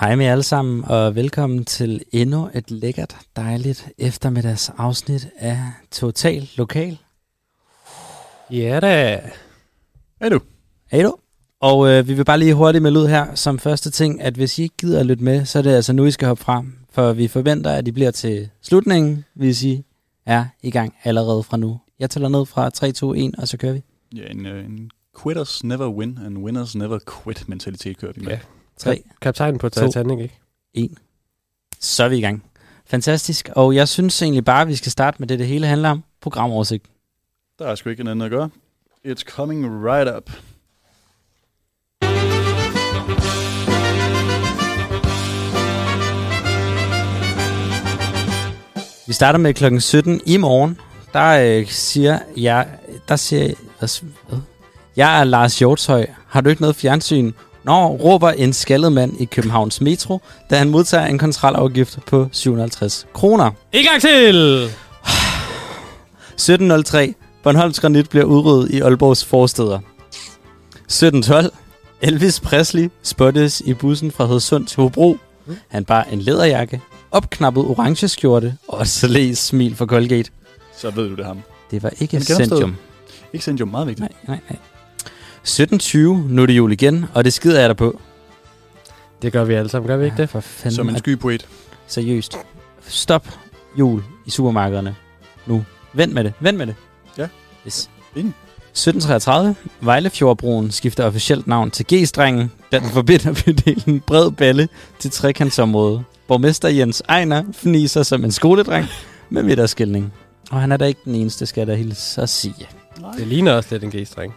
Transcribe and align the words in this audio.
Hej 0.00 0.16
med 0.16 0.24
jer 0.24 0.32
alle 0.32 0.42
sammen, 0.42 0.84
og 0.84 1.14
velkommen 1.14 1.64
til 1.64 2.02
endnu 2.12 2.48
et 2.54 2.70
lækkert, 2.70 3.16
dejligt 3.36 3.88
eftermiddags 3.98 4.70
afsnit 4.76 5.28
af 5.38 5.62
Total 5.90 6.48
Lokal. 6.56 6.98
Ja 8.50 8.80
da. 8.80 9.20
Hej 10.20 10.28
du. 10.28 10.40
Hej 10.90 11.02
du. 11.02 11.16
Og 11.60 11.88
øh, 11.88 12.08
vi 12.08 12.14
vil 12.14 12.24
bare 12.24 12.38
lige 12.38 12.54
hurtigt 12.54 12.82
melde 12.82 13.00
ud 13.00 13.06
her 13.06 13.34
som 13.34 13.58
første 13.58 13.90
ting, 13.90 14.22
at 14.22 14.34
hvis 14.34 14.58
I 14.58 14.62
ikke 14.62 14.74
gider 14.78 15.00
at 15.00 15.06
lytte 15.06 15.24
med, 15.24 15.44
så 15.44 15.58
er 15.58 15.62
det 15.62 15.70
altså 15.70 15.92
nu, 15.92 16.04
I 16.04 16.10
skal 16.10 16.28
hoppe 16.28 16.44
frem. 16.44 16.72
For 16.90 17.12
vi 17.12 17.28
forventer, 17.28 17.70
at 17.70 17.88
I 17.88 17.90
bliver 17.90 18.10
til 18.10 18.48
slutningen, 18.62 19.24
hvis 19.34 19.62
I 19.62 19.84
er 20.26 20.44
i 20.62 20.70
gang 20.70 20.94
allerede 21.04 21.42
fra 21.42 21.56
nu. 21.56 21.80
Jeg 21.98 22.10
tæller 22.10 22.28
ned 22.28 22.46
fra 22.46 22.70
3, 22.70 22.92
2, 22.92 23.14
1, 23.14 23.34
og 23.38 23.48
så 23.48 23.56
kører 23.56 23.72
vi. 23.72 23.82
Ja, 24.16 24.30
en, 24.30 24.46
øh, 24.46 24.64
en 24.64 24.90
quitters 25.22 25.64
never 25.64 25.88
win, 25.88 26.18
and 26.26 26.38
winners 26.38 26.74
never 26.76 26.98
quit 27.24 27.48
mentalitet 27.48 27.98
kører 27.98 28.12
vi 28.12 28.20
med. 28.20 28.32
Ja. 28.32 28.38
3, 28.78 29.02
Kaptajnen 29.22 29.58
på 29.58 29.68
To. 29.68 29.86
Titanic, 29.86 30.18
ikke? 30.22 30.38
1. 30.74 30.90
Så 31.80 32.04
er 32.04 32.08
vi 32.08 32.16
i 32.16 32.20
gang. 32.20 32.44
Fantastisk. 32.86 33.48
Og 33.52 33.74
jeg 33.74 33.88
synes 33.88 34.22
egentlig 34.22 34.44
bare, 34.44 34.62
at 34.62 34.68
vi 34.68 34.76
skal 34.76 34.92
starte 34.92 35.16
med 35.18 35.28
det, 35.28 35.38
det 35.38 35.46
hele 35.46 35.66
handler 35.66 35.90
om. 35.90 36.04
Programoversigt. 36.20 36.86
Der 37.58 37.66
er 37.66 37.74
sgu 37.74 37.90
ikke 37.90 38.04
noget 38.04 38.14
andet 38.14 38.26
at 38.26 38.30
gøre. 38.30 38.50
It's 39.06 39.22
coming 39.22 39.84
right 39.84 40.16
up. 40.16 40.30
Vi 49.06 49.12
starter 49.12 49.38
med 49.38 49.54
klokken 49.54 49.80
17 49.80 50.20
i 50.26 50.36
morgen. 50.36 50.78
Der 51.12 51.58
øh, 51.60 51.66
siger 51.66 52.18
jeg, 52.36 52.68
der 53.08 53.16
siger 53.16 53.54
hvad, 53.78 54.02
hvad? 54.28 54.38
Jeg 54.96 55.20
er 55.20 55.24
Lars 55.24 55.58
Hjortshøj. 55.58 56.06
Har 56.26 56.40
du 56.40 56.50
ikke 56.50 56.62
noget 56.62 56.76
fjernsyn? 56.76 57.32
Nå, 57.68 57.86
råber 57.86 58.30
en 58.30 58.52
skaldet 58.52 58.92
mand 58.92 59.20
i 59.20 59.24
Københavns 59.24 59.80
Metro, 59.80 60.20
da 60.50 60.58
han 60.58 60.68
modtager 60.68 61.06
en 61.06 61.18
kontrolafgift 61.18 61.98
på 62.06 62.28
750 62.32 63.06
kroner. 63.14 63.50
En 63.72 63.84
gang 63.84 64.00
til! 64.00 64.66
17.03. 66.40 67.12
Bornholms 67.42 67.80
Granit 67.80 68.08
bliver 68.08 68.24
udryddet 68.24 68.70
i 68.70 68.80
Aalborgs 68.80 69.24
forsteder. 69.24 69.80
17.12. 70.92 71.48
Elvis 72.00 72.40
Presley 72.40 72.90
spottes 73.02 73.62
i 73.64 73.74
bussen 73.74 74.10
fra 74.10 74.26
Hedsund 74.26 74.66
til 74.66 74.82
Hobro. 74.82 75.16
Han 75.68 75.84
bar 75.84 76.02
en 76.02 76.20
læderjakke, 76.20 76.80
opknappet 77.10 77.64
orange 77.64 78.08
skjorte 78.08 78.56
og 78.68 78.80
et 78.82 78.88
salæs 78.88 79.38
smil 79.38 79.76
for 79.76 79.86
Colgate. 79.86 80.30
Så 80.76 80.90
ved 80.90 81.08
du 81.08 81.14
det 81.14 81.26
ham. 81.26 81.42
Det 81.70 81.82
var 81.82 81.92
ikke. 82.00 82.20
Centium. 82.20 82.76
Ikke 83.32 83.56
jo 83.60 83.66
meget 83.66 83.86
vigtigt. 83.86 84.00
Nej, 84.00 84.12
nej, 84.28 84.40
nej. 84.50 84.58
17.20. 85.46 85.98
Nu 85.98 86.42
er 86.42 86.46
det 86.46 86.56
jul 86.56 86.72
igen, 86.72 87.04
og 87.14 87.24
det 87.24 87.32
skider 87.32 87.60
jeg 87.60 87.68
der 87.68 87.74
på. 87.74 88.00
Det 89.22 89.32
gør 89.32 89.44
vi 89.44 89.54
alle 89.54 89.68
sammen, 89.70 89.88
gør 89.88 89.96
vi 89.96 90.04
ikke 90.04 90.16
det? 90.16 90.30
For 90.30 90.40
fanden. 90.40 90.76
Som 90.76 90.88
en 90.88 90.98
skypoet. 90.98 91.46
Seriøst. 91.86 92.38
Stop 92.86 93.28
jul 93.78 94.02
i 94.26 94.30
supermarkederne. 94.30 94.96
Nu. 95.46 95.64
Vent 95.92 96.14
med 96.14 96.24
det. 96.24 96.32
Vent 96.40 96.58
med 96.58 96.66
det. 96.66 96.74
Ja. 97.18 97.28
Yes. 97.66 97.90
Enig. 98.16 98.32
1733. 98.70 99.54
Vejlefjordbroen 99.80 100.70
skifter 100.70 101.04
officielt 101.04 101.46
navn 101.46 101.70
til 101.70 101.86
G-strengen, 101.92 102.50
da 102.72 102.78
den 102.78 102.88
forbinder 102.88 103.42
bydelen 103.44 104.00
Bred 104.00 104.30
Balle 104.30 104.68
til 104.98 105.10
trekantsområdet. 105.10 106.04
Borgmester 106.28 106.68
Jens 106.68 107.02
Ejner 107.08 107.44
fniser 107.52 108.02
som 108.02 108.24
en 108.24 108.32
skoledreng 108.32 108.86
med 109.30 109.42
midterskilning. 109.42 110.12
Og 110.50 110.60
han 110.60 110.72
er 110.72 110.76
da 110.76 110.84
ikke 110.84 111.00
den 111.04 111.14
eneste, 111.14 111.46
skal 111.46 111.60
jeg 111.60 111.66
da 111.66 111.74
hilse 111.74 112.22
at 112.22 112.28
sige. 112.28 112.68
Nej. 113.00 113.10
Det 113.18 113.26
ligner 113.26 113.52
også 113.52 113.68
lidt 113.72 113.84
en 113.84 113.90
G-streng. 113.90 114.34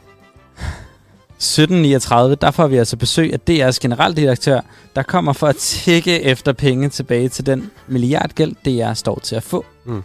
1739, 1.41 2.35
der 2.35 2.51
får 2.51 2.67
vi 2.67 2.77
altså 2.77 2.97
besøg 2.97 3.33
af 3.33 3.39
DR's 3.49 3.77
generaldirektør, 3.81 4.61
der 4.95 5.03
kommer 5.03 5.33
for 5.33 5.47
at 5.47 5.55
tække 5.55 6.21
efter 6.21 6.53
penge 6.53 6.89
tilbage 6.89 7.29
til 7.29 7.45
den 7.45 7.71
milliardgæld, 7.87 8.55
DR 8.65 8.93
står 8.93 9.19
til 9.23 9.35
at 9.35 9.43
få. 9.43 9.65
Det 9.85 10.01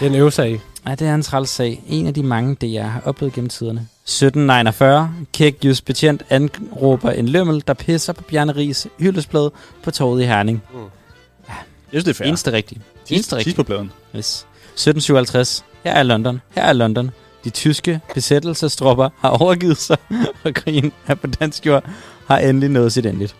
er 0.00 0.06
en 0.06 0.14
øvsag. 0.14 0.60
Ja, 0.86 0.94
det 0.94 1.06
er 1.08 1.14
en 1.14 1.22
træls 1.22 1.50
sag. 1.50 1.82
En 1.88 2.06
af 2.06 2.14
de 2.14 2.22
mange, 2.22 2.54
DR 2.54 2.82
har 2.82 3.00
oplevet 3.04 3.34
gennem 3.34 3.48
tiderne. 3.48 3.88
1749, 4.04 5.14
Kæk 5.32 5.64
Just 5.64 5.84
Betjent 5.84 6.22
anråber 6.30 7.10
en 7.10 7.28
lømmel, 7.28 7.62
der 7.66 7.74
pisser 7.74 8.12
på 8.12 8.22
Bjarne 8.22 8.56
Ries 8.56 8.86
hyldesblad 8.98 9.50
på 9.82 9.90
torvet 9.90 10.22
i 10.22 10.24
Herning. 10.24 10.62
Jeg 10.68 11.54
synes, 11.90 12.04
det 12.04 12.10
er 12.10 12.14
fair. 12.14 12.28
Eneste 12.28 12.52
rigtigt. 12.52 12.80
Eneste 13.10 13.36
rigtigt. 13.36 13.56
på 13.56 13.62
pladen. 13.62 13.92
Yes. 14.16 14.46
1757, 14.64 15.64
her 15.84 15.92
er 15.92 16.02
London. 16.02 16.40
Her 16.54 16.62
er 16.62 16.72
London. 16.72 17.10
De 17.44 17.50
tyske 17.50 18.00
besættelsestropper 18.14 19.08
har 19.18 19.28
overgivet 19.28 19.76
sig, 19.78 19.96
og 20.44 20.54
krigen 20.54 20.92
er 21.06 21.14
på 21.14 21.26
dansk 21.26 21.66
jord 21.66 21.84
har 22.26 22.38
endelig 22.38 22.68
nået 22.68 22.92
sit 22.92 23.06
endeligt. 23.06 23.36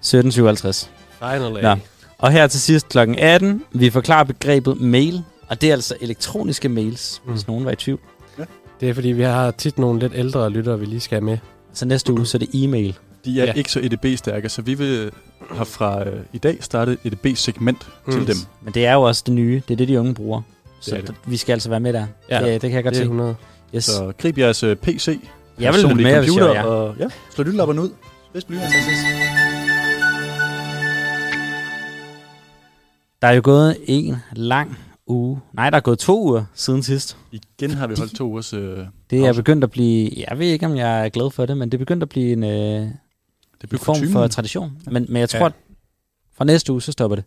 1757. 0.00 0.90
Finally. 1.18 1.62
Nå. 1.62 1.74
Og 2.18 2.32
her 2.32 2.46
til 2.46 2.60
sidst 2.60 2.88
kl. 2.88 2.98
18, 2.98 3.62
vi 3.72 3.90
forklarer 3.90 4.24
begrebet 4.24 4.80
mail, 4.80 5.22
og 5.48 5.60
det 5.60 5.68
er 5.68 5.72
altså 5.72 5.94
elektroniske 6.00 6.68
mails, 6.68 7.22
mm. 7.24 7.32
Hvis 7.32 7.46
nogen 7.46 7.64
var 7.64 7.70
i 7.70 7.76
tvivl. 7.76 8.00
Det 8.80 8.88
er 8.88 8.94
fordi, 8.94 9.08
vi 9.08 9.22
har 9.22 9.50
tit 9.50 9.78
nogle 9.78 10.00
lidt 10.00 10.12
ældre 10.14 10.50
lyttere, 10.50 10.78
vi 10.78 10.86
lige 10.86 11.00
skal 11.00 11.16
have 11.16 11.24
med. 11.24 11.38
Så 11.72 11.84
næste 11.86 12.12
uge, 12.12 12.26
så 12.26 12.36
er 12.36 12.38
det 12.38 12.48
e-mail. 12.54 12.96
De 13.24 13.40
er 13.40 13.44
Ja. 13.44 13.52
ikke 13.52 13.72
så 13.72 13.80
EDB-stærke, 13.80 14.48
så 14.48 14.62
vi 14.62 14.74
vil 14.74 15.10
have 15.50 15.66
fra 15.66 16.08
øh, 16.08 16.20
i 16.32 16.38
dag 16.38 16.56
startet 16.60 16.98
et 17.04 17.12
EDB-segment 17.12 17.88
mm. 18.06 18.12
til 18.12 18.26
dem. 18.26 18.36
Men 18.62 18.74
det 18.74 18.86
er 18.86 18.92
jo 18.92 19.02
også 19.02 19.22
det 19.26 19.34
nye. 19.34 19.62
Det 19.68 19.74
er 19.74 19.76
det, 19.76 19.88
de 19.88 20.00
unge 20.00 20.14
bruger. 20.14 20.42
Så 20.80 20.96
er 20.96 21.00
det. 21.00 21.14
vi 21.26 21.36
skal 21.36 21.52
altså 21.52 21.68
være 21.68 21.80
med 21.80 21.92
der. 21.92 22.06
Ja, 22.30 22.38
det, 22.44 22.62
det 22.62 22.70
kan 22.70 22.76
jeg 22.76 22.84
godt 22.84 22.94
Det 22.94 23.00
er 23.00 23.04
se. 23.04 23.10
100. 23.10 23.34
Yes. 23.74 23.84
Så 23.84 24.12
grib 24.18 24.38
jeres 24.38 24.62
øh, 24.62 24.76
PC, 24.76 25.20
Jeg 25.60 25.74
vil 25.74 25.96
med, 25.96 26.04
jeg 26.10 26.24
computer, 26.26 26.52
jer. 26.52 26.62
og 26.62 26.96
ja, 26.98 27.06
slå 27.34 27.44
lyttelapperne 27.44 27.82
ud. 27.82 27.90
Spids 28.30 28.44
blyant. 28.44 28.64
Der 33.22 33.28
er 33.28 33.32
jo 33.32 33.40
gået 33.44 33.76
en 33.86 34.16
lang 34.32 34.78
uge. 35.06 35.40
Nej, 35.52 35.70
der 35.70 35.76
er 35.76 35.80
gået 35.80 35.98
to 35.98 36.22
uger 36.24 36.44
siden 36.54 36.82
sidst. 36.82 37.16
Igen 37.32 37.70
har 37.70 37.86
vi 37.86 37.94
holdt 37.98 38.16
to 38.16 38.24
ugers... 38.24 38.52
Øh, 38.52 38.78
Det 39.10 39.18
er 39.18 39.24
Pause. 39.26 39.42
begyndt 39.42 39.64
at 39.64 39.70
blive... 39.70 40.10
Jeg 40.28 40.38
ved 40.38 40.46
ikke, 40.46 40.66
om 40.66 40.76
jeg 40.76 41.04
er 41.04 41.08
glad 41.08 41.30
for 41.30 41.46
det, 41.46 41.56
men 41.56 41.68
det 41.68 41.74
er 41.74 41.78
begyndt 41.78 42.02
at 42.02 42.08
blive 42.08 42.32
en, 42.32 42.44
øh, 42.44 42.50
det 43.60 43.72
en 43.72 43.78
form 43.78 44.12
for 44.12 44.26
tradition. 44.26 44.72
Men, 44.86 45.06
men 45.08 45.20
jeg 45.20 45.28
tror, 45.28 45.38
Ja. 45.38 45.46
at 45.46 45.52
fra 46.36 46.44
næste 46.44 46.72
uge, 46.72 46.82
så 46.82 46.92
stopper 46.92 47.14
det. 47.16 47.24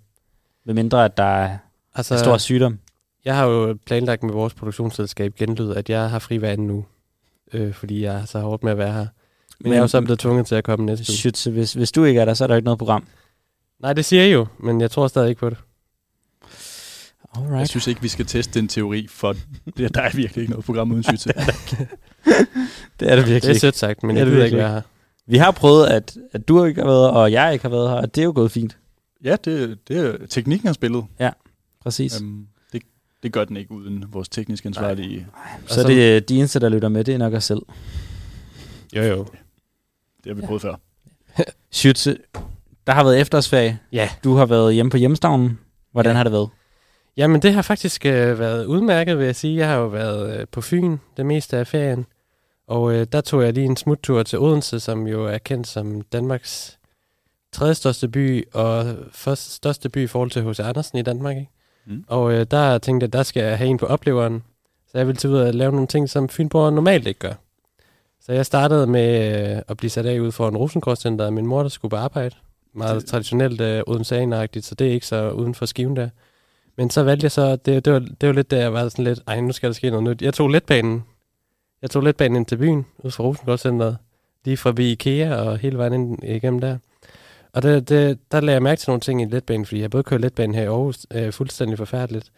Med 0.66 0.74
mindre, 0.74 1.06
at 1.06 1.18
der 1.18 1.24
er 1.24 1.58
Altså, 1.96 2.18
stor 2.18 2.38
sygdom. 2.38 2.80
Jeg 3.26 3.36
har 3.36 3.46
jo 3.46 3.78
planlagt 3.86 4.24
med 4.24 4.34
vores 4.34 4.54
produktionsselskab 4.54 5.36
Genlyd, 5.36 5.72
at 5.72 5.90
jeg 5.90 6.10
har 6.10 6.20
fri 6.20 6.38
hver 6.38 6.50
anden 6.50 6.70
uge. 6.72 6.86
Øh, 7.54 7.74
fordi 7.74 8.04
jeg 8.04 8.16
er 8.16 8.26
så 8.26 8.40
hårdt 8.40 8.64
med 8.64 8.72
at 8.72 8.78
være 8.78 8.94
her. 8.94 9.00
Men, 9.00 9.08
Men- 9.60 9.72
jeg 9.72 9.78
er 9.78 9.82
jo 9.82 9.88
så 9.88 10.02
blevet 10.02 10.20
tvunget 10.20 10.46
til 10.48 10.56
at 10.56 10.64
komme 10.64 10.86
næste 10.86 11.12
uge. 11.12 11.18
Shit, 11.18 11.48
hvis, 11.54 11.74
hvis 11.74 11.92
du 11.92 12.04
ikke 12.04 12.20
er 12.20 12.26
der, 12.26 12.34
så 12.34 12.44
er 12.44 12.48
der 12.48 12.56
ikke 12.56 12.66
noget 12.66 12.78
program. 12.80 13.08
Nej, 13.82 13.94
det 13.94 14.06
siger 14.06 14.24
jeg 14.24 14.34
jo, 14.34 14.48
men 14.60 14.82
jeg 14.82 14.92
tror 14.92 15.08
stadig 15.08 15.30
ikke 15.30 15.40
på 15.40 15.50
det. 15.50 15.58
Jeg 17.36 17.44
Alright. 17.44 17.70
synes 17.70 17.88
ikke, 17.88 18.02
vi 18.02 18.08
skal 18.08 18.26
teste 18.26 18.60
den 18.60 18.68
teori, 18.68 19.08
for 19.10 19.36
det, 19.78 19.96
der 19.96 20.02
er 20.02 20.10
virkelig 20.16 20.42
ikke 20.42 20.52
noget 20.52 20.66
program 20.66 20.92
uden 20.92 21.04
syge 21.04 21.34
Det 23.00 23.12
er 23.12 23.16
det 23.16 23.28
virkelig 23.28 23.42
Det 23.50 23.56
er 23.56 23.60
sødt 23.60 23.76
sagt, 23.78 24.04
men 24.04 24.16
Det 24.16 24.22
er 24.22 24.26
jeg 24.26 24.26
det 24.26 24.34
gider 24.34 24.46
ikke 24.46 24.56
virkelig 24.56 24.64
være 24.64 24.74
her. 24.74 24.82
Vi 25.28 25.38
har 25.38 25.52
prøvet, 25.52 25.88
at, 25.88 26.18
at 26.32 26.48
du 26.48 26.66
ikke 26.66 26.82
har 26.82 26.88
været 26.88 27.02
her, 27.12 27.18
og 27.20 27.32
jeg 27.32 27.54
ikke 27.54 27.64
har 27.64 27.70
været 27.70 27.90
her, 27.90 27.96
og 27.98 28.16
det 28.16 28.22
er 28.22 28.26
jo 28.26 28.32
gået 28.36 28.52
fint. 28.52 28.78
Ja, 29.24 29.36
det, 29.46 29.78
det 29.88 29.98
er 29.98 30.28
teknikken 30.30 30.68
har 30.68 30.74
spillet. 30.74 31.06
Præcis. 31.84 32.22
Um, 32.22 32.48
det, 33.24 33.34
gør 33.34 33.46
den 33.46 33.58
ikke 33.58 33.72
uden 33.72 34.06
vores 34.14 34.30
teknisk 34.30 34.66
ansvarlige. 34.66 35.28
så 35.68 35.82
er 35.82 35.86
det 35.88 36.16
øh, 36.16 36.22
de 36.30 36.38
eneste, 36.38 36.60
der 36.60 36.70
lytter 36.70 36.90
med, 36.90 37.04
det 37.04 37.14
er 37.14 37.18
nok 37.18 37.34
os 37.34 37.44
selv. 37.44 37.62
Jo, 38.96 39.02
jo. 39.04 39.26
Det 40.24 40.26
har 40.28 40.34
vi 40.34 40.42
prøvet 40.42 40.62
før. 40.62 40.76
Schütze, 41.76 42.16
der 42.88 42.94
har 42.94 43.04
været 43.04 43.20
efterårsferie. 43.22 43.80
Ja. 43.92 44.10
Du 44.24 44.36
har 44.36 44.46
været 44.46 44.74
hjemme 44.74 44.90
på 44.90 44.98
hjemstavnen. 44.98 45.60
Hvordan 45.92 46.12
Ja. 46.12 46.18
har 46.18 46.24
det 46.24 46.32
været? 46.32 46.50
Jamen, 47.18 47.42
det 47.42 47.54
har 47.54 47.62
faktisk 47.62 48.06
øh, 48.06 48.40
været 48.40 48.66
udmærket, 48.66 49.18
vil 49.18 49.26
jeg 49.26 49.36
sige. 49.36 49.58
Jeg 49.58 49.68
har 49.68 49.76
jo 49.76 49.88
været 49.88 50.40
øh, 50.40 50.48
på 50.52 50.62
Fyn 50.62 50.98
det 51.18 51.26
meste 51.26 51.58
af 51.58 51.68
ferien. 51.68 52.06
Og 52.68 52.94
øh, 52.94 53.08
der 53.12 53.22
tog 53.22 53.44
jeg 53.44 53.54
lige 53.54 53.66
en 53.66 53.78
smuttur 53.78 54.24
til 54.24 54.40
Odense, 54.40 54.80
som 54.80 55.08
jo 55.08 55.26
er 55.26 55.38
kendt 55.38 55.68
som 55.68 56.02
Danmarks 56.02 56.78
tredje 57.52 57.74
største 57.76 58.08
by, 58.08 58.44
og 58.54 58.96
første 59.12 59.52
største 59.52 59.90
by 59.90 60.04
i 60.04 60.08
forhold 60.08 60.32
til 60.32 60.50
H.C. 60.50 60.60
Andersen 60.60 60.98
i 60.98 61.02
Danmark. 61.02 61.38
Ikke? 61.38 61.50
Mm. 61.86 62.04
Og 62.08 62.34
øh, 62.34 62.46
der 62.52 62.78
tænkte 62.78 63.04
jeg, 63.04 63.14
der 63.14 63.24
skal 63.24 63.44
jeg 63.44 63.58
have 63.58 63.70
en 63.70 63.78
på 63.78 63.86
opleveren. 63.86 64.44
Så 64.92 64.98
jeg 64.98 65.08
ville 65.08 65.18
til 65.18 65.30
ud 65.30 65.38
og 65.38 65.54
lave 65.54 65.72
nogle 65.72 65.88
ting, 65.88 66.10
som 66.10 66.30
Fynborg 66.30 66.74
normalt 66.74 67.08
ikke 67.08 67.20
gør. 67.20 67.34
Så 68.22 68.34
jeg 68.34 68.46
startede 68.46 68.88
med 68.88 69.40
øh, 69.56 69.62
at 69.68 69.78
blive 69.78 69.90
sat 69.90 70.06
af 70.06 70.20
ud 70.20 70.32
for 70.32 70.48
en 70.48 70.58
Rosengårdscenter 70.58 71.26
af 71.26 71.32
min 71.32 71.46
mor, 71.46 71.62
der 71.62 71.70
skulle 71.70 71.90
på 71.90 71.96
arbejde. 71.96 72.36
Meget 72.74 73.02
Det- 73.02 73.06
traditionelt 73.10 73.62
øh, 73.62 73.84
Odenseaneragtigt, 73.88 74.66
så 74.66 74.76
det 74.76 74.88
er 74.88 74.92
ikke 74.92 75.06
så 75.08 75.32
uden 75.32 75.56
for 75.56 75.66
skiven 75.66 75.96
der. 75.96 76.10
Men 76.78 76.90
så 76.90 77.04
valgte 77.04 77.24
jeg 77.26 77.32
så, 77.32 77.56
det, 77.56 77.86
det, 77.86 77.94
var, 77.94 78.00
det 78.00 78.28
var 78.30 78.34
lidt 78.34 78.52
der, 78.52 78.58
jeg 78.60 78.74
var 78.74 78.90
sådan 78.90 79.06
lidt, 79.06 79.20
ej, 79.28 79.40
nu 79.42 79.52
skal 79.52 79.70
der 79.70 79.74
ske 79.74 79.90
noget 79.90 80.04
nyt. 80.04 80.22
Jeg 80.22 80.34
tog 80.34 80.50
letbanen. 80.50 81.04
Jeg 81.82 81.90
tog 81.90 82.04
letbanen 82.04 82.36
ind 82.36 82.46
til 82.46 82.58
byen, 82.58 82.86
ud 82.98 83.12
fra 83.12 83.24
Rosengårdscenteret. 83.24 83.98
Lige 84.46 84.58
forbi 84.58 84.92
Ikea 84.92 85.36
og 85.36 85.58
hele 85.58 85.78
vejen 85.78 85.94
ind 85.94 86.24
igennem 86.24 86.60
der. 86.62 86.78
Og 87.54 87.62
det, 87.64 87.90
det, 87.90 88.20
der 88.32 88.40
lagde 88.42 88.54
jeg 88.54 88.64
mærke 88.64 88.80
til 88.80 88.90
nogle 88.90 89.02
ting 89.02 89.22
i 89.22 89.26
letbanen, 89.26 89.66
fordi 89.66 89.80
jeg 89.80 89.84
har 89.84 89.90
både 89.90 90.04
kørt 90.04 90.22
letbanen 90.22 90.56
her 90.56 90.64
i 90.64 90.66
Aarhus, 90.66 91.06
øh, 91.14 91.34
fuldstændig 91.34 91.78
forfærdeligt. 91.78 92.32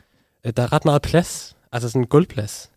Øh, 0.45 0.53
der 0.57 0.63
er 0.63 0.73
ret 0.73 0.85
meget 0.85 1.01
plads, 1.01 1.55
altså 1.71 1.89
sådan 1.89 2.01
en 2.01 2.07
gulvplads. 2.07 2.71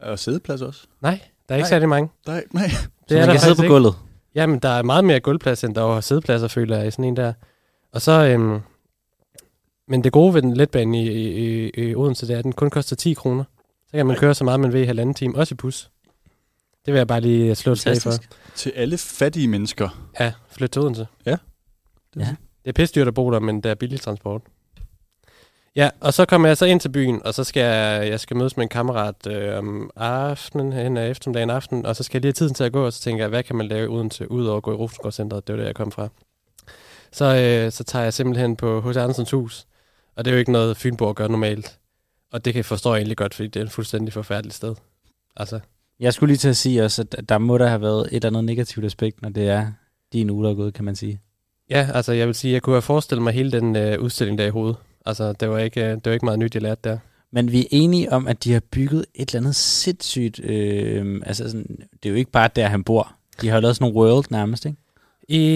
Og 0.00 0.18
sædeplads 0.18 0.62
også. 0.62 0.86
Nej, 1.00 1.20
der 1.48 1.54
er 1.54 1.56
ikke 1.56 1.62
Nej. 1.64 1.68
særlig 1.68 1.88
mange. 1.88 2.10
Nej, 2.26 2.44
nej. 2.52 2.68
Så 2.68 2.88
Det 3.08 3.14
er 3.16 3.20
man 3.20 3.28
der 3.28 3.34
kan 3.34 3.40
sidde 3.40 3.56
på 3.56 3.62
ikke. 3.62 3.72
gulvet. 3.74 3.94
Jamen, 4.34 4.58
der 4.58 4.68
er 4.68 4.82
meget 4.82 5.04
mere 5.04 5.20
gulvplads, 5.20 5.64
end 5.64 5.74
der 5.74 5.82
var 5.82 6.00
sædepladser, 6.00 6.48
føler 6.48 6.76
jeg, 6.76 6.86
i 6.86 6.90
sådan 6.90 7.04
en 7.04 7.16
der. 7.16 7.32
Og 7.92 8.02
så, 8.02 8.12
øhm, 8.24 8.60
men 9.88 10.04
det 10.04 10.12
gode 10.12 10.34
ved 10.34 10.42
den 10.42 10.54
letbane 10.56 11.02
i, 11.04 11.08
i, 11.08 11.70
i, 11.76 11.94
Odense, 11.94 12.26
det 12.26 12.34
er, 12.34 12.38
at 12.38 12.44
den 12.44 12.52
kun 12.52 12.70
koster 12.70 12.96
10 12.96 13.12
kroner. 13.14 13.44
Så 13.86 13.96
kan 13.96 14.06
man 14.06 14.16
Ej. 14.16 14.20
køre 14.20 14.34
så 14.34 14.44
meget, 14.44 14.60
man 14.60 14.72
vil 14.72 14.80
i 14.80 14.84
halvanden 14.84 15.14
time, 15.14 15.36
også 15.36 15.54
i 15.54 15.56
bus. 15.56 15.90
Det 16.86 16.94
vil 16.94 16.98
jeg 16.98 17.06
bare 17.06 17.20
lige 17.20 17.54
slå 17.54 17.72
et 17.72 17.78
slag 17.78 17.96
for. 18.02 18.10
Til 18.54 18.72
alle 18.76 18.98
fattige 18.98 19.48
mennesker. 19.48 20.10
Ja, 20.20 20.32
flyt 20.50 20.70
til 20.70 20.82
Odense. 20.82 21.06
Det, 22.14 22.20
Ja. 22.20 22.36
Det 22.64 22.68
er 22.68 22.72
pisse 22.72 23.00
at 23.00 23.14
bo 23.14 23.30
der, 23.30 23.38
men 23.38 23.60
der 23.60 23.70
er 23.70 23.74
billig 23.74 24.00
transport. 24.00 24.42
Ja, 25.76 25.90
og 26.00 26.14
så 26.14 26.24
kommer 26.24 26.48
jeg 26.48 26.56
så 26.56 26.66
ind 26.66 26.80
til 26.80 26.88
byen, 26.88 27.22
og 27.24 27.34
så 27.34 27.44
skal 27.44 27.60
jeg, 27.60 28.08
jeg 28.08 28.20
skal 28.20 28.36
mødes 28.36 28.56
med 28.56 28.62
en 28.64 28.68
kammerat 28.68 29.26
øh, 29.26 29.58
om 29.58 29.90
aftenen, 29.96 30.72
hen 30.72 30.96
ad 30.96 31.10
eftermiddagen 31.10 31.50
aften, 31.50 31.86
og 31.86 31.96
så 31.96 32.02
skal 32.02 32.16
jeg 32.18 32.22
lige 32.22 32.28
have 32.28 32.32
tiden 32.32 32.54
til 32.54 32.64
at 32.64 32.72
gå, 32.72 32.86
og 32.86 32.92
så 32.92 33.00
tænker 33.00 33.22
jeg, 33.24 33.28
hvad 33.28 33.42
kan 33.42 33.56
man 33.56 33.68
lave 33.68 33.88
uden 33.88 34.10
til, 34.10 34.28
ud 34.28 34.46
over 34.46 34.56
at 34.56 34.62
gå 34.62 34.72
i 34.72 34.76
Rosengårdscenteret? 34.76 35.46
Det 35.46 35.52
var 35.52 35.58
der, 35.60 35.66
jeg 35.66 35.74
kom 35.74 35.92
fra. 35.92 36.08
Så, 37.12 37.24
øh, 37.24 37.72
så 37.72 37.84
tager 37.84 38.02
jeg 38.02 38.14
simpelthen 38.14 38.56
på 38.56 38.80
H.C. 38.80 38.96
Andersens 38.96 39.30
hus, 39.30 39.66
og 40.16 40.24
det 40.24 40.30
er 40.30 40.34
jo 40.34 40.38
ikke 40.38 40.52
noget, 40.52 40.76
Fynborg 40.76 41.14
gør 41.14 41.28
normalt. 41.28 41.78
Og 42.32 42.44
det 42.44 42.52
kan 42.52 42.58
jeg 42.58 42.64
forstå 42.64 42.94
egentlig 42.94 43.16
godt, 43.16 43.34
fordi 43.34 43.48
det 43.48 43.60
er 43.60 43.64
et 43.64 43.72
fuldstændig 43.72 44.12
forfærdeligt 44.12 44.54
sted. 44.54 44.74
Altså, 45.36 45.60
Jeg 46.00 46.14
skulle 46.14 46.28
lige 46.28 46.38
til 46.38 46.48
at 46.48 46.56
sige 46.56 46.84
også, 46.84 47.06
at 47.18 47.28
der 47.28 47.38
må 47.38 47.58
der 47.58 47.66
have 47.66 47.80
været 47.80 48.06
et 48.06 48.14
eller 48.24 48.28
andet 48.28 48.44
negativt 48.44 48.86
aspekt, 48.86 49.22
når 49.22 49.28
det 49.28 49.48
er 49.48 49.72
din 50.12 50.30
uge, 50.30 50.44
der 50.44 50.50
er 50.50 50.54
gået, 50.54 50.74
kan 50.74 50.84
man 50.84 50.96
sige. 50.96 51.20
Ja, 51.70 51.88
altså 51.94 52.12
jeg 52.12 52.26
vil 52.26 52.34
sige, 52.34 52.52
jeg 52.52 52.62
kunne 52.62 52.74
have 52.74 52.82
forestillet 52.82 53.22
mig 53.22 53.32
hele 53.32 53.52
den 53.52 53.76
øh, 53.76 54.00
udstilling 54.00 54.38
der 54.38 54.46
i 54.46 54.50
hovedet. 54.50 54.76
Altså, 55.06 55.32
det 55.32 55.50
var, 55.50 55.58
ikke, 55.58 55.84
øh, 55.84 55.90
det 55.90 56.06
var 56.06 56.12
ikke 56.12 56.24
meget 56.24 56.38
nyt, 56.38 56.54
jeg 56.54 56.62
lærte 56.62 56.80
der. 56.84 56.98
Men 57.32 57.52
vi 57.52 57.60
er 57.60 57.66
enige 57.70 58.12
om, 58.12 58.26
at 58.28 58.44
de 58.44 58.52
har 58.52 58.62
bygget 58.70 59.06
et 59.14 59.28
eller 59.28 59.40
andet 59.40 59.56
sindssygt... 59.56 60.40
Øh, 60.44 61.22
altså 61.26 61.44
sådan, 61.44 61.76
det 62.02 62.08
er 62.08 62.10
jo 62.10 62.16
ikke 62.16 62.30
bare 62.30 62.50
der, 62.56 62.66
han 62.66 62.84
bor. 62.84 63.12
De 63.40 63.48
har 63.48 63.56
jo 63.56 63.60
lavet 63.60 63.76
sådan 63.76 63.92
nogle 63.92 64.10
world 64.10 64.24
nærmest, 64.30 64.66
ikke? 64.66 64.78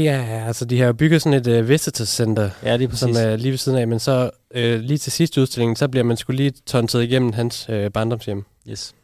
Ja, 0.04 0.44
altså 0.46 0.64
de 0.64 0.80
har 0.80 0.92
bygget 0.92 1.22
sådan 1.22 1.40
et 1.40 1.60
uh, 1.60 1.68
visitor 1.68 2.04
center, 2.04 2.50
Ja, 2.62 2.76
det 2.76 2.92
er 2.92 2.96
som 2.96 3.10
er 3.16 3.36
lige 3.36 3.50
ved 3.50 3.58
siden 3.58 3.78
af, 3.78 3.88
men 3.88 3.98
så 3.98 4.30
øh, 4.54 4.80
lige 4.80 4.98
til 4.98 5.12
sidste 5.12 5.40
udstilling, 5.40 5.78
så 5.78 5.88
bliver 5.88 6.04
man 6.04 6.16
skulle 6.16 6.36
lige 6.36 6.52
tonset 6.66 7.02
igennem 7.02 7.32
hans 7.32 7.66
øh, 7.68 7.90
barndomshjem, 7.90 8.44
Yes. 8.68 8.94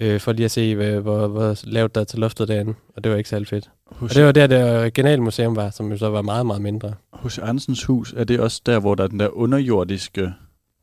øh, 0.00 0.20
for 0.20 0.32
lige 0.32 0.44
at 0.44 0.50
se, 0.50 0.74
hvad, 0.74 0.90
hvor, 0.92 1.26
hvor 1.26 1.58
lavt 1.64 1.94
der 1.94 2.00
er 2.00 2.04
til 2.04 2.18
loftet 2.18 2.48
derinde, 2.48 2.74
og 2.96 3.04
det 3.04 3.12
var 3.12 3.18
ikke 3.18 3.30
særlig 3.30 3.48
fedt. 3.48 3.70
Hos, 3.86 4.10
Og 4.10 4.14
det 4.14 4.24
var 4.24 4.32
der, 4.32 4.46
det 4.46 4.80
originalmuseum 4.80 5.56
var, 5.56 5.70
som 5.70 5.90
jo 5.90 5.96
så 5.98 6.08
var 6.10 6.22
meget, 6.22 6.46
meget 6.46 6.62
mindre. 6.62 6.94
hos 7.12 7.38
Andersens 7.38 7.84
hus, 7.84 8.14
er 8.16 8.24
det 8.24 8.40
også 8.40 8.62
der, 8.66 8.78
hvor 8.80 8.94
der 8.94 9.04
er 9.04 9.08
den 9.08 9.20
der 9.20 9.28
underjordiske, 9.28 10.32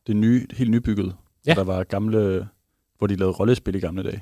det 0.08 0.16
nye, 0.16 0.48
helt 0.54 0.72
nybygget, 0.72 1.14
Ja. 1.48 1.54
der 1.54 1.64
var 1.64 1.84
gamle, 1.84 2.48
hvor 2.98 3.08
de 3.08 3.16
lavede 3.16 3.34
rollespil 3.36 3.76
i 3.76 3.80
gamle 3.80 4.04
dage. 4.04 4.22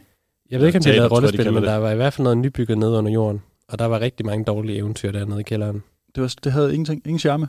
Jeg 0.51 0.60
ved 0.60 0.68
ikke, 0.68 0.78
om 0.78 0.83
de 0.83 0.89
lavede 0.92 1.10
de 1.10 1.16
rollespil, 1.16 1.45
men 1.45 1.56
det. 1.56 1.63
der 1.63 1.75
var 1.75 1.92
i 1.92 1.95
hvert 1.95 2.13
fald 2.13 2.24
noget 2.24 2.38
nybygget 2.38 2.78
nede 2.78 2.92
under 2.98 3.12
jorden, 3.12 3.42
og 3.68 3.80
der 3.80 3.86
var 3.86 4.00
rigtig 4.00 4.25
mange 4.25 4.45
dårlige 4.45 4.78
eventyr 4.78 5.12
dernede 5.12 5.39
i 5.39 5.44
kælderen. 5.44 5.84
Det, 6.16 6.22
var, 6.24 6.34
det 6.44 6.51
havde 6.51 6.74
ingenting, 6.74 7.01
ingen 7.06 7.19
charme. 7.19 7.48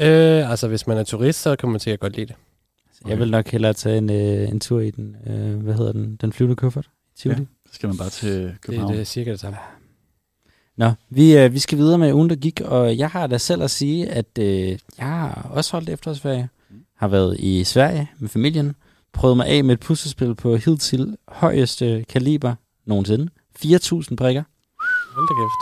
Øh, 0.00 0.50
altså 0.50 0.68
hvis 0.68 0.86
man 0.86 0.98
er 0.98 1.02
turist, 1.04 1.42
så 1.42 1.56
kan 1.56 1.68
man 1.68 1.80
sikkert 1.80 2.00
godt 2.00 2.16
lide 2.16 2.26
det. 2.26 2.34
Jeg 3.08 3.18
vil 3.18 3.30
nok 3.30 3.48
hellere 3.48 3.72
tage 3.72 3.98
en, 3.98 4.10
øh, 4.10 4.48
en 4.48 4.60
tur 4.60 4.80
i 4.80 4.90
den, 4.90 5.16
øh, 5.26 5.56
hvad 5.62 5.74
hedder 5.74 5.92
den, 5.92 6.16
den 6.20 6.32
flyvende 6.32 6.56
kuffert. 6.56 6.88
Tivoli. 7.16 7.40
Ja. 7.40 7.44
Så 7.68 7.74
skal 7.74 7.86
man 7.88 7.96
bare 7.96 8.08
til 8.10 8.32
Det, 8.42 8.56
København. 8.60 8.92
det 8.92 9.00
er 9.00 9.04
cirka 9.04 9.30
det 9.30 9.40
samme. 9.40 9.56
Nå, 10.76 10.90
vi, 11.10 11.36
øh, 11.36 11.52
vi 11.52 11.58
skal 11.58 11.78
videre 11.78 11.98
med 11.98 12.12
ugen, 12.12 12.30
der 12.30 12.36
gik, 12.36 12.60
og 12.60 12.98
jeg 12.98 13.10
har 13.10 13.26
da 13.26 13.38
selv 13.38 13.62
at 13.62 13.70
sige, 13.70 14.08
at 14.08 14.38
øh, 14.38 14.68
jeg 14.98 15.06
har 15.06 15.50
også 15.50 15.72
holdt 15.72 15.88
efterårsferie. 15.88 16.48
Har 16.96 17.08
været 17.08 17.36
i 17.40 17.64
Sverige 17.64 18.10
med 18.18 18.28
familien. 18.28 18.74
Prøvet 19.12 19.36
mig 19.36 19.46
af 19.46 19.64
med 19.64 19.74
et 19.74 19.80
puslespil 19.80 20.34
på 20.34 20.56
hidtil 20.56 21.16
højeste 21.28 22.04
kaliber 22.08 22.54
nogensinde. 22.86 23.28
4.000 23.58 24.14
brikker. 24.16 24.42
Hold 25.14 25.28
da 25.28 25.34
kæft. 25.34 25.60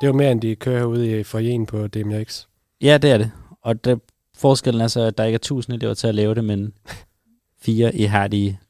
Det 0.00 0.06
er 0.06 0.08
jo 0.08 0.12
mere, 0.16 0.32
end 0.32 0.40
de 0.40 0.54
kører 0.56 0.78
herude 0.78 1.20
i 1.20 1.22
forjen 1.22 1.66
på 1.66 1.86
DMX. 1.86 2.44
Ja, 2.82 2.98
det 2.98 3.10
er 3.10 3.18
det. 3.18 3.30
Og 3.62 3.84
det, 3.84 4.00
forskellen 4.36 4.80
er 4.80 4.88
så, 4.88 5.00
at 5.00 5.18
der 5.18 5.24
ikke 5.24 5.38
er 5.50 5.60
1.000 5.70 5.74
elever 5.74 5.94
til 5.94 6.06
at 6.06 6.14
lave 6.14 6.34
det, 6.34 6.44
men 6.44 6.72
fire 7.62 7.96
ihærdige 7.96 8.60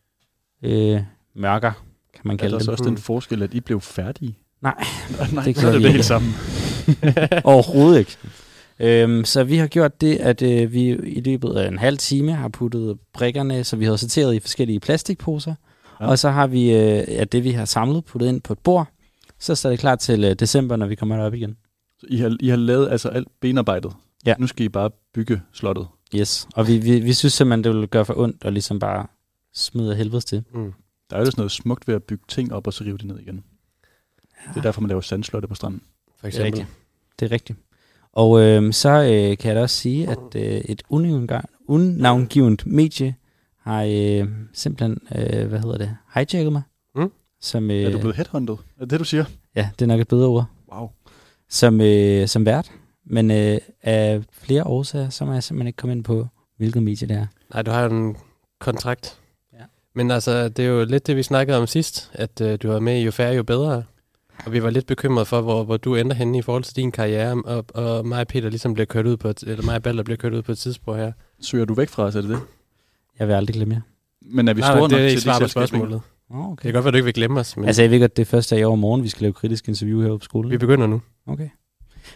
øh, 0.62 1.00
mørker, 1.34 1.72
kan 2.14 2.20
man 2.24 2.34
Er 2.36 2.38
kalde 2.38 2.52
der 2.52 2.58
dem. 2.58 2.64
så 2.64 2.70
også 2.72 2.84
den 2.84 2.98
forskel, 2.98 3.42
at 3.42 3.54
I 3.54 3.60
blev 3.60 3.80
færdige? 3.80 4.38
Nej. 4.64 4.84
Nej, 5.32 5.44
Det 5.44 5.54
det 5.54 5.62
så 5.62 5.68
er 5.68 5.72
det 5.72 5.92
helt 5.92 6.04
sammen. 6.04 6.34
Overhovedet 7.44 7.98
ikke. 7.98 8.16
Øhm, 8.80 9.24
så 9.24 9.44
vi 9.44 9.56
har 9.56 9.66
gjort 9.66 10.00
det, 10.00 10.16
at 10.16 10.42
øh, 10.42 10.72
vi 10.72 10.88
i 10.90 11.20
løbet 11.20 11.50
af 11.56 11.68
en 11.68 11.78
halv 11.78 11.98
time 11.98 12.32
har 12.32 12.48
puttet 12.48 12.98
brikkerne, 13.12 13.64
så 13.64 13.76
vi 13.76 13.84
har 13.84 13.96
sorteret 13.96 14.34
i 14.34 14.40
forskellige 14.40 14.80
plastikposer. 14.80 15.54
Ja. 16.00 16.06
Og 16.06 16.18
så 16.18 16.30
har 16.30 16.46
vi 16.46 16.70
øh, 16.70 17.04
ja, 17.08 17.24
det, 17.24 17.44
vi 17.44 17.50
har 17.50 17.64
samlet, 17.64 18.04
puttet 18.04 18.28
ind 18.28 18.40
på 18.40 18.52
et 18.52 18.58
bord. 18.58 18.88
Så 19.38 19.54
står 19.54 19.70
det 19.70 19.78
klar 19.78 19.96
til 19.96 20.24
øh, 20.24 20.34
december, 20.34 20.76
når 20.76 20.86
vi 20.86 20.94
kommer 20.94 21.16
derop 21.16 21.34
igen. 21.34 21.56
Så 21.98 22.06
I 22.10 22.16
har, 22.16 22.36
I 22.40 22.48
har 22.48 22.56
lavet 22.56 22.90
altså 22.90 23.08
alt 23.08 23.28
benarbejdet. 23.40 23.92
Ja. 24.26 24.34
Nu 24.38 24.46
skal 24.46 24.64
I 24.64 24.68
bare 24.68 24.90
bygge 25.14 25.40
slottet. 25.52 25.86
Yes. 26.16 26.48
Og 26.54 26.68
vi, 26.68 26.78
vi, 26.78 27.00
vi 27.00 27.12
synes 27.12 27.32
simpelthen, 27.32 27.64
det 27.64 27.74
vil 27.74 27.88
gøre 27.88 28.04
for 28.04 28.18
ondt 28.18 28.44
og 28.44 28.52
ligesom 28.52 28.78
bare 28.78 29.06
smide 29.54 29.94
helvedes 29.96 30.24
til. 30.24 30.42
Mm. 30.54 30.72
Der 31.10 31.16
er 31.16 31.20
jo 31.20 31.26
sådan 31.26 31.40
noget 31.40 31.52
smukt 31.52 31.88
ved 31.88 31.94
at 31.94 32.02
bygge 32.02 32.24
ting 32.28 32.52
op, 32.52 32.66
og 32.66 32.72
så 32.72 32.84
rive 32.84 32.98
det 32.98 33.06
ned 33.06 33.18
igen. 33.18 33.44
Det 34.48 34.56
er 34.56 34.62
derfor, 34.62 34.80
man 34.80 34.88
laver 34.88 35.00
sandslotte 35.00 35.48
på 35.48 35.54
stranden. 35.54 35.80
For 35.80 36.12
Det 36.16 36.22
er 36.24 36.28
eksempel. 36.28 36.46
rigtigt. 36.46 36.68
Det 37.20 37.26
er 37.26 37.30
rigtigt. 37.32 37.58
Og 38.12 38.40
øh, 38.40 38.72
så 38.72 38.88
øh, 38.90 39.36
kan 39.38 39.48
jeg 39.48 39.56
da 39.56 39.60
også 39.62 39.76
sige, 39.76 40.08
at 40.10 40.18
øh, 40.36 40.42
et 40.42 40.82
unavngivet- 41.68 42.66
medie 42.66 43.14
har 43.60 43.82
øh, 43.82 44.28
simpelthen, 44.52 44.98
øh, 45.16 45.46
hvad 45.48 45.58
hedder 45.60 45.78
det, 45.78 45.96
hijacket 46.14 46.52
mig. 46.52 46.62
Mm. 46.94 47.12
Som, 47.40 47.70
øh, 47.70 47.82
Er 47.82 47.90
du 47.90 47.98
blevet 47.98 48.16
headhunted? 48.16 48.54
Er 48.54 48.80
det 48.80 48.90
det, 48.90 48.98
du 49.00 49.04
siger? 49.04 49.24
Ja, 49.56 49.70
det 49.78 49.82
er 49.82 49.86
nok 49.86 50.00
et 50.00 50.08
bedre 50.08 50.26
ord. 50.28 50.44
Wow. 50.72 50.90
Som, 51.48 51.80
øh, 51.80 52.28
som 52.28 52.46
vært. 52.46 52.70
Men 53.06 53.30
øh, 53.30 53.58
af 53.82 54.22
flere 54.32 54.64
årsager, 54.64 55.08
så 55.10 55.24
må 55.24 55.32
jeg 55.32 55.42
simpelthen 55.42 55.66
ikke 55.66 55.76
komme 55.76 55.92
ind 55.92 56.04
på, 56.04 56.26
hvilket 56.56 56.82
medie 56.82 57.08
det 57.08 57.16
er. 57.16 57.26
Nej, 57.52 57.62
du 57.62 57.70
har 57.70 57.82
jo 57.82 57.90
en 57.90 58.16
kontrakt. 58.60 59.18
Ja. 59.52 59.58
Men 59.94 60.10
altså, 60.10 60.48
det 60.48 60.64
er 60.64 60.68
jo 60.68 60.84
lidt 60.84 61.06
det, 61.06 61.16
vi 61.16 61.22
snakkede 61.22 61.58
om 61.58 61.66
sidst, 61.66 62.10
at 62.12 62.40
øh, 62.40 62.58
du 62.62 62.68
var 62.68 62.80
med 62.80 63.00
i 63.00 63.04
Jo 63.04 63.10
Færre, 63.10 63.34
Jo 63.34 63.42
Bedre. 63.42 63.82
Og 64.46 64.52
vi 64.52 64.62
var 64.62 64.70
lidt 64.70 64.86
bekymrede 64.86 65.24
for, 65.26 65.40
hvor, 65.40 65.64
hvor 65.64 65.76
du 65.76 65.94
ender 65.94 66.14
henne 66.14 66.38
i 66.38 66.42
forhold 66.42 66.64
til 66.64 66.76
din 66.76 66.92
karriere, 66.92 67.42
og, 67.44 67.64
og 67.74 68.06
mig 68.06 68.20
og 68.20 68.26
Peter 68.26 68.48
ligesom 68.48 68.74
bliver 68.74 68.86
kørt 68.86 69.06
ud 69.06 69.16
på 69.16 69.28
et, 69.28 69.42
eller 69.42 69.64
mig 69.64 69.74
og 69.76 69.82
Balder 69.82 70.02
bliver 70.02 70.16
kørt 70.16 70.32
ud 70.34 70.42
på 70.42 70.52
et 70.52 70.58
tidspunkt 70.58 71.00
her. 71.00 71.12
Søger 71.40 71.64
du 71.64 71.74
væk 71.74 71.88
fra 71.88 72.02
os, 72.02 72.14
er 72.14 72.20
det 72.20 72.30
det? 72.30 72.40
Jeg 73.18 73.28
vil 73.28 73.34
aldrig 73.34 73.54
glemme 73.54 73.74
jer. 73.74 73.80
Men 74.22 74.48
er 74.48 74.54
vi 74.54 74.62
store 74.62 74.74
nej, 74.74 74.80
det 74.80 74.90
nok 74.90 74.92
er 74.92 74.96
til 74.98 75.08
ikke 75.08 75.16
de 75.16 75.20
svar 75.22 75.38
på 75.38 75.48
spørgsmålet. 75.48 76.00
Oh, 76.30 76.36
Det 76.38 76.52
okay. 76.52 76.62
kan 76.62 76.72
godt 76.72 76.84
være, 76.84 76.92
du 76.92 76.96
ikke 76.96 77.04
vil 77.04 77.14
glemme 77.14 77.40
os, 77.40 77.56
men 77.56 77.64
Altså, 77.66 77.82
jeg 77.82 77.90
ved 77.90 78.00
godt, 78.00 78.16
det 78.16 78.22
er 78.22 78.26
først 78.26 78.52
i 78.52 78.64
overmorgen, 78.64 79.02
vi 79.02 79.08
skal 79.08 79.22
lave 79.22 79.32
kritisk 79.32 79.68
interview 79.68 80.00
her 80.02 80.08
på 80.18 80.24
skolen. 80.24 80.50
vi 80.50 80.58
begynder 80.58 80.86
nu. 80.86 81.00
Okay. 81.26 81.48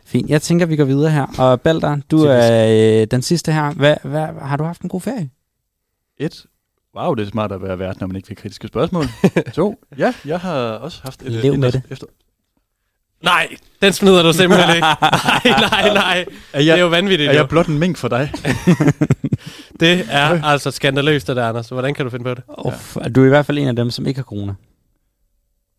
Fint. 0.05 0.31
Jeg 0.31 0.43
tænker, 0.43 0.67
vi 0.67 0.77
går 0.77 0.85
videre 0.85 1.11
her. 1.11 1.27
Og 1.39 1.61
Balder, 1.61 1.95
du 2.11 2.19
Typisk. 2.19 2.27
er 2.29 3.01
øh, 3.03 3.07
den 3.11 3.23
sidste 3.23 3.53
her. 3.53 3.73
Hvad, 3.73 3.97
hvad, 4.05 4.27
har 4.41 4.57
du 4.57 4.65
haft 4.65 4.83
en 4.83 4.89
god 4.89 5.01
ferie? 5.01 5.31
Et. 6.19 6.47
Wow, 6.99 7.15
det 7.15 7.27
er 7.27 7.31
smart 7.31 7.53
at 7.53 7.63
være 7.63 7.79
vært, 7.79 8.01
når 8.01 8.07
man 8.07 8.17
ikke 8.17 8.27
får 8.29 8.35
kritiske 8.35 8.69
spørgsmål. 8.69 9.05
to. 9.55 9.85
Ja, 9.99 10.15
jeg 10.25 10.41
har 10.41 10.55
også 10.59 11.01
haft 11.03 11.23
et... 11.23 11.33
Lev 11.33 11.53
et- 11.53 11.59
med 11.59 11.73
det. 11.73 11.83
Efter. 11.91 12.07
Nej, 13.23 13.57
den 13.83 13.93
smider 13.93 14.23
du 14.23 14.33
simpelthen 14.33 14.77
ikke. 14.77 14.87
Nej, 14.91 15.41
nej, 15.45 15.95
nej. 15.95 16.25
Er 16.53 16.59
Det 16.59 16.67
jeg, 16.67 16.77
er 16.77 16.81
jo 16.81 16.89
vanvittigt. 16.89 17.29
er 17.29 17.33
jo. 17.35 17.39
jeg 17.39 17.49
blot 17.49 17.67
en 17.67 17.79
mink 17.79 17.97
for 17.97 18.09
dig? 18.09 18.33
Det 19.81 20.07
er 20.11 20.45
altså 20.45 20.71
skandaløst, 20.71 21.27
det 21.27 21.37
der, 21.37 21.49
Anders. 21.49 21.69
Hvordan 21.69 21.95
kan 21.95 22.05
du 22.05 22.11
finde 22.11 22.25
på 22.25 22.35
det? 22.35 22.43
Oh, 22.49 22.73
ja. 23.03 23.09
Du 23.09 23.23
er 23.23 23.27
i 23.27 23.29
hvert 23.29 23.47
fald 23.47 23.59
en 23.59 23.69
af 23.69 23.77
dem, 23.77 23.91
som 23.91 24.07
ikke 24.07 24.19
har 24.19 24.25
corona. 24.25 24.55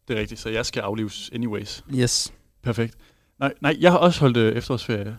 Det 0.08 0.18
er 0.18 0.22
rigtigt, 0.22 0.42
så 0.42 0.50
jeg 0.50 0.66
skal 0.66 0.82
aflives 0.82 1.30
anyways. 1.34 1.84
Yes. 1.96 2.34
Perfekt. 2.64 2.94
Nej, 3.40 3.54
nej 3.62 3.78
jeg 3.80 3.92
har 3.92 3.98
også 3.98 4.20
holdt 4.20 4.38
øh, 4.38 4.56
efterårsferie. 4.56 5.06
Er 5.06 5.10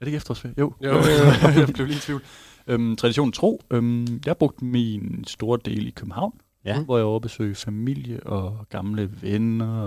det 0.00 0.06
ikke 0.06 0.16
efterårsferie? 0.16 0.54
Jo. 0.58 0.72
Jo. 0.84 0.92
jeg 1.56 1.68
blev 1.74 1.86
lige 1.86 1.96
i 1.96 2.00
tvivl. 2.00 2.22
Øhm, 2.70 2.96
traditionen 2.96 3.32
tro. 3.32 3.60
Øhm, 3.70 4.02
jeg 4.12 4.30
har 4.30 4.34
brugt 4.34 4.62
min 4.62 5.24
store 5.26 5.58
del 5.64 5.86
i 5.86 5.90
København, 5.90 6.32
Ja. 6.64 6.82
hvor 6.82 6.96
jeg 6.96 7.06
var 7.06 7.18
besøge 7.18 7.54
familie 7.54 8.20
og 8.26 8.66
gamle 8.70 9.10
venner. 9.22 9.86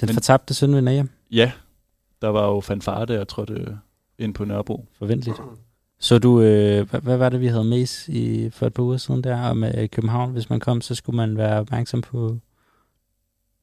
Den 0.00 0.06
Men- 0.06 0.14
fortabte 0.14 0.54
søn 0.54 0.74
ved 0.74 0.92
hjem. 0.92 1.08
Ja, 1.30 1.52
der 2.22 2.28
var 2.28 2.46
jo 2.46 2.60
fanfare, 2.60 3.06
der 3.06 3.14
jeg 3.14 3.28
trådte 3.28 3.78
ind 4.18 4.34
på 4.34 4.44
Nørrebro. 4.44 4.86
Forventeligt. 4.98 5.40
Så 5.98 6.18
du, 6.18 6.40
øh, 6.40 6.90
hvad, 6.90 7.00
hvad 7.00 7.16
var 7.16 7.28
det, 7.28 7.40
vi 7.40 7.46
havde 7.46 7.64
med 7.64 8.08
i, 8.08 8.50
for 8.50 8.66
et 8.66 8.74
par 8.74 8.82
uger 8.82 8.96
siden 8.96 9.24
der, 9.24 9.40
om 9.42 9.64
øh, 9.64 9.88
København? 9.88 10.32
Hvis 10.32 10.50
man 10.50 10.60
kom, 10.60 10.80
så 10.80 10.94
skulle 10.94 11.16
man 11.16 11.36
være 11.36 11.60
opmærksom 11.60 12.00
på... 12.00 12.36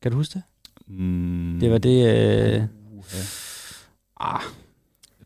Kan 0.01 0.12
du 0.12 0.17
huske 0.17 0.34
det? 0.34 0.43
Mm. 0.88 1.57
Det 1.60 1.72
var 1.72 1.77
det... 1.77 2.07
Øh, 2.55 2.63
Uha. 2.98 3.17
ah, 4.19 4.41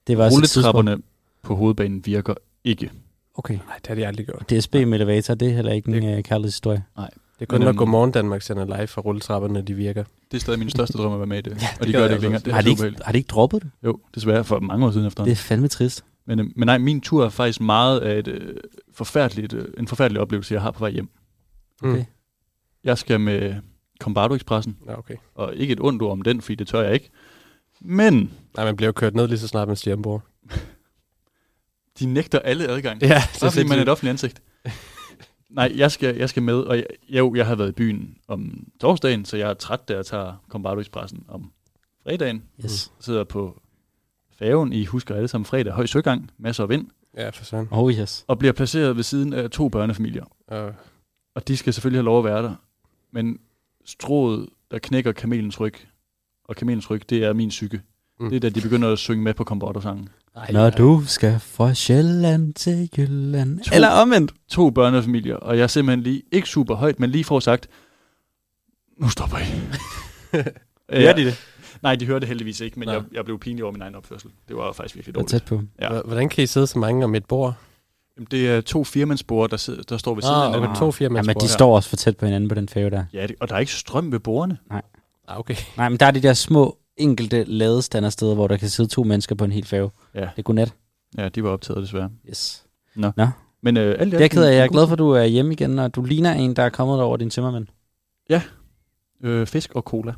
det 0.08 0.18
var. 0.18 0.30
Rulletrapperne 0.30 0.98
på 1.42 1.56
hovedbanen 1.56 2.06
virker 2.06 2.34
ikke. 2.64 2.92
Okay. 3.36 3.54
Nej, 3.54 3.76
det 3.78 3.88
har 3.88 3.96
de 3.96 4.08
aldrig 4.08 4.26
gjort. 4.26 4.50
DSB 4.50 4.74
med 4.74 4.94
elevator, 4.94 5.34
det 5.34 5.48
er 5.48 5.54
heller 5.54 5.72
ikke 5.72 5.88
en 5.96 6.04
Det- 6.04 6.18
øh, 6.18 6.24
kærlighedshistorie. 6.24 6.84
Det 6.98 7.08
er 7.40 7.46
kun, 7.46 7.62
når 7.62 7.74
Godmorgen 7.74 8.12
Danmark 8.12 8.42
sender 8.42 8.66
live 8.78 8.88
fra 8.88 9.02
rulletrapperne, 9.02 9.62
de 9.62 9.74
virker. 9.74 10.04
Det 10.32 10.38
er 10.38 10.42
stadig 10.42 10.60
min 10.60 10.70
største 10.70 10.98
drøm 10.98 11.14
at 11.14 11.20
være 11.20 11.28
med 11.28 11.38
i 11.38 11.42
det. 11.42 11.52
Ja, 11.62 11.68
og 11.80 11.80
det 11.80 11.88
de 11.88 11.92
gad 11.92 12.00
gør 12.00 12.00
jeg 12.00 12.10
det 12.10 12.16
ikke 12.16 12.22
længere. 12.24 12.42
Det 12.46 12.54
Har 12.54 12.62
de, 12.62 12.70
ikke, 12.70 13.04
har 13.06 13.12
de 13.12 13.18
ikke 13.18 13.28
droppet 13.28 13.62
det? 13.64 13.72
Jo, 13.86 14.00
desværre 14.16 14.44
for 14.44 14.60
mange 14.60 14.86
år 14.86 14.92
siden 14.92 15.04
Det 15.04 15.08
efterhånden. 15.08 15.32
er 15.32 15.36
fandme 15.36 15.68
trist. 15.68 16.06
Men, 16.28 16.40
øh, 16.40 16.46
men 16.56 16.66
nej, 16.66 16.78
min 16.78 17.02
tur 17.02 17.26
er 17.26 17.30
faktisk 17.30 17.62
meget 17.62 18.00
af 18.00 18.20
et, 18.20 18.28
øh, 18.28 18.56
forfærdeligt, 18.94 19.54
øh, 19.54 19.66
en 19.78 19.88
forfærdelig 19.88 20.22
oplevelse, 20.22 20.54
jeg 20.54 20.62
har 20.62 20.72
på 20.72 20.80
vej 20.80 20.92
hjem. 20.92 21.10
Mm. 21.84 21.90
Okay. 21.92 22.06
Jeg 22.84 22.98
skal 22.98 23.20
med 23.20 23.56
Combardo 24.00 24.36
Expressen, 24.36 24.78
Ja, 24.88 24.98
okay. 24.98 25.16
og 25.36 25.56
ikke 25.56 25.72
et 25.72 25.80
ondt 25.82 26.02
ord 26.02 26.12
om 26.12 26.22
den, 26.22 26.42
fordi 26.42 26.56
det 26.56 26.68
tør 26.68 26.82
jeg 26.82 26.94
ikke. 26.94 27.10
Men 27.82 28.32
Nej, 28.56 28.66
man 28.66 28.76
bliver 28.76 28.88
jo 28.88 28.92
kørt 28.92 29.16
ned 29.16 29.28
lige 29.28 29.40
så 29.40 29.48
snart 29.48 29.68
man 29.68 29.78
stiger 29.78 29.96
ombord. 29.96 30.22
de 32.02 32.06
nægter 32.14 32.40
alle 32.40 32.68
adgang. 32.68 33.02
Ja, 33.02 33.08
Bare 33.08 33.22
fordi 33.22 33.44
man 33.44 33.46
er 33.46 33.52
sindssygt. 33.52 33.82
et 33.82 33.90
offentligt 33.90 34.10
ansigt. 34.10 34.42
Nej, 35.50 35.72
jeg 35.76 35.92
skal, 35.92 36.16
jeg 36.16 36.30
skal 36.30 36.44
med, 36.44 36.56
og 36.56 36.78
jeg, 36.78 36.86
jo, 37.10 37.36
jeg 37.36 37.46
har 37.46 37.56
været 37.56 37.70
i 37.70 37.72
byen 37.72 38.18
om 38.28 38.68
torsdagen, 38.82 39.26
så 39.26 39.38
jeg 39.38 39.50
er 39.50 39.54
træt, 39.54 39.88
da 39.88 39.94
jeg 39.96 40.06
tager 40.06 40.44
Combardo 40.50 40.82
Expressen 40.82 41.24
om 41.28 41.52
fredagen. 42.04 42.44
Yes. 42.66 42.92
sidder 43.00 43.24
på 43.24 43.62
færgen, 44.40 44.74
I 44.74 44.86
husker 44.86 45.16
alle 45.16 45.28
sammen 45.28 45.46
fredag, 45.46 45.74
høj 45.74 45.86
søgang, 45.86 46.32
masser 46.38 46.64
af 46.64 46.70
vind, 46.70 46.88
Ja, 47.18 47.30
for 47.30 47.46
sådan. 47.46 47.68
Oh 47.72 47.92
yes. 47.94 48.26
og 48.28 48.40
bliver 48.40 48.52
placeret 48.54 48.96
ved 48.96 49.04
siden 49.04 49.34
af 49.34 49.50
to 49.50 49.70
børnefamilier. 49.70 50.26
Og 50.48 50.74
Og 51.36 51.48
de 51.48 51.58
skal 51.58 51.74
selvfølgelig 51.74 51.98
have 51.98 52.06
lov 52.06 52.18
at 52.20 52.26
være 52.26 52.44
der. 52.44 52.56
Men 53.12 53.40
strået, 53.86 54.50
der 54.72 54.80
knækker 54.80 55.12
kamelens 55.12 55.60
ryg, 55.60 55.74
og 56.46 56.56
kamelens 56.56 56.90
ryg, 56.90 57.10
det 57.10 57.24
er 57.24 57.34
min 57.34 57.50
psyke. 57.50 57.78
Mm. 58.20 58.26
Mm. 58.26 58.30
Det 58.30 58.36
er 58.36 58.40
da 58.40 58.50
de 58.50 58.62
begynder 58.62 58.92
at 58.92 59.00
synge 59.00 59.24
med 59.24 59.34
på 59.34 59.44
Combardo-sangen. 59.44 60.10
Ej, 60.36 60.52
Når 60.52 60.70
du 60.70 61.04
skal 61.08 61.40
fra 61.40 61.74
Sjælland 61.74 62.54
til 62.54 62.90
Jylland. 62.98 63.60
To. 63.60 63.76
Eller 63.76 63.88
omvendt. 63.90 64.32
To 64.50 64.70
børnefamilier, 64.70 65.36
og 65.36 65.58
jeg 65.58 65.64
er 65.64 65.68
simpelthen 65.68 66.04
lige, 66.04 66.22
ikke 66.32 66.48
super 66.50 66.76
højt, 66.76 67.00
men 67.00 67.10
lige 67.10 67.24
får 67.24 67.40
sagt, 67.40 67.68
nu 68.98 69.10
stopper 69.10 69.38
I. 69.38 69.42
Gør 71.04 71.14
de 71.14 71.26
det? 71.26 71.36
Nej, 71.84 71.96
de 71.96 72.06
hørte 72.06 72.20
det 72.20 72.28
heldigvis 72.28 72.60
ikke, 72.60 72.80
men 72.80 72.90
jeg, 72.90 73.02
jeg 73.14 73.26
blev 73.26 73.40
pinlig 73.40 73.64
over 73.64 73.72
min 73.72 73.82
egen 73.82 73.96
opførsel. 73.96 74.30
Det 74.48 74.56
var 74.56 74.72
faktisk 74.74 74.96
virkelig 74.96 75.16
dårligt. 75.16 75.32
tæt 75.32 75.44
på. 75.46 75.62
Ja. 75.82 76.02
Hvordan 76.02 76.30
kan 76.30 76.44
I 76.44 76.48
sidde 76.48 76.68
så 76.68 76.80
mange 76.80 77.04
om 77.04 77.16
et 77.16 77.26
bord? 77.26 77.54
Jamen, 78.18 78.28
Det 78.32 78.50
er 78.50 78.62
to 78.62 78.84
firmandsbord, 78.84 79.50
der, 79.50 79.58
sidder, 79.58 79.84
der 79.84 79.98
står 79.98 80.14
ved 80.16 80.22
siden 80.24 80.36
af 80.36 80.40
Ah, 80.42 80.48
hinanden. 80.48 80.70
okay, 80.70 80.80
to 80.80 80.92
firmaer. 80.92 81.20
Ja, 81.24 81.24
men 81.28 81.36
de 81.36 81.44
Ja. 81.46 81.48
står 81.48 81.76
også 81.76 81.90
for 81.90 81.96
tæt 81.96 82.18
på 82.18 82.26
hinanden 82.26 82.48
på 82.50 82.56
den 82.56 82.70
færge 82.70 82.90
der. 82.92 83.06
Ja, 83.14 83.28
det- 83.28 83.36
og 83.40 83.50
der 83.50 83.56
er 83.56 83.60
ikke 83.60 83.72
strøm 83.72 84.12
ved 84.12 84.20
bordene. 84.20 84.58
Ah, 84.72 84.82
okay. 85.40 85.56
Nej, 85.78 85.90
men 85.90 86.00
der 86.00 86.06
er 86.06 86.12
de 86.12 86.22
der 86.22 86.34
små, 86.34 86.78
enkelte 86.98 87.44
ladestandersteder, 87.44 88.36
hvor 88.36 88.48
der 88.48 88.58
kan 88.58 88.70
sidde 88.70 88.90
to 88.90 89.04
mennesker 89.04 89.36
på 89.36 89.46
en 89.46 89.52
hel 89.52 89.66
færge. 89.66 89.90
Ja. 90.16 90.20
Det 90.20 90.30
er 90.38 90.42
godnat. 90.42 90.74
Ja, 91.18 91.30
de 91.30 91.44
var 91.44 91.50
optaget 91.50 91.82
desværre. 91.82 92.10
Yes. 92.30 92.64
Men 93.64 93.78
øh, 93.78 93.96
alt 94.00 94.12
Det 94.12 94.22
er 94.22 94.28
ked 94.28 94.44
af. 94.44 94.56
Jeg 94.56 94.64
er 94.64 94.68
glad 94.68 94.88
for, 94.88 94.94
at 94.94 95.00
du 95.00 95.10
er 95.10 95.24
hjemme 95.24 95.54
igen, 95.54 95.80
og 95.80 95.96
du 95.96 96.02
ligner 96.02 96.34
en, 96.34 96.56
der 96.56 96.64
er 96.64 96.70
kommet 96.70 97.02
over 97.02 97.18
din 97.18 97.30
tømmermænd. 97.30 97.68
Øh, 99.24 99.48
fisk 99.48 99.72
og 99.76 99.82
cola. 99.82 100.14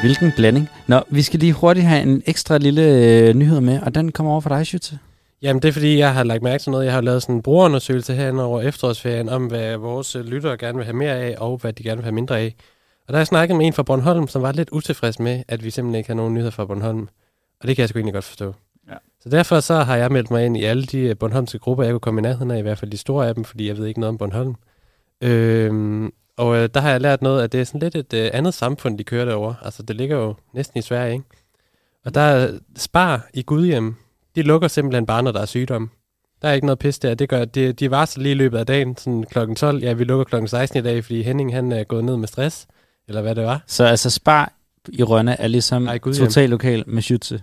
Hvilken 0.00 0.32
blanding. 0.36 0.68
Nå, 0.86 1.00
vi 1.10 1.22
skal 1.22 1.40
lige 1.40 1.52
hurtigt 1.52 1.86
have 1.86 2.02
en 2.02 2.22
ekstra 2.26 2.58
lille 2.58 2.82
øh, 2.82 3.34
nyhed 3.34 3.60
med, 3.60 3.80
og 3.80 3.94
den 3.94 4.12
kommer 4.12 4.32
over 4.32 4.40
for 4.40 4.48
dig, 4.48 4.60
Schütze. 4.60 4.96
Jamen, 5.42 5.62
det 5.62 5.68
er 5.68 5.72
fordi, 5.72 5.98
jeg 5.98 6.14
har 6.14 6.24
lagt 6.24 6.42
mærke 6.42 6.62
til 6.62 6.70
noget. 6.70 6.84
Jeg 6.84 6.92
har 6.92 7.00
lavet 7.00 7.22
sådan 7.22 7.34
en 7.34 7.42
brugerundersøgelse 7.42 8.14
herinde 8.14 8.44
over 8.44 8.60
efterårsferien, 8.60 9.28
om 9.28 9.46
hvad 9.46 9.76
vores 9.76 10.16
øh, 10.16 10.24
lyttere 10.24 10.56
gerne 10.56 10.76
vil 10.76 10.84
have 10.84 10.96
mere 10.96 11.16
af, 11.16 11.34
og 11.38 11.56
hvad 11.56 11.72
de 11.72 11.82
gerne 11.82 11.96
vil 11.96 12.04
have 12.04 12.14
mindre 12.14 12.38
af. 12.38 12.54
Og 13.08 13.12
der 13.12 13.16
har 13.16 13.20
jeg 13.20 13.26
snakket 13.26 13.56
med 13.56 13.66
en 13.66 13.72
fra 13.72 13.82
Bornholm, 13.82 14.28
som 14.28 14.42
var 14.42 14.52
lidt 14.52 14.70
utilfreds 14.70 15.18
med, 15.18 15.42
at 15.48 15.64
vi 15.64 15.70
simpelthen 15.70 15.98
ikke 15.98 16.08
har 16.08 16.14
nogen 16.14 16.34
nyheder 16.34 16.50
fra 16.50 16.64
Bornholm. 16.64 17.08
Og 17.60 17.68
det 17.68 17.76
kan 17.76 17.80
jeg 17.80 17.88
sgu 17.88 17.98
egentlig 17.98 18.14
godt 18.14 18.24
forstå. 18.24 18.54
Ja. 18.88 18.94
Så 19.20 19.28
derfor 19.28 19.60
så 19.60 19.74
har 19.74 19.96
jeg 19.96 20.12
meldt 20.12 20.30
mig 20.30 20.46
ind 20.46 20.56
i 20.56 20.64
alle 20.64 20.84
de 20.84 20.98
øh, 20.98 21.16
Bornholmske 21.16 21.58
grupper, 21.58 21.84
jeg 21.84 21.92
kunne 21.92 22.00
komme 22.00 22.20
i 22.20 22.22
nærheden 22.22 22.50
af, 22.50 22.58
i 22.58 22.62
hvert 22.62 22.78
fald 22.78 22.90
de 22.90 22.96
store 22.96 23.28
af 23.28 23.34
dem, 23.34 23.44
fordi 23.44 23.68
jeg 23.68 23.76
ved 23.76 23.86
ikke 23.86 24.00
noget 24.00 24.08
om 24.08 24.18
Bornholm. 24.18 24.54
Øhm, 25.20 26.12
og 26.36 26.56
øh, 26.56 26.68
der 26.74 26.80
har 26.80 26.90
jeg 26.90 27.00
lært 27.00 27.22
noget, 27.22 27.42
at 27.42 27.52
det 27.52 27.60
er 27.60 27.64
sådan 27.64 27.80
lidt 27.80 27.94
et 27.94 28.14
øh, 28.14 28.30
andet 28.32 28.54
samfund, 28.54 28.98
de 28.98 29.04
kører 29.04 29.24
derovre. 29.24 29.54
Altså, 29.62 29.82
det 29.82 29.96
ligger 29.96 30.16
jo 30.16 30.34
næsten 30.52 30.78
i 30.78 30.82
Sverige, 30.82 31.12
ikke? 31.12 31.24
Og 32.04 32.14
der 32.14 32.20
er 32.20 32.58
Spar 32.76 33.28
i 33.34 33.42
Gudhjem, 33.42 33.94
de 34.34 34.42
lukker 34.42 34.68
simpelthen 34.68 35.06
bare, 35.06 35.22
når 35.22 35.32
der 35.32 35.40
er 35.40 35.46
sygdom. 35.46 35.90
Der 36.42 36.48
er 36.48 36.52
ikke 36.52 36.66
noget 36.66 36.78
pis 36.78 36.98
der. 36.98 37.14
Det 37.14 37.28
gør, 37.28 37.44
de, 37.44 37.72
de 37.72 37.90
varsler 37.90 38.22
lige 38.22 38.32
i 38.32 38.38
løbet 38.38 38.58
af 38.58 38.66
dagen, 38.66 38.96
sådan 38.96 39.24
klokken 39.24 39.56
12. 39.56 39.82
Ja, 39.82 39.92
vi 39.92 40.04
lukker 40.04 40.24
klokken 40.24 40.48
16 40.48 40.78
i 40.78 40.82
dag, 40.82 41.04
fordi 41.04 41.22
Henning 41.22 41.54
han 41.54 41.72
er 41.72 41.84
gået 41.84 42.04
ned 42.04 42.16
med 42.16 42.28
stress. 42.28 42.66
Eller 43.08 43.22
hvad 43.22 43.34
det 43.34 43.44
var. 43.44 43.62
Så 43.66 43.84
altså, 43.84 44.10
Spar 44.10 44.52
i 44.92 45.02
Rønne 45.02 45.40
er 45.40 45.48
ligesom 45.48 45.88
Ej, 45.88 45.98
total 45.98 46.50
lokal 46.50 46.84
med 46.86 47.02
Schütze. 47.02 47.38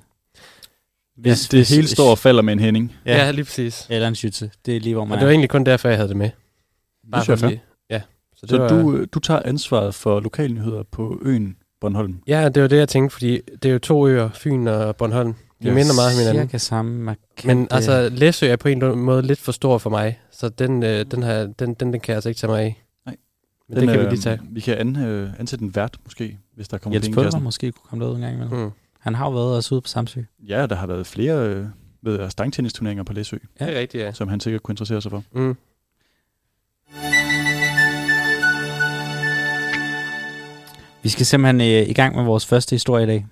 Ja, 1.26 1.36
det 1.52 1.70
hele 1.70 1.88
står 1.88 2.12
og 2.12 2.18
falder 2.18 2.42
med 2.42 2.54
en 2.54 2.60
Henning. 2.60 2.94
Ja, 3.06 3.26
ja 3.26 3.32
lige 3.32 3.46
præcis. 3.46 3.88
Eller 3.90 4.08
en 4.08 4.14
Schütze. 4.14 4.48
Det 4.66 4.76
er 4.76 4.80
lige, 4.80 4.94
hvor 4.94 5.02
Og 5.02 5.08
man 5.08 5.18
det 5.18 5.22
var 5.26 5.28
er. 5.30 5.32
egentlig 5.32 5.50
kun 5.50 5.64
derfor, 5.64 5.90
jeg 5.90 5.98
havde 5.98 6.10
det 6.10 6.18
med. 6.18 6.30
Det 7.14 7.24
synes 7.24 7.42
jeg 7.42 7.48
er 7.48 7.50
fair. 7.50 7.58
ja. 7.90 8.02
Så, 8.36 8.42
det 8.42 8.50
Så 8.50 8.58
var, 8.58 8.68
du, 8.68 8.96
øh, 8.96 9.08
du 9.12 9.20
tager 9.20 9.42
ansvaret 9.46 9.96
for 9.96 10.20
lokalnyheder 10.20 10.84
på 10.92 11.20
øen 11.22 11.56
Bornholm. 11.82 12.20
Ja, 12.28 12.50
det 12.50 12.62
var 12.62 12.68
det, 12.68 12.78
jeg 12.78 12.90
tænkte, 12.90 13.14
fordi 13.14 13.40
det 13.64 13.70
er 13.70 13.74
jo 13.74 13.80
to 13.80 14.08
øer, 14.08 14.30
Fyn 14.34 14.68
og 14.68 14.96
Bornholm. 14.96 15.34
De 15.64 15.68
Yes. 15.68 15.74
minder 15.76 15.94
meget 15.94 16.14
om 16.14 16.20
hinanden. 16.20 16.48
Cirka 16.50 16.58
samme 16.58 17.00
markante. 17.00 17.48
Men 17.48 17.68
altså, 17.72 18.10
Læsø 18.10 18.48
er 18.48 18.56
på 18.56 18.68
en 18.68 19.00
måde 19.00 19.22
lidt 19.22 19.40
for 19.40 19.52
stor 19.52 19.78
for 19.78 19.90
mig, 19.90 20.20
så 20.32 20.50
den, 20.50 20.84
øh, 20.84 21.06
den, 21.12 21.24
her, 21.24 21.40
den, 21.48 21.74
den, 21.74 21.94
den 21.94 22.00
kan 22.00 22.02
jeg 22.08 22.16
altså 22.16 22.30
ikke 22.30 22.40
tage 22.40 22.52
mig 22.52 22.62
af. 22.62 22.82
Men 23.70 23.78
den, 23.78 23.88
det 23.88 23.94
kan 23.94 24.00
vi 24.00 24.06
øh, 24.06 24.12
lige 24.12 24.22
tage. 24.22 24.40
Vi 24.52 24.60
kan 24.60 24.78
an, 24.78 24.96
øh, 24.96 25.30
ansætte 25.40 25.66
en 25.66 25.76
vært 25.76 25.98
måske, 26.04 26.38
hvis 26.56 26.68
der 26.68 26.78
kommer 26.78 26.96
Jens 26.96 27.06
penge 27.06 27.22
i 27.22 27.24
kassen. 27.24 27.44
måske 27.44 27.72
kunne 27.72 27.90
komme 27.90 28.06
derud 28.06 28.16
en 28.16 28.22
gang 28.22 28.34
imellem. 28.36 28.58
Mm. 28.60 28.72
Han 29.00 29.16
har 29.16 29.26
jo 29.26 29.32
været 29.32 29.56
også 29.56 29.76
ude 29.76 29.82
på 29.82 29.88
Samsø. 29.88 30.22
Ja, 30.48 30.66
der 30.66 30.76
har 30.76 30.88
været 30.88 31.08
flere 31.08 31.50
øh, 31.50 31.66
ved 32.02 32.20
jeg, 32.20 32.32
stangtennisturneringer 32.32 33.04
på 33.04 33.14
Læsø, 33.14 33.38
Ja. 33.60 33.66
Det 33.66 33.76
er 33.76 33.80
rigtigt, 33.80 34.04
ja. 34.04 34.12
som 34.12 34.28
han 34.28 34.40
sikkert 34.40 34.64
kunne 34.64 34.74
interessere 34.74 35.02
sig 35.02 35.12
for. 35.12 35.24
Mm. 35.34 35.56
Vi 41.04 41.10
skal 41.10 41.26
simpelthen 41.26 41.62
øh, 41.62 41.90
i 41.90 41.94
gang 41.94 42.16
med 42.16 42.24
vores 42.24 42.46
første 42.46 42.74
historie 42.76 43.04
i 43.04 43.08
dag. 43.08 43.26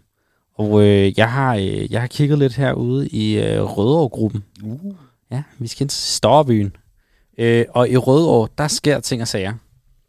Og 0.56 0.82
øh, 0.84 1.20
jeg, 1.20 1.32
har, 1.32 1.56
øh, 1.56 1.92
jeg 1.92 2.02
har 2.02 2.08
kigget 2.08 2.40
lidt 2.40 2.54
herude 2.56 3.08
i 3.08 3.40
øh, 3.40 3.62
Rødovre-gruppen. 3.64 4.44
Uh. 4.64 4.94
Ja, 5.32 5.44
vi 5.60 5.68
skal 5.68 5.84
ind 5.84 5.90
til 5.90 6.02
Storbyen. 6.02 6.76
Øh, 7.38 7.66
og 7.70 7.90
i 7.90 7.98
Rødovre, 7.98 8.48
der 8.58 8.68
sker 8.68 9.00
ting 9.00 9.22
og 9.22 9.28
sager. 9.28 9.54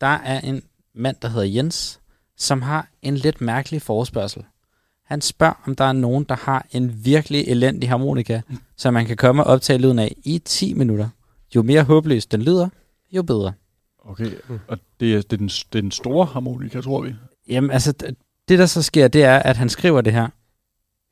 Der 0.04 0.10
er 0.10 0.40
en 0.40 0.62
mand, 0.94 1.16
der 1.22 1.28
hedder 1.28 1.46
Jens, 1.46 2.00
som 2.36 2.62
har 2.62 2.88
en 3.02 3.16
lidt 3.16 3.40
mærkelig 3.40 3.82
forespørgsel. 3.82 4.44
Han 5.04 5.20
spørger, 5.20 5.62
om 5.66 5.74
der 5.74 5.84
er 5.84 5.92
nogen, 5.92 6.24
der 6.24 6.34
har 6.36 6.66
en 6.70 7.04
virkelig 7.04 7.48
elendig 7.48 7.88
harmonika, 7.88 8.40
som 8.76 8.94
man 8.94 9.06
kan 9.06 9.16
komme 9.16 9.44
og 9.44 9.50
optage 9.50 9.78
lyden 9.78 9.98
af 9.98 10.16
i 10.24 10.38
10 10.38 10.74
minutter. 10.74 11.08
Jo 11.54 11.62
mere 11.62 11.82
håbløst 11.82 12.32
den 12.32 12.42
lyder, 12.42 12.68
jo 13.12 13.22
bedre. 13.22 13.52
Okay, 14.04 14.30
Mm. 14.48 14.58
og 14.68 14.78
det 15.00 15.14
er, 15.14 15.22
det, 15.22 15.32
er 15.32 15.36
den, 15.38 15.48
det 15.48 15.78
er 15.78 15.80
den 15.80 15.90
store 15.90 16.26
harmonika, 16.26 16.80
tror 16.80 17.02
vi. 17.02 17.14
Jamen 17.48 17.70
altså, 17.70 17.92
det 18.48 18.58
der 18.58 18.66
så 18.66 18.82
sker, 18.82 19.08
det 19.08 19.24
er, 19.24 19.38
at 19.38 19.56
han 19.56 19.68
skriver 19.68 20.00
det 20.00 20.12
her, 20.12 20.28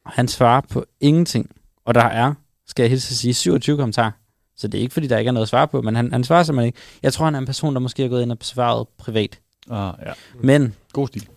og 0.05 0.13
han 0.13 0.29
svarer 0.29 0.61
på 0.61 0.85
ingenting. 1.01 1.51
Og 1.85 1.95
der 1.95 2.05
er, 2.05 2.35
skal 2.67 2.83
jeg 2.83 2.91
hilse 2.91 3.13
at 3.13 3.17
sige, 3.17 3.35
27 3.35 3.77
kommentarer. 3.77 4.11
Så 4.57 4.69
det 4.69 4.79
er 4.79 4.83
ikke, 4.83 4.93
fordi 4.93 5.07
der 5.07 5.19
ikke 5.19 5.29
er 5.29 5.33
noget 5.33 5.45
at 5.45 5.49
svare 5.49 5.69
på, 5.69 5.83
men 5.83 5.97
han, 5.97 6.13
han 6.13 6.25
svarer 6.25 6.43
simpelthen 6.43 6.67
ikke. 6.67 6.79
Jeg 7.03 7.13
tror, 7.13 7.25
han 7.25 7.35
er 7.35 7.39
en 7.39 7.47
person, 7.47 7.75
der 7.75 7.81
måske 7.81 8.05
er 8.05 8.09
gået 8.09 8.23
ind 8.23 8.33
og 8.33 8.39
besvaret 8.39 8.89
privat. 8.99 9.41
Ah, 9.71 9.95
ja. 10.07 10.13
Men 10.43 10.75
God 10.93 11.09
stil. 11.09 11.29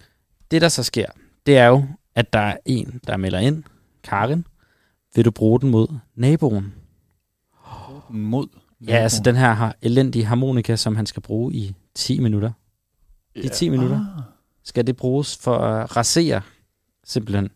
det, 0.52 0.62
der 0.62 0.70
så 0.70 0.84
sker, 0.84 1.06
det 1.46 1.58
er 1.58 1.66
jo, 1.68 1.86
at 2.16 2.34
der 2.34 2.40
er 2.40 2.58
en, 2.66 3.00
der 3.08 3.18
melder 3.18 3.40
ind. 3.40 3.64
Karin, 4.04 4.46
vil 5.16 5.26
du 5.26 5.32
bruge 5.32 5.60
den 5.62 5.70
mod 5.70 5.88
naboen? 6.16 6.74
Mod. 8.10 8.48
Ja, 8.88 8.96
altså 8.98 9.22
den 9.26 9.36
her 9.36 9.54
har 9.54 9.76
elendige 9.82 10.26
harmonika, 10.26 10.76
som 10.76 10.96
han 10.96 11.06
skal 11.06 11.22
bruge 11.22 11.54
i 11.54 11.76
10 11.96 12.20
minutter. 12.20 12.52
de 13.36 13.48
10 13.50 13.70
minutter. 13.70 13.96
Ah, 14.18 14.24
Skal 14.64 14.88
det 14.88 14.96
bruges 14.98 15.38
for 15.38 15.58
at 15.58 15.96
rasere, 15.98 16.42
simpelthen. 17.06 17.50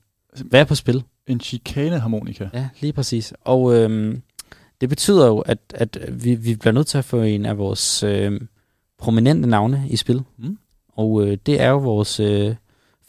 Hvad 0.45 0.59
er 0.61 0.65
på 0.65 0.75
spil? 0.75 1.03
en 1.27 1.39
chikane-harmonika. 1.41 2.49
Ja, 2.53 2.69
lige 2.81 2.93
præcis. 2.93 3.33
Og 3.41 3.75
øhm, 3.75 4.21
det 4.81 4.89
betyder 4.89 5.27
jo, 5.27 5.39
at, 5.39 5.57
at 5.73 5.97
vi, 6.23 6.35
vi 6.35 6.55
bliver 6.55 6.73
nødt 6.73 6.87
til 6.87 6.97
at 6.97 7.05
få 7.05 7.21
en 7.21 7.45
af 7.45 7.57
vores 7.57 8.03
øhm, 8.03 8.47
prominente 8.99 9.49
navne 9.49 9.83
i 9.89 9.95
spil. 9.95 10.21
Mm. 10.37 10.57
Og 10.93 11.27
øh, 11.27 11.37
det 11.45 11.61
er 11.61 11.69
jo 11.69 11.77
vores 11.77 12.19
øh, 12.19 12.55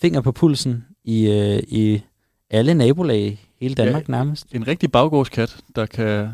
finger 0.00 0.20
på 0.20 0.32
pulsen 0.32 0.84
i, 1.04 1.30
øh, 1.30 1.62
i 1.68 2.02
alle 2.50 2.74
nabolag 2.74 3.20
i 3.20 3.40
hele 3.60 3.74
Danmark 3.74 4.08
Ja. 4.08 4.12
ja. 4.12 4.18
nærmest. 4.18 4.46
En 4.52 4.68
rigtig 4.68 4.92
baggårdskat, 4.92 5.56
der 5.76 5.86
kan... 5.86 6.28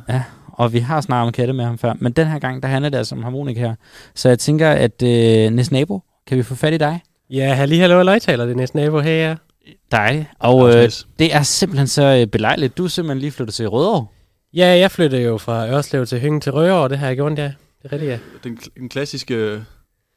Og 0.52 0.72
vi 0.72 0.78
har 0.78 1.00
snart 1.00 1.26
om 1.26 1.32
katte 1.32 1.52
med 1.52 1.64
ham 1.64 1.78
før. 1.78 1.92
Men 1.98 2.12
den 2.12 2.26
her 2.26 2.38
gang, 2.38 2.62
der 2.62 2.68
handler 2.68 2.88
det 2.88 2.98
altså 2.98 3.14
om 3.14 3.22
harmonika 3.22 3.60
her. 3.60 3.74
Så 4.14 4.28
jeg 4.28 4.38
tænker, 4.38 4.70
at 4.70 5.02
øh, 5.02 5.50
næste 5.50 5.72
nabo, 5.74 6.00
kan 6.26 6.38
vi 6.38 6.42
få 6.42 6.54
fat 6.54 6.74
i 6.74 6.76
dig? 6.76 7.00
Ja, 7.30 7.54
halli, 7.54 7.76
hallo, 7.78 8.02
løgtaler, 8.02 8.44
det 8.44 8.52
er 8.52 8.56
næsten 8.56 8.80
nabo 8.80 9.00
her. 9.00 9.28
Ja. 9.28 9.34
Dig. 9.92 10.26
Og 10.38 10.68
øh, 10.68 10.90
det 11.18 11.34
er 11.34 11.42
simpelthen 11.42 11.86
så 11.86 12.02
øh, 12.20 12.26
belejligt. 12.26 12.78
Du 12.78 12.84
er 12.84 12.88
simpelthen 12.88 13.18
lige 13.18 13.30
flyttet 13.30 13.54
til 13.54 13.68
Rødovre. 13.68 14.06
Ja, 14.56 14.78
jeg 14.78 14.90
flyttede 14.90 15.22
jo 15.22 15.38
fra 15.38 15.68
Ørslev 15.68 16.06
til 16.06 16.20
Hyngen 16.20 16.40
til 16.40 16.52
Røovre, 16.52 16.88
det 16.88 16.98
har 16.98 17.06
jeg 17.06 17.16
gjort, 17.16 17.38
ja. 17.38 17.52
Det 17.82 17.84
er 17.84 17.92
rigtigt, 17.92 18.10
ja. 18.10 18.18
Den, 18.44 18.58
den 18.78 18.88
klassiske 18.88 19.34
øh, 19.34 19.60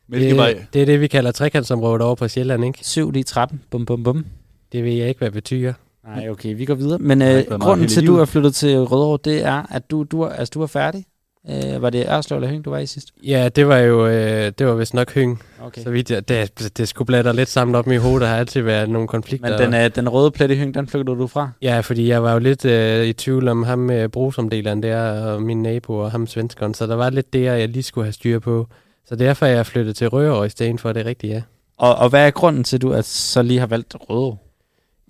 mælkevej. 0.08 0.54
Det, 0.54 0.68
det 0.74 0.82
er 0.82 0.86
det, 0.86 1.02
vi 1.02 1.08
kalder 1.08 1.32
trekantsområdet 1.32 2.02
over 2.02 2.16
på 2.16 2.28
Sjælland, 2.28 2.66
ikke? 2.66 2.80
7 2.82 3.12
lige 3.12 3.24
13. 3.24 3.62
Bum, 3.70 3.86
bum, 3.86 4.04
bum. 4.04 4.26
Det 4.72 4.84
ved 4.84 4.92
jeg 4.92 5.08
ikke, 5.10 5.20
hvad 5.20 5.32
betyder. 5.32 5.74
Nej, 6.06 6.30
okay, 6.30 6.56
vi 6.56 6.66
går 6.66 6.76
videre. 6.76 7.00
Men 7.00 7.22
øh, 7.22 7.60
grunden 7.60 7.88
til, 7.88 8.02
at 8.02 8.08
du 8.08 8.18
er 8.18 8.26
flyttet 8.26 8.56
til 8.56 8.80
Rødovre, 8.80 9.20
det 9.24 9.46
er, 9.46 9.64
at 9.76 9.92
du, 9.92 10.04
du, 10.04 10.22
er, 10.22 10.30
altså, 10.30 10.52
du 10.54 10.62
er 10.62 10.68
færdig. 10.68 11.06
Øh, 11.50 11.82
var 11.82 11.90
det 11.90 12.06
Ørslev 12.10 12.38
eller 12.38 12.50
Høng, 12.50 12.66
du 12.66 12.70
var 12.70 12.78
i 12.78 12.86
sidst? 12.86 13.10
Ja, 13.24 13.50
det 13.50 13.68
var 13.68 13.78
jo, 13.78 14.08
øh, 14.08 14.52
det 14.60 14.68
var 14.68 14.74
vist 14.74 14.94
nok 14.94 15.14
Hyng. 15.14 15.42
Okay. 15.62 15.84
Så 15.84 15.90
vidt 15.90 16.12
jeg, 16.12 16.30
det, 16.30 16.78
det 16.78 16.88
skulle 16.88 17.06
bladre 17.06 17.36
lidt 17.36 17.50
sammen 17.50 17.76
op 17.76 17.88
i 17.88 17.90
mit 17.90 18.02
hoved, 18.02 18.22
der 18.22 18.28
har 18.28 18.38
altid 18.38 18.62
været 18.62 18.90
nogle 18.90 19.08
konflikter. 19.08 19.50
Men 19.50 19.60
den, 19.60 19.82
øh, 19.82 19.96
den 19.96 20.10
røde 20.10 20.32
plet 20.32 20.52
i 20.52 20.56
Høng, 20.56 20.74
den 20.74 20.88
flytter 20.88 21.14
du 21.14 21.28
fra? 21.28 21.52
Ja, 21.62 21.80
fordi 21.80 22.08
jeg 22.08 22.24
var 22.24 22.34
jo 22.34 22.40
lidt 22.40 22.66
øh, 22.66 23.06
i 23.06 23.14
tvivl 23.14 23.48
om 23.48 23.64
ham 23.64 23.80
med 23.80 24.10
brugsomdeleren 24.10 24.84
der, 24.84 25.22
og 25.22 25.42
min 25.42 25.62
nabo 25.62 25.98
og 25.98 26.12
ham 26.12 26.28
svenskeren, 26.28 26.74
så 26.74 26.88
der 26.88 26.96
var 26.96 27.10
lidt 27.10 27.34
det, 27.34 27.44
jeg 27.44 27.70
lige 27.70 27.84
skulle 27.84 28.06
have 28.06 28.14
styr 28.14 28.40
på. 28.40 28.68
Så 29.06 29.16
derfor 29.16 29.46
er 29.46 29.52
jeg 29.52 29.66
flyttet 29.66 29.96
til 29.96 30.08
Rødovre 30.08 30.46
i 30.46 30.50
stedet 30.50 30.82
for, 30.82 30.94
det 30.94 31.06
rigtige 31.06 31.34
ja. 31.34 31.42
Og, 31.78 31.96
og 31.96 32.10
hvad 32.10 32.28
er 32.28 32.32
grunden 32.32 32.64
til, 32.64 32.78
at 32.78 32.82
du 32.82 32.94
at 32.94 33.06
så 33.06 33.42
lige 33.42 33.60
har 33.60 33.68
valgt 33.68 33.96
Rødovre? 34.10 34.38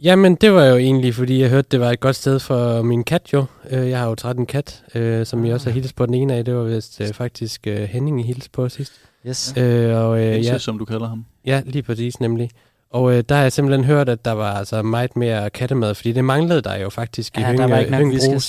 Jamen, 0.03 0.35
det 0.35 0.53
var 0.53 0.65
jo 0.65 0.77
egentlig, 0.77 1.15
fordi 1.15 1.41
jeg 1.41 1.49
hørte, 1.49 1.67
det 1.71 1.79
var 1.79 1.91
et 1.91 1.99
godt 1.99 2.15
sted 2.15 2.39
for 2.39 2.81
min 2.81 3.03
kat 3.03 3.33
jo. 3.33 3.45
Øh, 3.69 3.89
Jeg 3.89 3.99
har 3.99 4.07
jo 4.09 4.15
træt 4.15 4.37
en 4.37 4.45
kat, 4.45 4.83
øh, 4.95 5.25
som 5.25 5.45
jeg 5.45 5.53
også 5.53 5.69
har 5.69 5.73
hilst 5.73 5.95
på 5.95 6.05
den 6.05 6.13
ene 6.13 6.33
af. 6.33 6.45
Det 6.45 6.55
var 6.55 6.63
vist 6.63 7.01
øh, 7.01 7.07
faktisk 7.07 7.67
øh, 7.67 7.77
Henning, 7.81 8.19
I 8.19 8.23
hilste 8.23 8.49
på 8.49 8.69
sidst. 8.69 8.93
Yes. 9.27 9.53
Øh, 9.57 9.95
og, 9.97 10.19
øh, 10.19 10.45
ja, 10.45 10.57
som 10.57 10.77
du 10.79 10.85
kalder 10.85 11.07
ham. 11.07 11.25
ja, 11.45 11.61
lige 11.65 11.83
præcis 11.83 12.19
nemlig. 12.19 12.49
Og 12.91 13.13
øh, 13.13 13.23
der 13.29 13.35
har 13.35 13.41
jeg 13.41 13.51
simpelthen 13.51 13.85
hørt, 13.85 14.09
at 14.09 14.25
der 14.25 14.31
var 14.31 14.53
altså 14.53 14.81
meget 14.81 15.15
mere 15.15 15.49
kattemad, 15.49 15.95
fordi 15.95 16.11
det 16.11 16.25
manglede 16.25 16.61
der 16.61 16.75
jo 16.77 16.89
faktisk 16.89 17.37
i 17.37 17.41
Ja, 17.41 17.53
der 17.53 17.67
var 17.67 17.77
ikke 17.77 17.91
nok. 17.91 18.41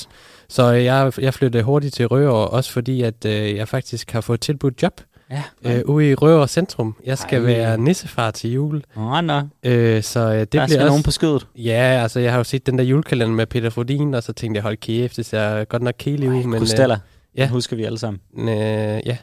Så 0.49 0.73
øh, 0.75 0.85
jeg, 0.85 1.13
jeg 1.19 1.35
flyttede 1.35 1.63
hurtigt 1.63 1.95
til 1.95 2.07
Rødovre, 2.07 2.49
også 2.49 2.73
fordi 2.73 3.03
at 3.03 3.25
øh, 3.27 3.57
jeg 3.57 3.69
faktisk 3.69 4.11
har 4.11 4.21
fået 4.21 4.41
tilbudt 4.41 4.83
job 4.83 5.01
Ja. 5.31 5.43
øh, 5.65 5.83
ude 5.85 6.11
i 6.11 6.15
Rødovre 6.15 6.49
Centrum. 6.49 6.97
Jeg 7.05 7.19
skal 7.19 7.39
Ej. 7.41 7.47
være 7.47 7.79
nissefar 7.79 8.31
til 8.31 8.53
jul. 8.53 8.83
Nå, 8.97 9.21
nå. 9.21 9.41
Øh, 9.63 10.03
så 10.03 10.21
øh, 10.21 10.41
det 10.41 10.41
der 10.41 10.47
bliver 10.47 10.67
skal 10.67 10.79
også... 10.79 10.87
nogen 10.89 11.03
på 11.03 11.11
skødet. 11.11 11.47
Ja, 11.57 12.01
altså 12.03 12.21
jeg 12.21 12.33
har 12.33 12.39
jo 12.39 12.45
set 12.45 12.67
den 12.67 12.79
der 12.79 12.85
julekalender 12.85 13.35
med 13.35 13.47
Peter 13.47 13.71
Frodin, 13.71 14.15
og 14.15 14.23
så 14.23 14.33
tænkte 14.33 14.57
jeg, 14.59 14.63
hold 14.63 14.77
kæft, 14.77 15.17
det 15.17 15.27
ser 15.27 15.65
godt 15.65 15.83
nok 15.83 15.95
kæle 15.99 16.29
ud. 16.31 16.45
Men, 16.45 16.59
Krystaller. 16.59 16.97
ja. 16.97 17.41
Ja. 17.41 17.43
Den 17.43 17.51
husker 17.53 17.77
vi 17.77 17.85
alle 17.85 17.99
sammen. 17.99 18.21
øh, 18.39 18.97
øh, 18.97 19.01
ja, 19.07 19.17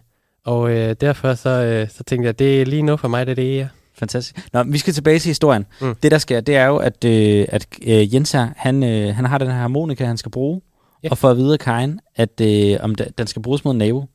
og 0.46 0.72
øh, 0.72 0.96
derfor 1.02 1.34
så, 1.34 1.50
øh, 1.50 1.90
så 1.90 2.04
tænkte 2.04 2.26
jeg, 2.28 2.40
det 2.40 2.62
er 2.62 2.66
lige 2.66 2.82
noget 2.82 3.00
for 3.00 3.08
mig, 3.08 3.26
det 3.26 3.32
er 3.32 3.36
det, 3.36 3.58
ja. 3.58 3.68
Fantastisk. 3.96 4.48
Nå, 4.54 4.64
vi 4.64 4.78
skal 4.78 4.94
tilbage 4.94 5.20
til 5.20 5.30
historien. 5.30 5.66
Mm. 5.82 5.96
Det, 6.04 6.12
der 6.12 6.18
sker, 6.18 6.42
det 6.42 6.56
er 6.56 6.66
jo, 6.66 6.78
at, 6.78 7.04
øh, 7.06 7.46
at 7.50 7.68
øh, 7.88 8.14
Jens 8.16 8.32
her, 8.32 8.48
han, 8.56 8.84
øh, 8.84 9.16
han 9.16 9.26
har 9.26 9.38
den 9.38 9.48
her 9.48 9.56
harmonika, 9.56 10.06
han 10.06 10.18
skal 10.18 10.32
bruge, 10.32 10.62
ja. 11.04 11.10
og 11.12 11.18
får 11.18 11.30
at 11.30 11.38
vide 11.38 11.54
af 11.54 11.60
Karin, 11.60 12.00
at 12.16 12.42
øh, 12.42 12.78
om 12.80 12.96
da, 12.96 13.06
den 13.18 13.28
skal 13.28 13.42
bruges 13.42 13.66
mod 13.66 13.74
nabo. 13.74 14.06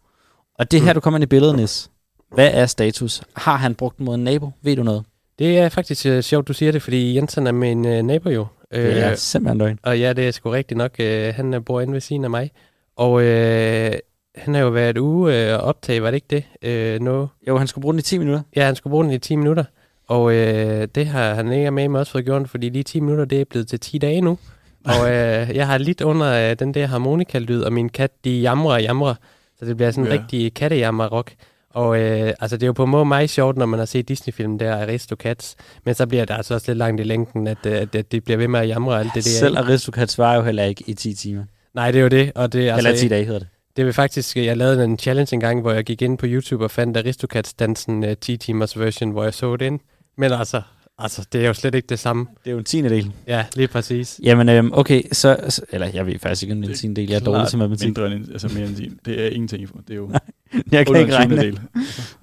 Og 0.59 0.71
det 0.71 0.79
er 0.79 0.83
her, 0.83 0.91
Mm. 0.93 0.95
du 0.95 1.01
kommer 1.01 1.19
ind 1.19 1.23
i 1.23 1.27
billedet, 1.27 1.57
Nis. 1.57 1.91
Hvad 2.35 2.51
er 2.53 2.67
status? 2.67 3.23
Har 3.37 3.57
han 3.57 3.75
brugt 3.75 3.99
den 3.99 4.05
mod 4.05 4.15
en 4.15 4.25
nabo? 4.25 4.51
Ved 4.63 4.77
du 4.77 4.83
noget? 4.83 5.05
Det 5.39 5.59
er 5.59 5.69
faktisk 5.69 6.07
øh, 6.07 6.23
sjovt, 6.23 6.49
du 6.49 6.53
siger 6.53 6.73
det, 6.73 6.83
fordi 6.83 7.17
Jensen 7.17 7.47
er 7.47 7.53
min 7.53 7.87
øh, 7.87 8.03
nabo 8.03 8.29
jo. 8.31 8.47
Øh, 8.73 8.85
det 8.85 9.05
er 9.05 9.15
simpelthen 9.15 9.59
løgn. 9.59 9.79
Og 9.83 9.99
ja, 10.01 10.13
det 10.13 10.29
er 10.29 10.31
sgu 10.31 10.51
rigtigt 10.51 10.79
nok. 10.79 10.91
Øh, 10.99 11.35
han 11.35 11.55
øh, 11.55 11.65
bor 11.65 11.81
inde 11.81 11.93
ved 11.93 12.01
siden 12.01 12.25
af 12.25 12.31
mig. 12.31 12.51
Og 12.97 13.23
øh, 13.23 13.93
han 14.37 14.55
har 14.55 14.61
jo 14.63 14.69
været 14.69 14.99
ude 14.99 15.35
øh, 15.37 15.55
og 15.55 15.61
optage, 15.61 16.03
var 16.03 16.11
det 16.11 16.15
ikke 16.15 16.27
det? 16.63 16.69
Øh, 16.71 17.01
no. 17.01 17.27
Jo, 17.49 17.59
han 17.59 17.67
skulle 17.67 17.83
bruge 17.83 17.93
den 17.93 17.99
i 17.99 18.03
10 18.03 18.19
minutter. 18.19 18.43
Ja, 18.57 18.65
han 18.67 18.77
skulle 18.77 18.91
bruge 18.91 19.05
den 19.05 19.13
i 19.13 19.19
10 19.19 19.37
minutter. 19.37 19.65
Og 20.09 20.35
øh, 20.35 20.89
det 20.95 21.07
har 21.07 21.35
han 21.35 21.53
ikke 21.53 21.71
med 21.71 21.89
mig 21.89 22.01
også 22.01 22.13
fået 22.13 22.25
gjort, 22.25 22.49
fordi 22.51 22.69
lige 22.69 22.83
10 22.83 23.01
minutter, 23.01 23.25
det 23.25 23.41
er 23.41 23.45
blevet 23.45 23.69
til 23.69 23.81
10 23.81 23.99
dage 23.99 24.21
nu. 24.21 24.39
Og 24.85 25.07
øh, 25.13 25.57
jeg 25.57 25.67
har 25.67 25.79
lidt 25.79 26.01
under 26.01 26.51
øh, 26.51 26.57
den 26.59 26.75
der 26.75 26.87
harmonika-lyd, 26.87 27.61
og 27.63 27.73
min 27.73 27.89
kat, 27.89 28.11
de 28.25 28.41
jamrer 28.41 28.73
og 28.75 28.83
jamrer. 28.83 29.15
Så 29.63 29.69
det 29.69 29.77
bliver 29.77 29.91
sådan 29.91 30.05
en 30.07 30.13
Ja. 30.13 30.19
rigtig 30.23 30.55
kattejammer-rock. 30.55 31.33
Og 31.71 32.01
øh, 32.01 32.33
altså, 32.41 32.57
det 32.57 32.63
er 32.63 32.67
jo 32.67 32.73
på 32.73 32.87
måde 32.87 33.05
meget 33.05 33.31
sjovt, 33.31 33.57
når 33.57 33.67
man 33.67 33.79
har 33.79 33.87
set 33.87 34.09
Disney-film 34.09 34.59
der, 34.59 34.77
Aristocats. 34.83 35.57
Men 35.85 35.95
så 35.95 36.07
bliver 36.07 36.25
det 36.25 36.35
altså 36.35 36.55
også 36.55 36.71
lidt 36.71 36.79
langt 36.79 37.01
i 37.01 37.05
længden, 37.05 37.47
at, 37.47 37.59
øh, 37.67 37.73
at, 37.73 37.95
at 37.95 38.13
de 38.13 38.21
bliver 38.21 38.37
ved 38.39 38.49
med 38.49 38.61
at 38.61 38.69
jamre 38.69 38.99
alt 39.01 39.11
det 39.15 39.25
der. 39.25 39.31
Selv? 39.31 39.59
Aristocats 39.59 40.19
var 40.19 40.35
jo 40.35 40.43
heller 40.43 40.65
ikke 40.65 40.85
i 40.87 40.95
10 40.95 41.15
timer. 41.15 41.45
Nej, 41.75 41.91
det 41.91 41.99
er 41.99 42.03
jo 42.03 42.09
det. 42.09 42.33
Og 42.35 42.53
det, 42.53 42.59
Altså, 42.59 42.73
altså, 42.75 42.89
Eller 42.89 43.01
10 43.01 43.09
dage 43.09 43.25
hedder 43.25 43.39
det. 43.39 43.49
det 43.77 43.85
vil 43.87 43.93
faktisk, 43.93 44.37
jeg 44.37 44.57
lavede 44.57 44.85
en 44.85 44.99
challenge 44.99 45.35
en 45.35 45.41
gang, 45.41 45.61
hvor 45.61 45.73
jeg 45.73 45.85
gik 45.85 46.03
ind 46.03 46.19
på 46.19 46.27
YouTube 46.29 46.65
og 46.65 46.71
fandt 46.71 46.97
Aristocats-dansen 46.97 48.05
uh, 48.05 48.13
10 48.21 48.37
timers 48.37 48.79
version, 48.79 49.11
hvor 49.11 49.25
jeg 49.25 49.35
så 49.35 49.57
det 49.57 49.67
ind. 49.67 49.81
Men 50.17 50.33
altså, 50.33 50.63
altså, 50.99 51.27
det 51.33 51.43
er 51.43 51.47
jo 51.47 51.55
slet 51.55 51.75
ikke 51.75 51.87
det 51.87 51.99
samme. 51.99 52.27
Det 52.45 52.51
er 52.51 52.53
jo 52.53 52.59
en 52.59 52.65
tiende 52.65 52.91
del. 52.91 53.13
Ja, 53.27 53.45
lige 53.57 53.69
præcis. 53.69 54.21
Jamen, 54.23 54.49
øhm, 54.49 54.71
okay, 54.75 55.03
så, 55.13 55.37
så... 55.49 55.63
Eller 55.71 55.87
jeg 55.95 56.07
ved 56.07 56.19
faktisk 56.19 56.43
ikke, 56.43 56.53
om 56.55 56.61
det 56.61 56.69
er 56.69 56.73
en 56.73 56.79
tiende 56.79 57.01
del. 57.01 57.09
Jeg 57.11 57.17
er 57.17 57.21
dårlig 57.25 57.49
til 57.49 57.59
matematik. 57.59 57.87
Mindre 57.87 58.13
end, 58.17 58.33
altså 58.33 58.49
mere 58.55 58.67
end 58.67 58.77
din. 58.77 58.99
Det 59.05 59.21
er 59.27 59.29
ingenting. 59.29 59.69
for- 59.69 59.77
Det 59.89 59.91
er 59.91 59.97
jo 59.97 60.11
Jeg 60.73 60.87
kan 60.87 60.97
ikke 60.97 61.17
regne. 61.17 61.37
tyvendedel. 61.37 61.61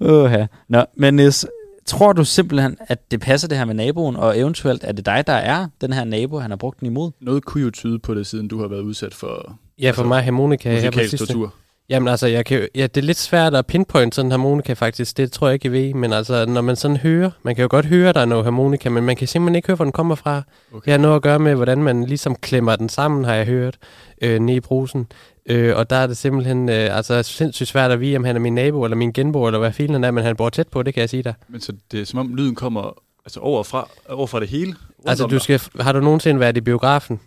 Åh, 0.00 0.32
ja. 0.32 0.46
Nå, 0.68 0.84
men 0.96 1.16
Nis, 1.16 1.46
tror 1.86 2.12
du 2.12 2.24
simpelthen, 2.24 2.76
at 2.80 3.10
det 3.10 3.20
passer 3.20 3.48
det 3.48 3.58
her 3.58 3.64
med 3.64 3.74
naboen, 3.74 4.16
og 4.16 4.38
eventuelt 4.38 4.84
er 4.84 4.92
det 4.92 5.06
dig, 5.06 5.24
der 5.26 5.32
er 5.32 5.66
den 5.80 5.92
her 5.92 6.04
nabo, 6.04 6.38
han 6.38 6.50
har 6.50 6.56
brugt 6.56 6.80
den 6.80 6.86
imod? 6.86 7.10
Noget 7.20 7.44
kunne 7.44 7.64
jo 7.64 7.70
tyde 7.70 7.98
på 7.98 8.14
det, 8.14 8.26
siden 8.26 8.48
du 8.48 8.60
har 8.60 8.68
været 8.68 8.80
udsat 8.80 9.14
for 9.14 9.58
Ja, 9.78 9.84
for 9.84 9.88
Altså, 9.88 10.04
mig 10.04 10.22
harmonika 10.24 10.70
her 10.70 10.80
på 10.80 10.84
musikalsk 10.86 11.10
sidste. 11.10 11.26
tortur. 11.26 11.54
Jamen 11.90 12.08
altså, 12.08 12.26
jeg 12.26 12.44
kan, 12.46 12.68
ja, 12.74 12.82
det 12.82 12.96
er 12.96 13.02
lidt 13.02 13.18
svært 13.18 13.54
at 13.54 13.66
pinpoint 13.66 14.14
sådan 14.14 14.26
en 14.26 14.30
harmonika 14.30 14.72
faktisk. 14.72 15.16
Det 15.16 15.32
tror 15.32 15.48
jeg 15.48 15.54
ikke, 15.54 15.68
I 15.68 15.72
ved. 15.72 15.94
Men 15.94 16.12
altså, 16.12 16.46
når 16.46 16.60
man 16.60 16.76
sådan 16.76 16.96
hører, 16.96 17.30
man 17.42 17.54
kan 17.54 17.62
jo 17.62 17.68
godt 17.70 17.86
høre, 17.86 18.12
der 18.12 18.20
er 18.20 18.24
noget 18.24 18.44
harmonika, 18.44 18.88
men 18.88 19.04
man 19.04 19.16
kan 19.16 19.28
simpelthen 19.28 19.54
ikke 19.54 19.66
høre, 19.66 19.74
hvor 19.74 19.84
den 19.84 19.92
kommer 19.92 20.14
fra. 20.14 20.42
Okay. 20.72 20.84
Det 20.84 20.90
har 20.90 20.98
noget 20.98 21.16
at 21.16 21.22
gøre 21.22 21.38
med, 21.38 21.54
hvordan 21.54 21.82
man 21.82 22.04
ligesom 22.04 22.34
klemmer 22.34 22.76
den 22.76 22.88
sammen, 22.88 23.24
har 23.24 23.34
jeg 23.34 23.46
hørt, 23.46 23.78
øh, 24.22 24.38
nede 24.38 24.56
i 24.56 24.60
brusen. 24.60 25.06
Øh, 25.46 25.76
og 25.76 25.90
der 25.90 25.96
er 25.96 26.06
det 26.06 26.16
simpelthen 26.16 26.68
øh, 26.68 26.96
altså, 26.96 27.22
sindssygt 27.22 27.68
svært 27.68 27.90
at 27.90 28.00
vide, 28.00 28.16
om 28.16 28.24
han 28.24 28.36
er 28.36 28.40
min 28.40 28.54
nabo 28.54 28.84
eller 28.84 28.96
min 28.96 29.12
genbo, 29.12 29.46
eller 29.46 29.58
hvad 29.58 29.72
filen 29.72 30.04
er, 30.04 30.10
men 30.10 30.24
han 30.24 30.36
bor 30.36 30.48
tæt 30.48 30.68
på, 30.68 30.82
det 30.82 30.94
kan 30.94 31.00
jeg 31.00 31.10
sige 31.10 31.22
dig. 31.22 31.34
Men 31.48 31.60
så 31.60 31.72
det 31.92 32.00
er 32.00 32.04
som 32.04 32.18
om 32.18 32.34
lyden 32.34 32.54
kommer 32.54 32.98
altså 33.24 33.40
overfra, 33.40 33.88
overfra 34.08 34.40
det 34.40 34.48
hele. 34.48 34.74
Altså, 35.06 35.26
du 35.26 35.38
skal, 35.38 35.60
har 35.80 35.92
du 35.92 36.00
nogensinde 36.00 36.40
været 36.40 36.56
i 36.56 36.60
biografen? 36.60 37.20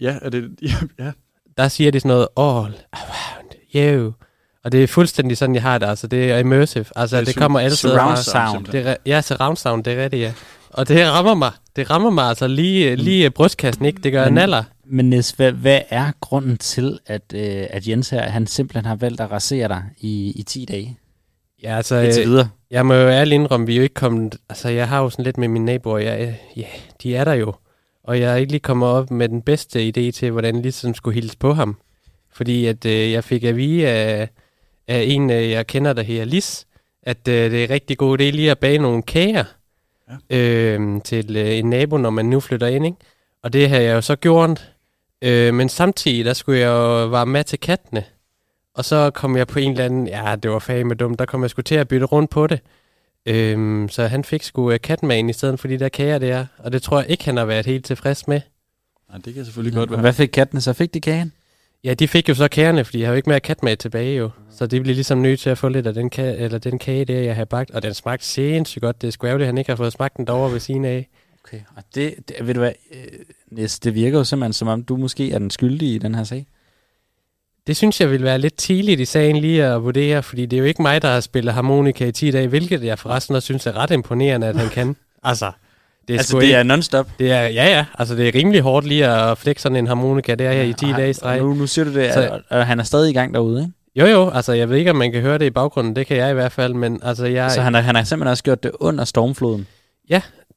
Ja, 0.00 0.18
er 0.22 0.30
det... 0.30 0.50
Ja, 0.62 1.04
ja. 1.04 1.12
Der 1.58 1.68
siger 1.68 1.90
de 1.90 2.00
sådan 2.00 2.08
noget, 2.08 2.28
all 2.36 2.74
around 2.92 3.25
you. 3.76 4.12
Og 4.64 4.72
det 4.72 4.82
er 4.82 4.86
fuldstændig 4.86 5.36
sådan, 5.36 5.54
jeg 5.54 5.62
har 5.62 5.78
det. 5.78 5.86
Altså, 5.86 6.06
det 6.06 6.30
er 6.32 6.38
immersive. 6.38 6.84
Altså, 6.96 7.18
det, 7.18 7.26
det 7.26 7.36
kommer 7.36 7.60
alle 7.60 7.76
steder 7.76 7.94
surround 7.98 8.16
fra. 8.16 8.50
sound. 8.52 8.66
Det 8.66 8.86
er, 8.88 8.96
ja, 9.06 9.20
surround 9.20 9.56
sound, 9.56 9.84
det 9.84 9.92
er 9.92 10.02
rigtigt, 10.02 10.22
ja. 10.22 10.32
Og 10.70 10.88
det 10.88 11.06
rammer 11.10 11.34
mig. 11.34 11.50
Det 11.76 11.90
rammer 11.90 12.10
mig 12.10 12.24
altså 12.24 12.46
lige, 12.46 12.96
lige 12.96 13.30
brystkassen, 13.30 13.84
ikke? 13.84 14.00
Det 14.02 14.12
gør 14.12 14.24
Men- 14.24 14.32
en 14.34 14.38
alder. 14.38 14.62
Men 14.86 15.10
Nis, 15.10 15.30
hvad, 15.30 15.52
hvad 15.52 15.80
er 15.90 16.10
grunden 16.20 16.56
til, 16.56 16.98
at, 17.06 17.22
øh, 17.34 17.64
at 17.70 17.88
Jens 17.88 18.10
her, 18.10 18.22
han 18.22 18.46
simpelthen 18.46 18.84
har 18.84 18.96
valgt 18.96 19.20
at 19.20 19.30
rasere 19.30 19.68
dig 19.68 19.82
i, 19.98 20.32
i 20.36 20.42
10 20.42 20.64
dage? 20.64 20.98
Ja, 21.62 21.76
altså, 21.76 21.96
Indtil 21.96 22.22
øh, 22.22 22.28
videre. 22.28 22.48
jeg 22.70 22.86
må 22.86 22.94
jo 22.94 23.08
ærligt 23.08 23.34
indrømme, 23.34 23.66
vi 23.66 23.72
er 23.72 23.76
jo 23.76 23.82
ikke 23.82 23.94
kommet... 23.94 24.36
Altså, 24.48 24.68
jeg 24.68 24.88
har 24.88 25.00
jo 25.02 25.10
sådan 25.10 25.24
lidt 25.24 25.38
med 25.38 25.48
mine 25.48 25.64
naboer. 25.64 25.98
Jeg, 25.98 26.40
ja, 26.56 26.62
de 27.02 27.16
er 27.16 27.24
der 27.24 27.32
jo. 27.32 27.54
Og 28.04 28.20
jeg 28.20 28.32
er 28.32 28.36
ikke 28.36 28.52
lige 28.52 28.60
kommet 28.60 28.88
op 28.88 29.10
med 29.10 29.28
den 29.28 29.42
bedste 29.42 29.88
idé 29.88 30.10
til, 30.10 30.30
hvordan 30.30 30.54
jeg 30.54 30.62
ligesom 30.62 30.94
skulle 30.94 31.14
hilse 31.14 31.36
på 31.38 31.54
ham. 31.54 31.76
Fordi 32.36 32.66
at 32.66 32.86
øh, 32.86 33.12
jeg 33.12 33.24
fik 33.24 33.44
at 33.44 33.56
vide 33.56 33.88
af, 33.88 34.28
af 34.88 35.02
en, 35.02 35.30
øh, 35.30 35.50
jeg 35.50 35.66
kender, 35.66 35.92
der 35.92 36.02
hedder 36.02 36.24
Lis, 36.24 36.66
at 37.02 37.28
øh, 37.28 37.50
det 37.50 37.64
er 37.64 37.70
rigtig 37.70 37.98
god 37.98 38.20
idé 38.20 38.24
lige 38.24 38.50
at 38.50 38.58
bage 38.58 38.78
nogle 38.78 39.02
kager 39.02 39.44
ja. 40.30 40.36
øh, 40.38 41.02
til 41.04 41.36
øh, 41.36 41.58
en 41.58 41.70
nabo, 41.70 41.96
når 41.96 42.10
man 42.10 42.26
nu 42.26 42.40
flytter 42.40 42.66
ind. 42.66 42.86
Ikke? 42.86 42.96
Og 43.42 43.52
det 43.52 43.68
har 43.68 43.76
jeg 43.76 43.94
jo 43.94 44.00
så 44.00 44.16
gjort. 44.16 44.72
Øh, 45.22 45.54
men 45.54 45.68
samtidig, 45.68 46.24
der 46.24 46.32
skulle 46.32 46.60
jeg 46.60 46.68
jo 46.68 47.06
være 47.06 47.26
med 47.26 47.44
til 47.44 47.60
kattene. 47.60 48.04
Og 48.74 48.84
så 48.84 49.10
kom 49.10 49.36
jeg 49.36 49.46
på 49.46 49.58
en 49.58 49.70
eller 49.70 49.84
anden, 49.84 50.06
ja, 50.06 50.36
det 50.42 50.50
var 50.50 50.58
fandme 50.58 50.94
dumt, 50.94 51.18
der 51.18 51.24
kom 51.24 51.42
jeg 51.42 51.50
sgu 51.50 51.62
til 51.62 51.74
at 51.74 51.88
bytte 51.88 52.06
rundt 52.06 52.30
på 52.30 52.46
det. 52.46 52.60
Øhm, 53.26 53.88
så 53.88 54.06
han 54.06 54.24
fik 54.24 54.42
sgu 54.42 54.72
uh, 54.72 54.76
katmagen 54.82 55.30
i 55.30 55.32
stedet 55.32 55.60
for 55.60 55.68
de 55.68 55.78
der 55.78 55.88
kager 55.88 56.18
der, 56.18 56.46
og 56.58 56.72
det 56.72 56.82
tror 56.82 57.00
jeg 57.00 57.10
ikke, 57.10 57.24
han 57.24 57.36
har 57.36 57.44
været 57.44 57.66
helt 57.66 57.84
tilfreds 57.84 58.28
med. 58.28 58.40
Nej, 59.08 59.18
det 59.24 59.34
kan 59.34 59.44
selvfølgelig 59.44 59.76
godt 59.76 59.90
være. 59.90 60.00
hvad 60.00 60.12
fik 60.12 60.28
kattene 60.28 60.60
så? 60.60 60.72
Fik 60.72 60.94
de 60.94 61.00
kagen? 61.00 61.32
Ja, 61.84 61.94
de 61.94 62.08
fik 62.08 62.28
jo 62.28 62.34
så 62.34 62.48
kagerne, 62.48 62.84
fordi 62.84 62.98
jeg 62.98 63.06
har 63.08 63.12
jo 63.12 63.16
ikke 63.16 63.28
mere 63.30 63.40
katmag 63.40 63.78
tilbage 63.78 64.16
jo. 64.16 64.30
Så 64.50 64.66
de 64.66 64.80
blev 64.80 64.94
ligesom 64.94 65.18
nødt 65.18 65.40
til 65.40 65.50
at 65.50 65.58
få 65.58 65.68
lidt 65.68 65.86
af 65.86 65.94
den, 65.94 66.10
ka- 66.14 66.20
eller 66.20 66.58
den 66.58 66.78
kage 66.78 67.04
der, 67.04 67.20
jeg 67.20 67.34
havde 67.34 67.46
bagt, 67.46 67.70
og 67.70 67.82
den 67.82 67.94
smagte 67.94 68.26
sindssygt 68.26 68.82
godt. 68.82 69.02
Det 69.02 69.08
er 69.08 69.12
sgu 69.12 69.26
ærgerligt, 69.26 69.46
han 69.46 69.58
ikke 69.58 69.70
har 69.70 69.76
fået 69.76 69.92
smagt 69.92 70.16
den 70.16 70.26
derovre 70.26 70.52
ved 70.52 70.60
siden 70.60 70.84
af. 70.84 71.08
Okay, 71.44 71.60
og 71.76 71.82
det, 71.94 72.14
det 72.28 72.46
ved 72.46 72.54
du 72.54 72.60
hvad, 72.60 72.72
øh, 72.94 73.04
Nis, 73.50 73.78
det 73.78 73.94
virker 73.94 74.18
jo 74.18 74.24
simpelthen, 74.24 74.52
som 74.52 74.68
om 74.68 74.82
du 74.82 74.96
måske 74.96 75.32
er 75.32 75.38
den 75.38 75.50
skyldige 75.50 75.94
i 75.94 75.98
den 75.98 76.14
her 76.14 76.24
sag. 76.24 76.46
Det 77.66 77.76
synes 77.76 78.00
jeg 78.00 78.10
vil 78.10 78.22
være 78.22 78.38
lidt 78.38 78.56
tidligt 78.56 79.00
i 79.00 79.04
sagen 79.04 79.36
lige 79.36 79.64
at 79.64 79.82
vurdere, 79.84 80.22
fordi 80.22 80.46
det 80.46 80.56
er 80.56 80.60
jo 80.60 80.64
ikke 80.64 80.82
mig, 80.82 81.02
der 81.02 81.08
har 81.08 81.20
spillet 81.20 81.54
harmonika 81.54 82.06
i 82.06 82.12
10 82.12 82.30
dage, 82.30 82.48
hvilket 82.48 82.84
jeg 82.84 82.98
forresten 82.98 83.36
også 83.36 83.46
synes 83.46 83.66
er 83.66 83.76
ret 83.76 83.90
imponerende, 83.90 84.46
at 84.46 84.56
han 84.56 84.68
kan. 84.68 84.96
Altså, 85.22 85.52
det 86.08 86.14
er, 86.14 86.18
Altså, 86.18 86.36
det 86.38 86.42
ikke, 86.42 86.54
er 86.54 86.62
non-stop. 86.62 87.08
det 87.18 87.32
er, 87.32 87.40
ja 87.42 87.68
ja, 87.68 87.84
altså 87.98 88.14
det 88.14 88.28
er 88.28 88.34
rimelig 88.34 88.60
hårdt 88.60 88.86
lige 88.86 89.06
at 89.06 89.38
flække 89.38 89.62
sådan 89.62 89.76
en 89.76 89.86
harmonika 89.86 90.34
der 90.34 90.52
her 90.52 90.62
i 90.62 90.72
10 90.72 90.84
Og 90.84 90.96
dage 90.98 91.14
streg. 91.14 91.38
Nu, 91.40 91.54
nu 91.54 91.66
siger 91.66 91.84
du 91.84 91.94
det, 91.94 92.12
Så- 92.12 92.28
og, 92.28 92.40
og 92.58 92.66
han 92.66 92.80
er 92.80 92.84
stadig 92.84 93.10
i 93.10 93.12
gang 93.14 93.34
derude, 93.34 93.60
ikke? 93.60 93.72
Jo 93.96 94.06
jo, 94.06 94.30
altså 94.30 94.52
jeg 94.52 94.70
ved 94.70 94.76
ikke, 94.76 94.90
om 94.90 94.96
man 94.96 95.12
kan 95.12 95.20
høre 95.22 95.38
det 95.38 95.44
i 95.46 95.50
baggrunden, 95.50 95.96
det 95.96 96.06
kan 96.06 96.16
jeg 96.16 96.30
i 96.30 96.34
hvert 96.34 96.52
fald, 96.52 96.74
men 96.74 97.00
altså 97.02 97.26
jeg, 97.26 97.50
Så 97.50 97.60
han 97.60 97.74
har, 97.74 97.80
han 97.80 97.94
har 97.94 98.04
simpelthen 98.04 98.30
også 98.30 98.42
gjort 98.42 98.62
det 98.62 98.70
under 98.80 99.04
stormfloden. 99.04 99.66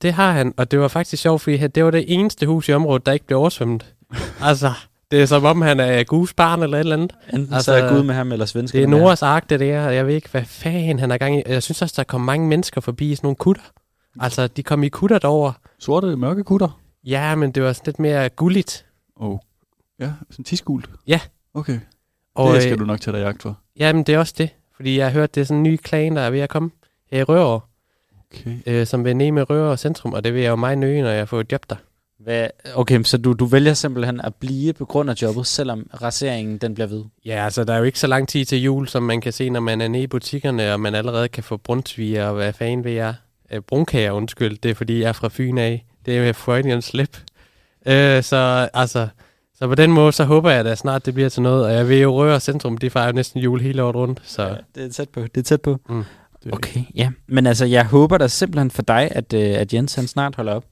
det 0.02 0.14
har 0.14 0.32
han, 0.32 0.54
og 0.58 0.72
det 0.72 0.80
var 0.80 0.88
faktisk 0.88 1.22
sjovt, 1.22 1.42
fordi 1.42 1.58
det 1.68 1.86
var 1.86 1.92
det 1.92 2.06
eneste 2.08 2.46
hus 2.46 2.70
i 2.70 2.74
området, 2.74 3.06
der 3.06 3.12
ikke 3.12 3.26
blev 3.26 3.40
oversvømmet. 3.40 3.86
altså, 4.44 4.72
det 5.12 5.22
er 5.22 5.26
som 5.26 5.46
om 5.46 5.62
han 5.62 5.80
er 5.80 6.04
Gus 6.04 6.34
barn 6.34 6.64
eller 6.64 6.78
et 6.78 6.80
eller 6.80 6.96
andet. 6.96 7.12
Enten 7.34 7.54
altså, 7.54 7.72
så 7.72 7.78
er 7.78 7.94
Gud 7.94 8.04
med 8.04 8.16
ham, 8.16 8.32
eller 8.32 8.46
svensker 8.46 8.80
Det 8.80 8.84
er. 8.84 8.88
Noras 8.90 9.24
ark, 9.24 9.50
det 9.50 9.60
der, 9.60 9.86
og 9.86 9.96
jeg 9.96 10.08
ved 10.08 10.16
ikke, 10.16 10.30
hvad 10.32 10.42
fanden 10.46 11.00
han 11.00 11.12
er 11.12 11.18
gang 11.18 11.38
i. 11.40 11.42
Jeg 11.48 11.64
synes 11.64 11.82
også, 11.82 11.94
der 11.98 12.04
kom 12.04 12.22
mange 12.22 12.48
mennesker 12.48 12.82
forbi 12.82 13.12
i 13.12 13.16
sådan 13.16 13.26
nogle 13.28 13.36
kutter. 13.36 13.64
Altså, 14.20 14.48
de 14.48 14.64
kom 14.64 14.84
i 14.84 14.90
kutter 14.90 15.20
derover. 15.20 15.52
Sorte 15.80 16.16
mørke 16.16 16.44
kutter? 16.44 16.80
Ja, 17.04 17.36
men 17.36 17.52
det 17.52 17.64
var 17.64 17.74
sådan 17.74 17.84
lidt 17.86 18.00
mere 18.00 18.30
gulligt. 18.30 18.86
Oh. 19.16 19.38
Ja, 20.00 20.12
sådan 20.30 20.46
tisgult? 20.46 20.90
Ja. 21.08 21.20
Okay, 21.54 21.80
Og, 22.36 22.54
det 22.54 22.62
skal 22.62 22.74
øh, 22.74 22.80
du 22.80 22.86
nok 22.86 23.02
tage 23.02 23.18
dig 23.18 23.24
jagt 23.24 23.42
for. 23.42 23.60
Jamen, 23.80 24.04
det 24.04 24.16
er 24.16 24.20
også 24.20 24.34
det. 24.38 24.50
Fordi 24.76 24.98
jeg 24.98 25.06
har 25.06 25.12
hørt, 25.12 25.36
det 25.36 25.42
er 25.42 25.46
sådan 25.46 25.58
en 25.58 25.64
ny 25.64 25.78
klan, 25.84 26.16
der 26.16 26.22
er 26.22 26.30
ved 26.30 26.40
at 26.40 26.50
komme 26.50 26.72
her 27.12 27.20
i 27.20 27.24
Røver, 27.24 27.60
Okay. 28.34 28.58
øh, 28.66 28.88
som 28.88 29.06
vil 29.06 29.16
ned 29.18 29.32
med 29.32 29.50
Røver 29.50 29.76
Centrum, 29.76 30.14
og 30.14 30.24
det 30.24 30.34
vil 30.34 30.42
jeg 30.42 30.50
jo 30.50 30.56
meget 30.56 30.78
nøje, 30.78 31.02
når 31.02 31.10
jeg 31.10 31.30
får 31.30 31.40
et 31.40 31.52
job 31.52 31.70
der. 31.70 31.76
Hvad, 32.20 32.48
okay, 32.76 33.04
så 33.04 33.18
du, 33.18 33.34
du 33.34 33.46
vælger 33.46 33.74
simpelthen 33.74 34.22
at 34.22 34.36
blive 34.36 34.74
på 34.74 34.86
grund 34.86 35.10
af 35.10 35.22
jobbet, 35.22 35.48
selvom 35.48 35.90
raseringen 36.02 36.58
den 36.58 36.74
bliver 36.74 36.88
ved? 36.88 37.04
Ja, 37.26 37.44
altså 37.46 37.64
der 37.64 37.74
er 37.74 37.78
jo 37.78 37.84
ikke 37.84 38.00
så 38.00 38.08
lang 38.08 38.28
tid 38.28 38.46
til 38.46 38.62
jul, 38.62 38.88
som 38.88 39.04
man 39.04 39.22
kan 39.22 39.34
se, 39.34 39.50
når 39.50 39.60
man 39.60 39.82
er 39.82 39.88
nede 39.88 40.04
i 40.04 40.08
butikkerne, 40.08 40.74
og 40.74 40.80
man 40.80 40.96
allerede 40.96 41.28
kan 41.28 41.44
få 41.44 41.58
brunsviger 41.58 42.26
og 42.28 42.34
hvad 42.36 42.54
fanden 42.54 42.84
ved 42.84 42.92
jeg. 42.92 43.16
Øh, 43.52 43.62
brunkager, 43.62 44.12
undskyld. 44.12 44.58
Det 44.58 44.72
er 44.72 44.76
fordi, 44.76 45.02
jeg 45.02 45.10
er 45.10 45.14
fra 45.14 45.30
Fyn 45.32 45.58
af. 45.58 45.86
Det 46.06 46.18
er 46.18 46.22
med 46.22 46.34
Freudian 46.34 46.82
slip. 46.82 47.18
Øh, 47.86 48.24
så 48.24 48.70
altså, 48.74 49.08
så 49.56 49.68
på 49.68 49.76
den 49.76 49.92
måde, 49.92 50.12
så 50.12 50.24
håber 50.24 50.52
jeg 50.52 50.66
da 50.66 50.76
snart, 50.76 51.06
det 51.06 51.14
bliver 51.14 51.30
til 51.30 51.42
noget. 51.42 51.66
Og 51.66 51.74
jeg 51.74 51.90
ved 51.90 52.02
jo, 52.02 52.16
Røger 52.16 52.40
Centrum, 52.40 52.78
de 52.78 52.90
fejrer 52.90 53.08
jo 53.08 53.14
næsten 53.14 53.40
jul 53.40 53.62
hele 53.62 53.84
året 53.84 53.96
rundt. 53.96 54.22
Så. 54.24 54.48
Ja, 54.48 54.56
det 54.76 54.86
er 54.86 54.90
tæt 54.90 55.10
på. 55.10 55.22
Det 55.22 55.38
er 55.38 55.42
tæt 55.42 55.62
på. 55.62 55.80
Mm. 55.90 56.04
Okay, 56.52 56.82
ja. 56.96 57.12
Men 57.28 57.48
altså, 57.48 57.66
jeg 57.66 57.86
håber 57.86 58.18
da 58.18 58.28
simpelthen 58.28 58.72
for 58.72 58.82
dig, 58.82 59.10
at, 59.12 59.34
øh, 59.34 59.42
at 59.42 59.74
Jens 59.74 59.96
han 59.96 60.08
snart 60.08 60.36
holder 60.36 60.54
op. 60.54 60.66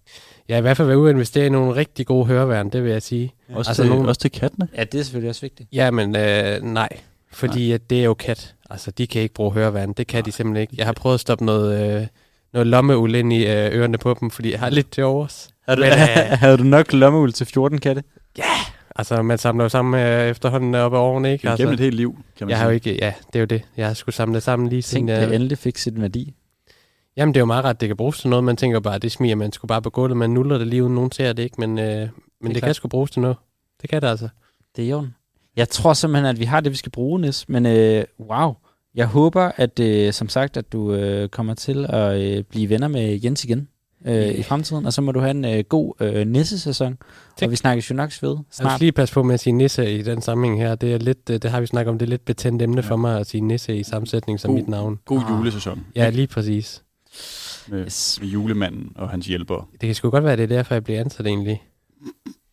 Ja, 0.49 0.57
i 0.57 0.61
hvert 0.61 0.77
fald 0.77 0.87
være 0.87 0.97
ude 0.97 1.11
investere 1.11 1.45
i 1.45 1.49
nogle 1.49 1.75
rigtig 1.75 2.05
gode 2.05 2.25
høreværn, 2.25 2.69
det 2.69 2.83
vil 2.83 2.91
jeg 2.91 3.01
sige. 3.01 3.33
Ja. 3.49 3.55
Også, 3.55 3.69
altså 3.69 3.83
til, 3.83 3.91
nogle... 3.91 4.09
også 4.09 4.21
til 4.21 4.31
kattene? 4.31 4.67
Ja, 4.75 4.83
det 4.83 4.99
er 4.99 5.03
selvfølgelig 5.03 5.29
også 5.29 5.41
vigtigt. 5.41 5.69
Ja, 5.73 5.91
men 5.91 6.15
øh, 6.15 6.61
nej. 6.61 6.89
Fordi 7.31 7.71
At 7.71 7.89
det 7.89 7.99
er 7.99 8.03
jo 8.03 8.13
kat. 8.13 8.55
Altså, 8.69 8.91
de 8.91 9.07
kan 9.07 9.21
ikke 9.21 9.33
bruge 9.33 9.53
høreværn. 9.53 9.93
Det 9.93 10.07
kan 10.07 10.17
nej. 10.17 10.25
de 10.25 10.31
simpelthen 10.31 10.61
ikke. 10.61 10.73
Jeg 10.77 10.85
har 10.85 10.93
prøvet 10.93 11.13
at 11.13 11.19
stoppe 11.19 11.45
noget, 11.45 12.01
øh, 12.01 12.07
noget 12.53 12.67
lommeul 12.67 13.15
ind 13.15 13.33
i 13.33 13.45
øh, 13.45 13.75
ørerne 13.75 13.97
på 13.97 14.17
dem, 14.19 14.31
fordi 14.31 14.51
jeg 14.51 14.59
har 14.59 14.69
lidt 14.69 14.91
til 14.91 15.03
overs. 15.03 15.49
Havde 15.67 15.77
du, 15.77 15.83
men, 15.83 15.91
øh, 15.91 16.39
havde 16.41 16.57
du 16.57 16.63
nok 16.63 16.93
lommeul 16.93 17.33
til 17.33 17.45
14 17.45 17.77
katte? 17.79 18.03
Ja, 18.37 18.43
Altså, 18.97 19.21
man 19.21 19.37
samler 19.37 19.65
jo 19.65 19.69
sammen 19.69 20.01
øh, 20.01 20.29
efterhånden 20.29 20.75
op 20.75 20.93
ad 20.93 20.97
årene, 20.97 21.31
ikke? 21.31 21.49
Altså, 21.49 21.63
gennem 21.63 21.73
et 21.73 21.79
helt 21.79 21.95
liv, 21.95 22.17
kan 22.37 22.47
man 22.47 22.49
jeg 22.49 22.57
sige. 22.57 22.61
Har 22.61 22.69
jo 22.69 22.73
ikke, 22.73 22.97
ja, 23.01 23.13
det 23.27 23.35
er 23.35 23.39
jo 23.39 23.45
det. 23.45 23.61
Jeg 23.77 23.87
har 23.87 23.93
skulle 23.93 24.15
samle 24.15 24.35
det 24.35 24.43
sammen 24.43 24.69
lige 24.69 24.81
siden... 24.81 25.07
Tænk, 25.07 25.21
det 25.21 25.35
endelig 25.35 25.57
fik 25.57 25.77
sit 25.77 26.01
værdi. 26.01 26.33
Jamen, 27.17 27.33
det 27.33 27.39
er 27.39 27.41
jo 27.41 27.45
meget 27.45 27.63
ret, 27.65 27.81
det 27.81 27.89
kan 27.89 27.97
bruges 27.97 28.19
til 28.19 28.29
noget. 28.29 28.43
Man 28.43 28.57
tænker 28.57 28.79
bare, 28.79 28.99
det 28.99 29.11
smiger 29.11 29.35
man 29.35 29.51
skulle 29.51 29.69
bare 29.69 29.81
på 29.81 29.89
gulvet. 29.89 30.17
Man 30.17 30.29
nuller 30.29 30.57
det 30.57 30.67
lige 30.67 30.83
uden 30.83 30.95
nogen 30.95 31.11
ser 31.11 31.33
det, 31.33 31.43
ikke? 31.43 31.55
Men, 31.57 31.79
øh, 31.79 31.85
men 31.85 32.09
det, 32.41 32.55
det 32.55 32.63
kan 32.63 32.73
sgu 32.73 32.87
bruges 32.87 33.11
til 33.11 33.21
noget. 33.21 33.37
Det 33.81 33.89
kan 33.89 34.01
det 34.01 34.07
altså. 34.07 34.29
Det 34.75 34.85
er 34.85 34.89
jo. 34.89 35.07
Jeg 35.55 35.69
tror 35.69 35.93
simpelthen, 35.93 36.25
at 36.25 36.39
vi 36.39 36.45
har 36.45 36.59
det, 36.59 36.71
vi 36.71 36.77
skal 36.77 36.91
bruge, 36.91 37.21
Nis. 37.21 37.49
Men 37.49 37.65
øh, 37.65 38.03
wow. 38.19 38.53
Jeg 38.97 39.05
håber, 39.05 39.51
at 39.55 39.79
øh, 39.79 40.13
som 40.13 40.29
sagt, 40.29 40.57
at 40.57 40.71
du 40.71 40.93
øh, 40.93 41.29
kommer 41.29 41.53
til 41.53 41.85
at 41.89 42.21
øh, 42.21 42.43
blive 42.43 42.69
venner 42.69 42.87
med 42.87 43.19
Jens 43.23 43.43
igen 43.43 43.67
øh, 44.05 44.15
yeah. 44.15 44.39
i 44.39 44.43
fremtiden. 44.43 44.85
Og 44.85 44.93
så 44.93 45.01
må 45.01 45.11
du 45.11 45.19
have 45.19 45.31
en 45.31 45.45
øh, 45.45 45.63
god 45.69 45.93
øh, 45.99 46.27
nissesæson. 46.27 46.97
Og 47.41 47.51
vi 47.51 47.55
snakker 47.55 47.87
jo 47.89 47.95
nok 47.95 48.09
ved 48.21 48.37
snart. 48.51 48.65
Jeg 48.65 48.71
skal 48.71 48.79
lige 48.79 48.91
passe 48.91 49.13
på 49.13 49.23
med 49.23 49.33
at 49.33 49.39
sige 49.39 49.53
nisse 49.53 49.93
i 49.93 50.01
den 50.01 50.21
sammenhæng 50.21 50.61
her. 50.61 50.75
Det, 50.75 50.93
er 50.93 50.97
lidt, 50.97 51.27
det, 51.27 51.43
det 51.43 51.51
har 51.51 51.59
vi 51.61 51.67
snakket 51.67 51.91
om. 51.91 51.99
Det 51.99 52.05
er 52.05 52.09
lidt 52.09 52.25
betændt 52.25 52.61
emne 52.61 52.81
ja. 52.81 52.89
for 52.89 52.95
mig 52.95 53.19
at 53.19 53.27
sige 53.27 53.41
nisse 53.41 53.77
i 53.77 53.83
sammensætning 53.83 54.39
som 54.39 54.51
god, 54.51 54.59
mit 54.59 54.67
navn. 54.67 54.99
God 55.05 55.21
ah. 55.25 55.29
julesæson. 55.29 55.85
Ja, 55.95 56.09
lige 56.09 56.27
præcis. 56.27 56.83
Med, 57.67 57.85
yes. 57.85 58.17
med 58.21 58.29
julemanden 58.29 58.91
og 58.95 59.09
hans 59.09 59.27
hjælper. 59.27 59.69
Det 59.71 59.87
kan 59.87 59.95
sgu 59.95 60.09
godt 60.09 60.23
være, 60.23 60.35
det 60.35 60.43
er 60.43 60.47
derfor, 60.47 60.75
jeg 60.75 60.83
bliver 60.83 60.99
ansat 60.99 61.27
egentlig. 61.27 61.63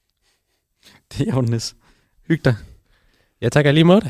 Det 1.19 1.29
er 1.29 1.35
jo 1.35 1.41
Nis. 1.41 1.75
Hyg 2.29 2.45
dig. 2.45 2.55
Jeg 3.41 3.53
takker 3.53 3.73
lige 3.73 3.85
mod 3.85 4.01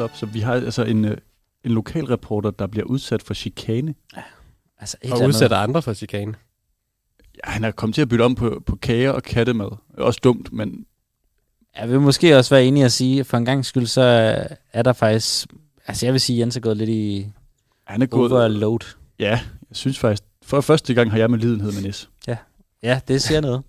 Hold 0.00 0.10
op, 0.10 0.16
så 0.16 0.26
vi 0.26 0.40
har 0.40 0.54
altså 0.54 0.84
en, 0.84 1.04
øh, 1.04 1.16
en 1.64 1.70
lokal 1.70 2.04
reporter, 2.04 2.50
der 2.50 2.66
bliver 2.66 2.86
udsat 2.86 3.22
for 3.22 3.34
chikane. 3.34 3.94
Ja, 4.16 4.22
altså 4.78 4.96
et 5.02 5.12
og 5.12 5.20
udsætter 5.26 5.56
andre 5.56 5.82
for 5.82 5.92
chikane. 5.94 6.34
Ja, 7.36 7.50
han 7.50 7.64
er 7.64 7.70
kommet 7.70 7.94
til 7.94 8.02
at 8.02 8.08
bytte 8.08 8.22
om 8.22 8.34
på, 8.34 8.62
på 8.66 8.76
kager 8.76 9.10
og 9.10 9.22
kattemad. 9.22 9.68
Også 9.98 10.20
dumt, 10.24 10.52
men... 10.52 10.86
Jeg 11.76 11.90
vil 11.90 12.00
måske 12.00 12.36
også 12.36 12.54
være 12.54 12.64
enig 12.64 12.84
at 12.84 12.92
sige, 12.92 13.20
at 13.20 13.26
for 13.26 13.36
en 13.36 13.44
gang 13.44 13.64
skyld, 13.64 13.86
så 13.86 14.02
er 14.72 14.82
der 14.82 14.92
faktisk... 14.92 15.46
Altså 15.86 16.06
jeg 16.06 16.12
vil 16.12 16.20
sige, 16.20 16.36
at 16.36 16.40
Jens 16.40 16.56
er 16.56 16.60
gået 16.60 16.76
lidt 16.76 16.90
i 16.90 17.32
han 17.84 18.02
er 18.02 18.06
gået, 18.06 18.32
overload. 18.32 18.94
Ja, 19.18 19.30
jeg 19.68 19.76
synes 19.76 19.98
faktisk... 19.98 20.22
For 20.42 20.60
første 20.60 20.94
gang 20.94 21.10
har 21.10 21.18
jeg 21.18 21.30
med 21.30 21.38
lidenhed 21.38 21.72
med 21.72 21.82
Nis. 21.82 22.10
Ja, 22.26 22.36
ja 22.82 23.00
det 23.08 23.22
siger 23.22 23.40
noget. 23.40 23.62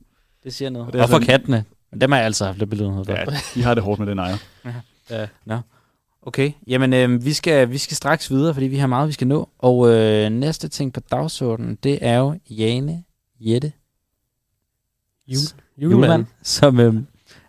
Det 0.44 0.54
siger 0.54 0.70
noget. 0.70 0.96
Og, 0.96 1.02
og 1.02 1.10
for 1.10 1.16
sådan, 1.16 1.28
kattene. 1.28 1.66
Men 1.92 2.02
dem 2.02 2.12
har 2.12 2.18
jeg 2.18 2.26
altså 2.26 2.46
haft 2.46 2.58
lidt 2.58 2.70
belidenhed 2.70 3.06
for. 3.06 3.12
Ja, 3.12 3.26
de 3.56 3.64
har 3.64 3.74
det 3.74 3.84
hårdt 3.84 4.00
med 4.00 4.08
den 4.08 4.20
ejer. 4.20 4.38
ja. 4.66 4.72
ja. 5.10 5.28
Nå. 5.46 5.60
Okay, 6.22 6.52
jamen 6.68 6.94
øh, 6.94 7.26
vi, 7.26 7.34
skal, 7.34 7.70
vi 7.70 7.78
skal 7.78 7.98
straks 7.98 8.32
videre, 8.32 8.54
fordi 8.54 8.68
vi 8.68 8.78
har 8.78 8.88
meget, 8.88 9.08
vi 9.08 9.14
skal 9.14 9.28
nå. 9.28 9.50
Og 9.60 9.90
øh, 9.90 10.30
næste 10.30 10.68
ting 10.68 10.94
på 10.94 11.00
dagsordenen, 11.00 11.78
det 11.84 12.00
er 12.02 12.18
jo 12.18 12.40
Jane 12.50 13.04
Jette. 13.40 13.72
Jul, 15.28 15.40
julemand. 15.78 16.26
Som, 16.44 16.80
øh, 16.80 16.96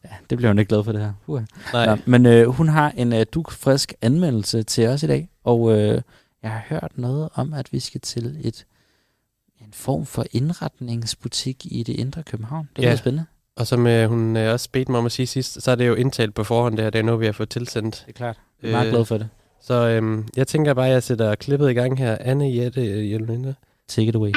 ja, 0.04 0.10
det 0.30 0.38
bliver 0.38 0.50
hun 0.50 0.58
ikke 0.58 0.68
glad 0.68 0.84
for 0.84 0.92
det 0.92 1.00
her. 1.00 1.12
Uh. 1.26 1.42
Nej. 1.72 1.86
Nå, 1.86 1.96
men 2.06 2.26
øh, 2.26 2.48
hun 2.48 2.68
har 2.68 2.90
en 2.90 3.12
øh, 3.12 3.26
dukfrisk 3.32 3.94
anmeldelse 4.02 4.62
til 4.62 4.88
os 4.88 5.02
i 5.02 5.06
dag, 5.06 5.28
og 5.44 5.78
øh, 5.78 6.02
jeg 6.42 6.50
har 6.50 6.64
hørt 6.68 6.92
noget 6.94 7.28
om, 7.34 7.52
at 7.52 7.72
vi 7.72 7.80
skal 7.80 8.00
til 8.00 8.36
et 8.40 8.66
en 9.60 9.72
form 9.72 10.06
for 10.06 10.24
indretningsbutik 10.32 11.66
i 11.66 11.82
det 11.82 11.92
indre 11.92 12.22
København. 12.22 12.68
Det 12.76 12.84
er 12.84 12.90
ja. 12.90 12.96
spændende. 12.96 13.24
Og 13.56 13.66
som 13.66 13.86
øh, 13.86 14.08
hun 14.08 14.36
øh, 14.36 14.52
også 14.52 14.70
bedte 14.70 14.90
mig 14.90 14.98
om 14.98 15.06
at 15.06 15.12
sige 15.12 15.26
sidst, 15.26 15.62
så 15.62 15.70
er 15.70 15.74
det 15.74 15.86
jo 15.86 15.94
indtalt 15.94 16.34
på 16.34 16.44
forhånd, 16.44 16.76
det 16.76 16.84
her. 16.84 16.90
Det 16.90 16.98
er 16.98 17.02
noget, 17.02 17.20
vi 17.20 17.26
har 17.26 17.32
fået 17.32 17.48
tilsendt. 17.48 18.04
Det 18.06 18.12
er 18.12 18.16
klart. 18.16 18.40
Jeg 18.62 18.68
er 18.68 18.72
meget 18.72 18.86
øh, 18.86 18.92
glad 18.92 19.04
for 19.04 19.18
det. 19.18 19.28
Så 19.60 19.88
øh, 19.88 20.24
jeg 20.36 20.46
tænker 20.46 20.74
bare, 20.74 20.86
at 20.86 20.92
jeg 20.92 21.02
sætter 21.02 21.34
klippet 21.34 21.70
i 21.70 21.74
gang 21.74 21.98
her. 21.98 22.16
Anne 22.20 22.56
Jette 22.56 22.80
Hjelminde. 22.80 23.54
Take 23.88 24.08
it 24.08 24.14
away. 24.14 24.32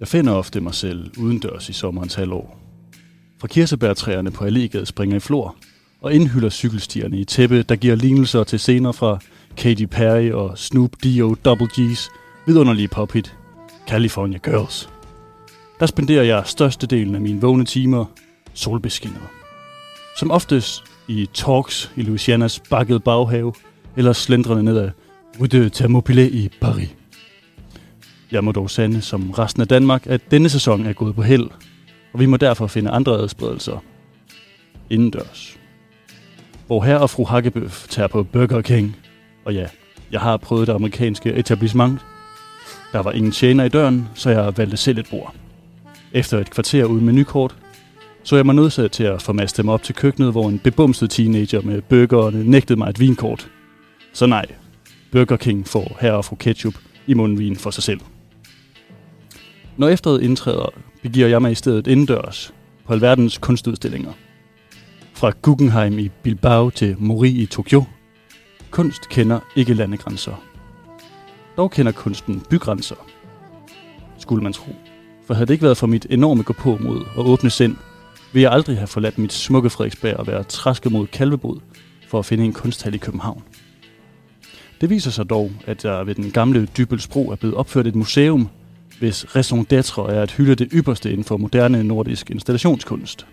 Jeg 0.00 0.08
finder 0.08 0.32
ofte 0.32 0.60
mig 0.60 0.74
selv 0.74 1.10
udendørs 1.18 1.68
i 1.68 1.72
sommerens 1.72 2.14
halvår. 2.14 2.58
Fra 3.40 3.48
kirsebærtræerne 3.48 4.30
på 4.30 4.44
Allégade 4.44 4.84
springer 4.84 5.16
i 5.16 5.20
flor, 5.20 5.56
og 6.00 6.14
indhylder 6.14 6.50
cykelstierne 6.50 7.18
i 7.18 7.24
tæppe, 7.24 7.62
der 7.62 7.76
giver 7.76 7.96
lignelser 7.96 8.44
til 8.44 8.58
scener 8.58 8.92
fra 8.92 9.18
Katy 9.56 9.84
Perry 9.84 10.30
og 10.30 10.58
Snoop 10.58 10.90
D.O. 11.04 11.34
Double 11.44 11.68
G's 11.72 12.10
vidunderlige 12.46 12.88
pophit 12.88 13.36
California 13.88 14.38
Girls. 14.38 14.88
Der 15.80 15.86
spenderer 15.86 16.22
jeg 16.22 16.42
størstedelen 16.46 17.14
af 17.14 17.20
mine 17.20 17.40
vågne 17.40 17.64
timer 17.64 18.04
solbeskinnet. 18.54 19.43
Som 20.16 20.30
oftest 20.30 20.84
i 21.08 21.28
talks 21.34 21.92
i 21.96 22.02
Louisianas 22.02 22.60
bakkede 22.70 23.00
baghave, 23.00 23.52
eller 23.96 24.12
slendrende 24.12 24.62
ned 24.62 24.78
ad 24.78 24.90
Rue 25.40 25.46
de 25.46 25.68
Thermopylae 25.68 26.30
i 26.30 26.48
Paris. 26.60 26.88
Jeg 28.32 28.44
må 28.44 28.52
dog 28.52 28.70
sande, 28.70 29.02
som 29.02 29.30
resten 29.30 29.62
af 29.62 29.68
Danmark, 29.68 30.06
at 30.06 30.20
denne 30.30 30.48
sæson 30.48 30.86
er 30.86 30.92
gået 30.92 31.14
på 31.14 31.22
held, 31.22 31.50
og 32.12 32.20
vi 32.20 32.26
må 32.26 32.36
derfor 32.36 32.66
finde 32.66 32.90
andre 32.90 33.12
adspredelser 33.12 33.84
indendørs. 34.90 35.58
Hvor 36.66 36.82
her 36.82 36.96
og 36.96 37.10
fru 37.10 37.24
Hakkebøf 37.24 37.86
tager 37.88 38.08
på 38.08 38.22
Burger 38.22 38.60
King, 38.60 38.96
og 39.44 39.54
ja, 39.54 39.66
jeg 40.12 40.20
har 40.20 40.36
prøvet 40.36 40.66
det 40.66 40.72
amerikanske 40.72 41.32
etablissement. 41.32 42.00
Der 42.92 43.02
var 43.02 43.12
ingen 43.12 43.32
tjener 43.32 43.64
i 43.64 43.68
døren, 43.68 44.08
så 44.14 44.30
jeg 44.30 44.56
valgte 44.56 44.76
selv 44.76 44.98
et 44.98 45.06
bord. 45.10 45.34
Efter 46.12 46.38
et 46.38 46.50
kvarter 46.50 46.84
uden 46.84 47.04
menukort, 47.04 47.56
så 48.24 48.36
jeg 48.36 48.46
mig 48.46 48.54
nødsaget 48.54 48.92
til 48.92 49.04
at 49.04 49.22
formaste 49.22 49.62
dem 49.62 49.68
op 49.68 49.82
til 49.82 49.94
køkkenet, 49.94 50.32
hvor 50.32 50.48
en 50.48 50.58
bebumset 50.58 51.10
teenager 51.10 51.60
med 51.62 51.82
burgerne 51.82 52.44
nægtede 52.44 52.78
mig 52.78 52.90
et 52.90 53.00
vinkort. 53.00 53.50
Så 54.12 54.26
nej, 54.26 54.46
Burger 55.12 55.36
King 55.36 55.68
får 55.68 55.96
her 56.00 56.12
og 56.12 56.24
fru 56.24 56.36
Ketchup 56.36 56.74
i 57.06 57.14
mundvin 57.14 57.56
for 57.56 57.70
sig 57.70 57.82
selv. 57.82 58.00
Når 59.76 59.88
efteråret 59.88 60.22
indtræder, 60.22 60.72
begiver 61.02 61.28
jeg 61.28 61.42
mig 61.42 61.52
i 61.52 61.54
stedet 61.54 61.86
indendørs 61.86 62.54
på 62.86 62.92
alverdens 62.92 63.38
kunstudstillinger. 63.38 64.12
Fra 65.14 65.32
Guggenheim 65.42 65.98
i 65.98 66.10
Bilbao 66.22 66.70
til 66.70 66.96
Mori 66.98 67.30
i 67.30 67.46
Tokyo. 67.46 67.84
Kunst 68.70 69.08
kender 69.08 69.40
ikke 69.56 69.74
landegrænser. 69.74 70.42
Dog 71.56 71.70
kender 71.70 71.92
kunsten 71.92 72.42
bygrænser. 72.50 73.06
Skulle 74.18 74.42
man 74.42 74.52
tro. 74.52 74.76
For 75.26 75.34
havde 75.34 75.46
det 75.46 75.54
ikke 75.54 75.64
været 75.64 75.76
for 75.76 75.86
mit 75.86 76.06
enorme 76.10 76.42
gå 76.42 76.52
på 76.52 76.78
mod 76.80 77.00
og 77.16 77.28
åbne 77.28 77.50
sind, 77.50 77.76
vil 78.34 78.40
jeg 78.40 78.52
aldrig 78.52 78.76
have 78.76 78.86
forladt 78.86 79.18
mit 79.18 79.32
smukke 79.32 79.70
Frederiksberg 79.70 80.16
og 80.16 80.26
være 80.26 80.42
træsket 80.42 80.92
mod 80.92 81.06
Kalvebod 81.06 81.60
for 82.08 82.18
at 82.18 82.24
finde 82.24 82.44
en 82.44 82.52
kunsthal 82.52 82.94
i 82.94 82.98
København. 82.98 83.42
Det 84.80 84.90
viser 84.90 85.10
sig 85.10 85.30
dog, 85.30 85.50
at 85.66 85.82
der 85.82 86.04
ved 86.04 86.14
den 86.14 86.30
gamle 86.30 86.66
Dybelsbro 86.66 87.30
er 87.30 87.36
blevet 87.36 87.56
opført 87.56 87.86
et 87.86 87.94
museum, 87.94 88.48
hvis 88.98 89.36
raison 89.36 89.66
d'être 89.72 90.00
er 90.00 90.22
at 90.22 90.30
hylde 90.30 90.54
det 90.54 90.68
ypperste 90.72 91.10
inden 91.10 91.24
for 91.24 91.36
moderne 91.36 91.84
nordisk 91.84 92.30
installationskunst. 92.30 93.26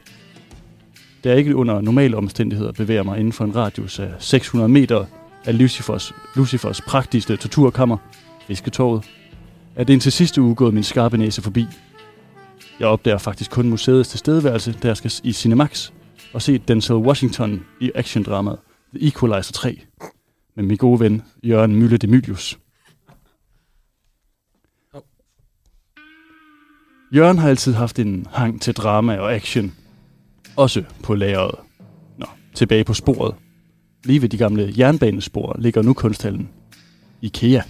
Da 1.23 1.29
jeg 1.29 1.37
ikke 1.37 1.55
under 1.55 1.81
normale 1.81 2.17
omstændigheder 2.17 2.71
bevæger 2.71 3.03
mig 3.03 3.19
inden 3.19 3.33
for 3.33 3.45
en 3.45 3.55
radius 3.55 3.99
af 3.99 4.09
600 4.19 4.69
meter 4.69 5.05
af 5.45 5.57
Lucifers, 5.57 6.13
Lucifers 6.35 6.81
praktiske 6.81 7.37
torturkammer, 7.37 7.97
Fisketoget, 8.47 9.03
er 9.75 9.83
det 9.83 9.93
indtil 9.93 10.11
sidste 10.11 10.41
uge 10.41 10.55
gået 10.55 10.73
min 10.73 10.83
skarpe 10.83 11.17
næse 11.17 11.41
forbi. 11.41 11.65
Jeg 12.81 12.89
opdager 12.89 13.17
faktisk 13.17 13.51
kun 13.51 13.69
museets 13.69 14.09
tilstedeværelse, 14.09 14.71
da 14.71 14.87
jeg 14.87 14.97
skal 14.97 15.11
i 15.23 15.31
Cinemax 15.31 15.91
og 16.33 16.41
se 16.41 16.57
Denzel 16.57 16.95
Washington 16.95 17.65
i 17.81 17.91
actiondramaet 17.95 18.59
The 18.95 19.07
Equalizer 19.07 19.53
3 19.53 19.81
med 20.55 20.63
min 20.63 20.77
gode 20.77 20.99
ven 20.99 21.21
Jørgen 21.43 21.75
Mølle 21.75 21.97
Demilius. 21.97 22.59
Jørgen 27.15 27.37
har 27.37 27.49
altid 27.49 27.73
haft 27.73 27.99
en 27.99 28.27
hang 28.31 28.61
til 28.61 28.73
drama 28.73 29.17
og 29.17 29.33
action. 29.33 29.73
Også 30.55 30.83
på 31.03 31.15
lageret. 31.15 31.55
Nå, 32.17 32.25
tilbage 32.53 32.83
på 32.83 32.93
sporet. 32.93 33.35
Lige 34.03 34.21
ved 34.21 34.29
de 34.29 34.37
gamle 34.37 34.73
jernbanespor 34.77 35.55
ligger 35.59 35.81
nu 35.81 35.93
kunsthallen. 35.93 36.49
IKEA. 37.21 37.61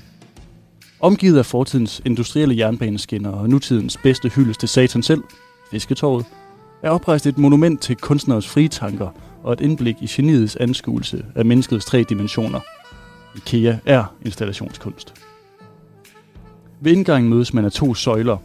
Omgivet 1.02 1.38
af 1.38 1.46
fortidens 1.46 2.02
industrielle 2.06 2.58
jernbaneskinner 2.58 3.30
og 3.30 3.50
nutidens 3.50 3.98
bedste 4.04 4.30
hyldest 4.30 4.60
til 4.60 4.70
satan 4.70 5.04
selv, 5.04 5.24
Fisketorvet, 5.72 6.26
er 6.84 6.90
oprejst 6.90 7.28
et 7.28 7.38
monument 7.38 7.82
til 7.82 7.96
kunstneres 7.96 8.48
frie 8.48 8.68
tanker 8.68 9.10
og 9.44 9.54
et 9.54 9.62
indblik 9.62 9.96
i 10.02 10.08
geniets 10.10 10.56
anskuelse 10.56 11.26
af 11.36 11.46
menneskets 11.46 11.86
tre 11.86 12.04
dimensioner. 12.04 12.60
IKEA 13.36 13.76
er 13.86 14.16
installationskunst. 14.26 15.14
Ved 16.82 16.92
indgangen 16.92 17.30
mødes 17.30 17.54
man 17.54 17.66
af 17.66 17.72
to 17.72 17.94
søjler, 17.94 18.38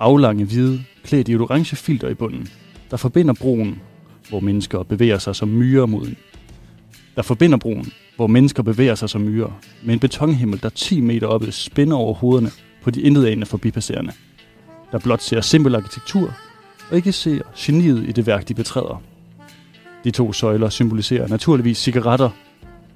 aflange 0.00 0.44
hvide, 0.44 0.84
klædt 1.04 1.28
i 1.28 1.32
et 1.32 1.40
orange 1.40 1.76
filter 1.76 2.08
i 2.08 2.14
bunden, 2.14 2.48
der 2.90 2.96
forbinder 2.96 3.34
broen, 3.34 3.80
hvor 4.28 4.40
mennesker 4.40 4.82
bevæger 4.82 5.18
sig 5.18 5.36
som 5.36 5.48
myrer 5.48 5.86
mod 5.86 6.06
en. 6.06 6.16
Der 7.16 7.22
forbinder 7.22 7.58
broen, 7.58 7.92
hvor 8.16 8.26
mennesker 8.26 8.62
bevæger 8.62 8.94
sig 8.94 9.10
som 9.10 9.20
myrer, 9.20 9.60
med 9.84 9.94
en 9.94 10.00
betonhimmel, 10.00 10.62
der 10.62 10.68
10 10.68 11.00
meter 11.00 11.26
oppe 11.26 11.52
spænder 11.52 11.96
over 11.96 12.14
hovederne 12.14 12.50
på 12.82 12.90
de 12.90 13.02
intetanende 13.02 13.46
forbipasserende, 13.46 14.12
der 14.92 14.98
blot 14.98 15.22
ser 15.22 15.40
simpel 15.40 15.74
arkitektur 15.74 16.34
og 16.90 16.96
ikke 16.96 17.12
ser 17.12 17.42
geniet 17.56 18.08
i 18.08 18.12
det 18.12 18.26
værk, 18.26 18.48
de 18.48 18.54
betræder. 18.54 19.02
De 20.04 20.10
to 20.10 20.32
søjler 20.32 20.68
symboliserer 20.68 21.28
naturligvis 21.28 21.78
cigaretter, 21.78 22.30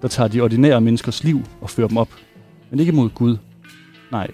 der 0.02 0.08
tager 0.08 0.28
de 0.28 0.40
ordinære 0.40 0.80
menneskers 0.80 1.24
liv 1.24 1.42
og 1.60 1.70
fører 1.70 1.88
dem 1.88 1.96
op, 1.96 2.08
men 2.70 2.80
ikke 2.80 2.92
mod 2.92 3.10
Gud. 3.10 3.36
Nej, 4.12 4.30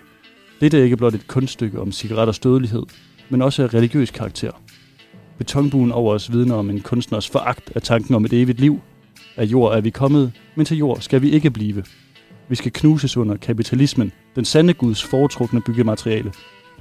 dette 0.60 0.78
er 0.78 0.84
ikke 0.84 0.96
blot 0.96 1.14
et 1.14 1.26
kunststykke 1.28 1.80
om 1.80 1.92
cigaretters 1.92 2.38
dødelighed, 2.38 2.82
men 3.28 3.42
også 3.42 3.62
af 3.62 3.74
religiøs 3.74 4.10
karakter. 4.10 4.50
Betonbuen 5.38 5.92
over 5.92 6.14
os 6.14 6.32
vidner 6.32 6.54
om 6.54 6.70
en 6.70 6.80
kunstners 6.80 7.30
foragt 7.30 7.72
af 7.74 7.82
tanken 7.82 8.14
om 8.14 8.24
et 8.24 8.32
evigt 8.32 8.60
liv. 8.60 8.80
Af 9.36 9.44
jord 9.44 9.76
er 9.76 9.80
vi 9.80 9.90
kommet, 9.90 10.32
men 10.54 10.66
til 10.66 10.76
jord 10.76 11.00
skal 11.00 11.22
vi 11.22 11.30
ikke 11.30 11.50
blive. 11.50 11.84
Vi 12.48 12.54
skal 12.54 12.72
knuses 12.72 13.16
under 13.16 13.36
kapitalismen, 13.36 14.12
den 14.36 14.44
sande 14.44 14.74
Guds 14.74 15.04
foretrukne 15.04 15.60
byggemateriale, 15.60 16.32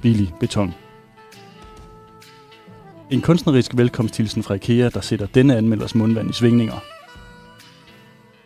billig 0.02 0.32
beton. 0.40 0.74
En 3.10 3.20
kunstnerisk 3.20 3.76
velkomsthilsen 3.76 4.42
fra 4.42 4.54
IKEA, 4.54 4.88
der 4.88 5.00
sætter 5.00 5.26
denne 5.26 5.56
anmelders 5.56 5.94
mundvand 5.94 6.30
i 6.30 6.32
svingninger. 6.32 6.84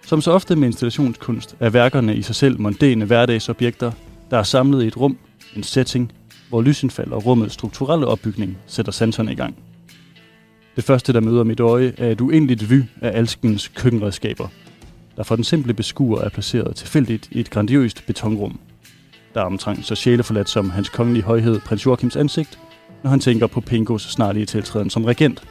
Som 0.02 0.20
så 0.20 0.32
ofte 0.32 0.56
med 0.56 0.68
installationskunst 0.68 1.56
er 1.60 1.70
værkerne 1.70 2.16
i 2.16 2.22
sig 2.22 2.34
selv 2.34 2.60
mondæne 2.60 3.04
hverdagsobjekter, 3.04 3.92
der 4.30 4.38
er 4.38 4.42
samlet 4.42 4.84
i 4.84 4.86
et 4.86 4.96
rum, 4.96 5.18
en 5.56 5.62
setting, 5.62 6.12
hvor 6.48 6.62
lysindfald 6.62 7.12
og 7.12 7.26
rummets 7.26 7.54
strukturelle 7.54 8.06
opbygning 8.06 8.58
sætter 8.66 8.92
sanserne 8.92 9.32
i 9.32 9.34
gang. 9.34 9.67
Det 10.78 10.84
første, 10.84 11.12
der 11.12 11.20
møder 11.20 11.44
mit 11.44 11.60
øje, 11.60 11.92
er 11.96 12.10
et 12.10 12.20
uendeligt 12.20 12.70
vy 12.70 12.82
af 13.00 13.18
alskens 13.18 13.68
køkkenredskaber, 13.68 14.48
der 15.16 15.22
for 15.22 15.34
den 15.34 15.44
simple 15.44 15.74
beskuer 15.74 16.20
er 16.20 16.28
placeret 16.28 16.76
tilfældigt 16.76 17.28
i 17.30 17.40
et 17.40 17.50
grandiøst 17.50 18.06
betonrum. 18.06 18.60
Der 19.34 19.40
er 19.40 19.44
omtrent 19.44 19.86
så 19.86 19.94
sjæleforladt 19.94 20.48
som 20.48 20.70
hans 20.70 20.88
kongelige 20.88 21.22
højhed, 21.22 21.60
prins 21.60 21.86
Joachims 21.86 22.16
ansigt, 22.16 22.58
når 23.02 23.10
han 23.10 23.20
tænker 23.20 23.46
på 23.46 23.60
Pingos 23.60 24.02
snarlige 24.02 24.46
tiltræden 24.46 24.90
som 24.90 25.04
regent. 25.04 25.42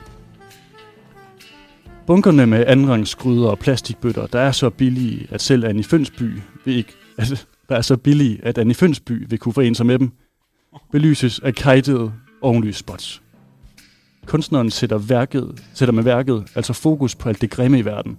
Bunkerne 2.06 2.48
med 2.48 2.64
andenrangsgryder 2.68 3.48
og 3.48 3.60
plastikbøtter, 3.60 4.28
der 4.28 4.40
er 4.40 4.52
så 4.52 4.70
billige, 4.70 5.28
at 5.32 5.42
selv 5.42 5.66
Annie 5.66 5.84
Fønsby 5.84 6.42
vil 6.66 6.76
ikke, 6.76 6.94
at, 7.18 7.48
der 7.70 7.76
er 7.76 7.82
så 7.82 7.98
billige, 7.98 8.40
at 8.44 8.58
Annie 8.58 8.76
Fønsby 8.76 9.30
vil 9.30 9.40
kunne 9.40 9.54
forene 9.54 9.76
sig 9.76 9.86
med 9.86 10.00
dem, 10.00 10.12
belyses 10.92 11.40
af 11.40 11.56
kajtede 11.56 12.14
ovenlysspots. 12.42 13.22
Kunstneren 14.28 14.72
sætter, 14.72 14.98
værket, 14.98 15.64
sætter 15.74 15.94
med 15.94 16.04
værket 16.04 16.44
altså 16.56 16.74
fokus 16.74 17.16
på 17.16 17.30
alt 17.30 17.42
det 17.42 17.50
grimme 17.50 17.80
i 17.80 17.86
verden. 17.86 18.18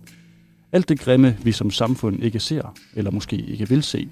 Alt 0.72 0.88
det 0.88 1.00
grimme, 1.00 1.36
vi 1.42 1.52
som 1.52 1.70
samfund 1.70 2.22
ikke 2.22 2.40
ser, 2.40 2.74
eller 2.94 3.10
måske 3.10 3.36
ikke 3.36 3.68
vil 3.68 3.82
se. 3.82 4.08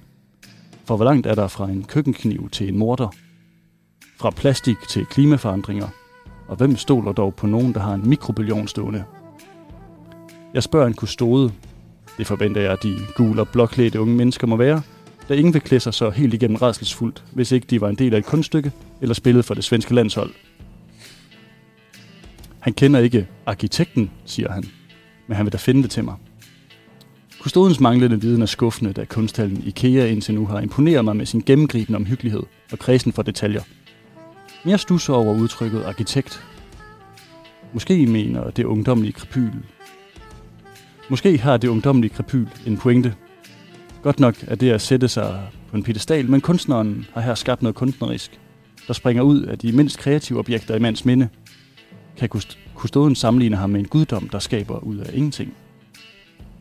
For 0.84 0.96
hvor 0.96 1.04
langt 1.04 1.26
er 1.26 1.34
der 1.34 1.48
fra 1.48 1.68
en 1.68 1.84
køkkenkniv 1.84 2.48
til 2.50 2.68
en 2.68 2.78
morter? 2.78 3.08
Fra 4.16 4.30
plastik 4.30 4.76
til 4.88 5.06
klimaforandringer? 5.06 5.88
Og 6.48 6.56
hvem 6.56 6.76
stoler 6.76 7.12
dog 7.12 7.34
på 7.34 7.46
nogen, 7.46 7.74
der 7.74 7.80
har 7.80 7.94
en 7.94 8.08
mikrobillion 8.08 8.68
stående? 8.68 9.04
Jeg 10.54 10.62
spørger 10.62 10.86
en 10.86 10.94
kustode. 10.94 11.52
Det 12.18 12.26
forventer 12.26 12.60
jeg, 12.60 12.72
at 12.72 12.82
de 12.82 12.96
gule 13.14 13.40
og 13.40 13.48
blåklædte 13.48 14.00
unge 14.00 14.14
mennesker 14.14 14.46
må 14.46 14.56
være, 14.56 14.82
da 15.28 15.34
ingen 15.34 15.54
vil 15.54 15.62
klæde 15.62 15.80
sig 15.80 15.94
så 15.94 16.10
helt 16.10 16.34
igennem 16.34 16.56
redselsfuldt, 16.56 17.24
hvis 17.32 17.52
ikke 17.52 17.66
de 17.66 17.80
var 17.80 17.88
en 17.88 17.94
del 17.94 18.14
af 18.14 18.18
et 18.18 18.26
kunststykke 18.26 18.72
eller 19.00 19.14
spillede 19.14 19.42
for 19.42 19.54
det 19.54 19.64
svenske 19.64 19.94
landshold. 19.94 20.30
Han 22.66 22.72
kender 22.72 23.00
ikke 23.00 23.26
arkitekten, 23.46 24.10
siger 24.24 24.52
han, 24.52 24.64
men 25.26 25.36
han 25.36 25.46
vil 25.46 25.52
da 25.52 25.58
finde 25.58 25.82
det 25.82 25.90
til 25.90 26.04
mig. 26.04 26.14
Kustodens 27.40 27.80
manglende 27.80 28.20
viden 28.20 28.42
er 28.42 28.46
skuffende, 28.46 28.92
da 28.92 29.04
kunsthallen 29.04 29.62
IKEA 29.66 30.06
indtil 30.06 30.34
nu 30.34 30.46
har 30.46 30.60
imponeret 30.60 31.04
mig 31.04 31.16
med 31.16 31.26
sin 31.26 31.42
gennemgribende 31.46 31.96
omhyggelighed 31.96 32.42
og 32.72 32.78
kredsen 32.78 33.12
for 33.12 33.22
detaljer. 33.22 33.62
Mere 34.64 34.78
stusser 34.78 35.14
over 35.14 35.34
udtrykket 35.34 35.82
arkitekt. 35.82 36.44
Måske 37.72 38.06
mener 38.06 38.50
det 38.50 38.64
ungdomlige 38.64 39.12
krepyl. 39.12 39.52
Måske 41.10 41.38
har 41.38 41.56
det 41.56 41.68
ungdomlige 41.68 42.14
krepyl 42.14 42.46
en 42.66 42.76
pointe. 42.76 43.14
Godt 44.02 44.20
nok 44.20 44.34
er 44.46 44.54
det 44.54 44.70
at 44.70 44.80
sætte 44.80 45.08
sig 45.08 45.40
på 45.70 45.76
en 45.76 45.82
pedestal, 45.82 46.30
men 46.30 46.40
kunstneren 46.40 47.06
har 47.14 47.20
her 47.20 47.34
skabt 47.34 47.62
noget 47.62 47.76
kunstnerisk, 47.76 48.40
der 48.86 48.92
springer 48.92 49.22
ud 49.22 49.42
af 49.42 49.58
de 49.58 49.72
mindst 49.72 49.98
kreative 49.98 50.38
objekter 50.38 50.76
i 50.76 50.78
mands 50.78 51.04
minde. 51.04 51.28
Kan 52.16 52.28
kustoden 52.74 53.14
sammenligne 53.14 53.56
ham 53.56 53.70
med 53.70 53.80
en 53.80 53.88
guddom, 53.88 54.28
der 54.28 54.38
skaber 54.38 54.78
ud 54.78 54.96
af 54.96 55.10
ingenting? 55.14 55.54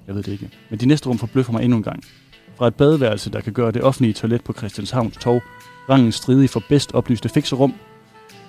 Jeg 0.07 0.15
ved 0.15 0.23
det 0.23 0.31
ikke. 0.31 0.49
Men 0.69 0.79
de 0.79 0.85
næste 0.85 1.09
rum 1.09 1.17
forbløffer 1.17 1.53
mig 1.53 1.63
endnu 1.63 1.77
en 1.77 1.83
gang. 1.83 2.03
Fra 2.55 2.67
et 2.67 2.75
badeværelse, 2.75 3.29
der 3.29 3.41
kan 3.41 3.53
gøre 3.53 3.71
det 3.71 3.83
offentlige 3.83 4.13
toilet 4.13 4.43
på 4.43 4.53
Christianshavns 4.53 5.17
Torv, 5.17 5.41
rangen 5.89 6.11
stridig 6.11 6.49
for 6.49 6.63
bedst 6.69 6.93
oplyste 6.93 7.29
fikserum, 7.29 7.73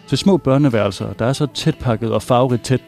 til 0.07 0.19
små 0.19 0.37
børneværelser, 0.37 1.13
der 1.13 1.27
er 1.27 1.33
så 1.33 1.47
tæt 1.55 1.79
pakket 1.79 2.13
og 2.13 2.23
farverigt, 2.23 2.65
tæt, 2.65 2.83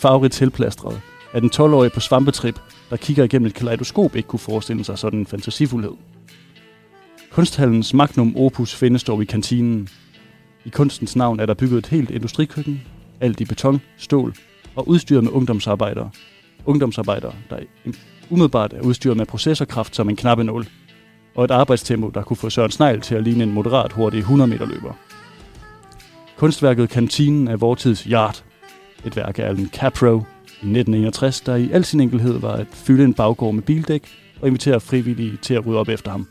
farverigt 0.00 0.34
tilplastret, 0.34 1.00
at 1.32 1.42
en 1.42 1.50
12-årig 1.54 1.92
på 1.92 2.00
svampetrip, 2.00 2.60
der 2.90 2.96
kigger 2.96 3.24
igennem 3.24 3.46
et 3.46 3.54
kaleidoskop, 3.54 4.16
ikke 4.16 4.26
kunne 4.26 4.40
forestille 4.40 4.84
sig 4.84 4.98
sådan 4.98 5.18
en 5.18 5.26
fantasifuldhed. 5.26 5.92
Kunsthallens 7.30 7.94
magnum 7.94 8.36
opus 8.36 8.74
findes 8.74 9.04
dog 9.04 9.22
i 9.22 9.24
kantinen. 9.24 9.88
I 10.64 10.68
kunstens 10.68 11.16
navn 11.16 11.40
er 11.40 11.46
der 11.46 11.54
bygget 11.54 11.78
et 11.78 11.86
helt 11.86 12.10
industrikøkken, 12.10 12.82
alt 13.20 13.40
i 13.40 13.44
beton, 13.44 13.80
stål 13.96 14.34
og 14.76 14.88
udstyret 14.88 15.24
med 15.24 15.32
ungdomsarbejdere. 15.32 16.10
Ungdomsarbejdere, 16.64 17.34
der 17.50 17.58
umiddelbart 18.30 18.72
er 18.72 18.80
udstyret 18.80 19.16
med 19.16 19.26
processorkraft 19.26 19.96
som 19.96 20.08
en 20.08 20.16
knappenål, 20.16 20.66
og 21.34 21.44
et 21.44 21.50
arbejdstempo, 21.50 22.08
der 22.08 22.22
kunne 22.22 22.36
få 22.36 22.50
Søren 22.50 22.70
Snegl 22.70 23.00
til 23.00 23.14
at 23.14 23.22
ligne 23.22 23.44
en 23.44 23.52
moderat 23.52 23.92
hurtig 23.92 24.18
100 24.18 24.50
meter 24.50 24.66
løber. 24.66 24.92
Kunstværket 26.36 26.90
Kantinen 26.90 27.48
er 27.48 27.56
vortids 27.56 28.02
Yard, 28.02 28.44
et 29.04 29.16
værk 29.16 29.38
af 29.38 29.42
Alan 29.42 29.70
Capro 29.72 30.16
i 30.48 30.66
1961, 30.66 31.40
der 31.40 31.56
i 31.56 31.70
al 31.70 31.84
sin 31.84 32.00
enkelhed 32.00 32.38
var 32.38 32.52
at 32.52 32.66
fylde 32.72 33.04
en 33.04 33.14
baggård 33.14 33.54
med 33.54 33.62
bildæk 33.62 34.08
og 34.40 34.48
invitere 34.48 34.80
frivillige 34.80 35.36
til 35.42 35.54
at 35.54 35.66
rydde 35.66 35.78
op 35.78 35.88
efter 35.88 36.10
ham. 36.10 36.26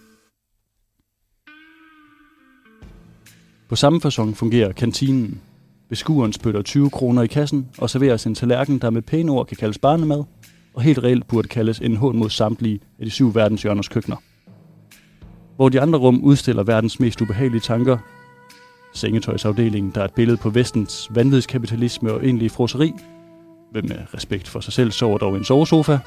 På 3.70 3.76
samme 3.76 4.02
fasong 4.02 4.38
fungerer 4.38 4.72
kantinen. 4.72 5.42
Beskueren 5.90 6.34
spytter 6.34 6.62
20 6.62 6.90
kroner 6.90 7.22
i 7.22 7.28
kassen 7.28 7.68
og 7.78 7.90
serveres 7.90 8.26
en 8.26 8.36
tallerken, 8.36 8.80
der 8.80 8.90
med 8.90 9.02
pæne 9.02 9.32
ord 9.32 9.48
kan 9.48 9.58
kaldes 9.58 9.78
barnemad, 9.78 10.24
og 10.74 10.82
helt 10.82 11.04
reelt 11.04 11.28
burde 11.28 11.48
kaldes 11.48 11.80
en 11.80 11.96
hånd 11.96 12.18
mod 12.18 12.30
samtlige 12.30 12.80
af 13.00 13.06
de 13.06 13.12
syv 13.12 13.36
verdenshjørners 13.36 13.88
køkkener. 13.88 14.18
Hvor 15.56 15.70
de 15.70 15.82
andre 15.82 16.00
rum 16.00 16.24
udstiller 16.24 16.64
verdens 16.64 17.00
mest 17.00 17.22
ubehagelige 17.22 17.62
tanker, 17.62 17.98
sengetøjsafdelingen, 18.94 19.92
der 19.96 20.02
er 20.02 20.06
et 20.06 20.14
billede 20.14 20.38
på 20.38 20.50
vestens 20.50 21.08
vanvidskapitalisme 21.12 22.14
og 22.14 22.26
egentlige 22.26 22.50
froseri. 22.50 22.94
Hvem 23.72 23.86
med 23.86 23.98
respekt 24.14 24.48
for 24.48 24.60
sig 24.60 24.74
selv 24.74 24.92
sover 24.92 25.18
dog 25.18 25.36
i 25.36 25.38
en 25.38 25.46
sovesofa. 25.46 25.98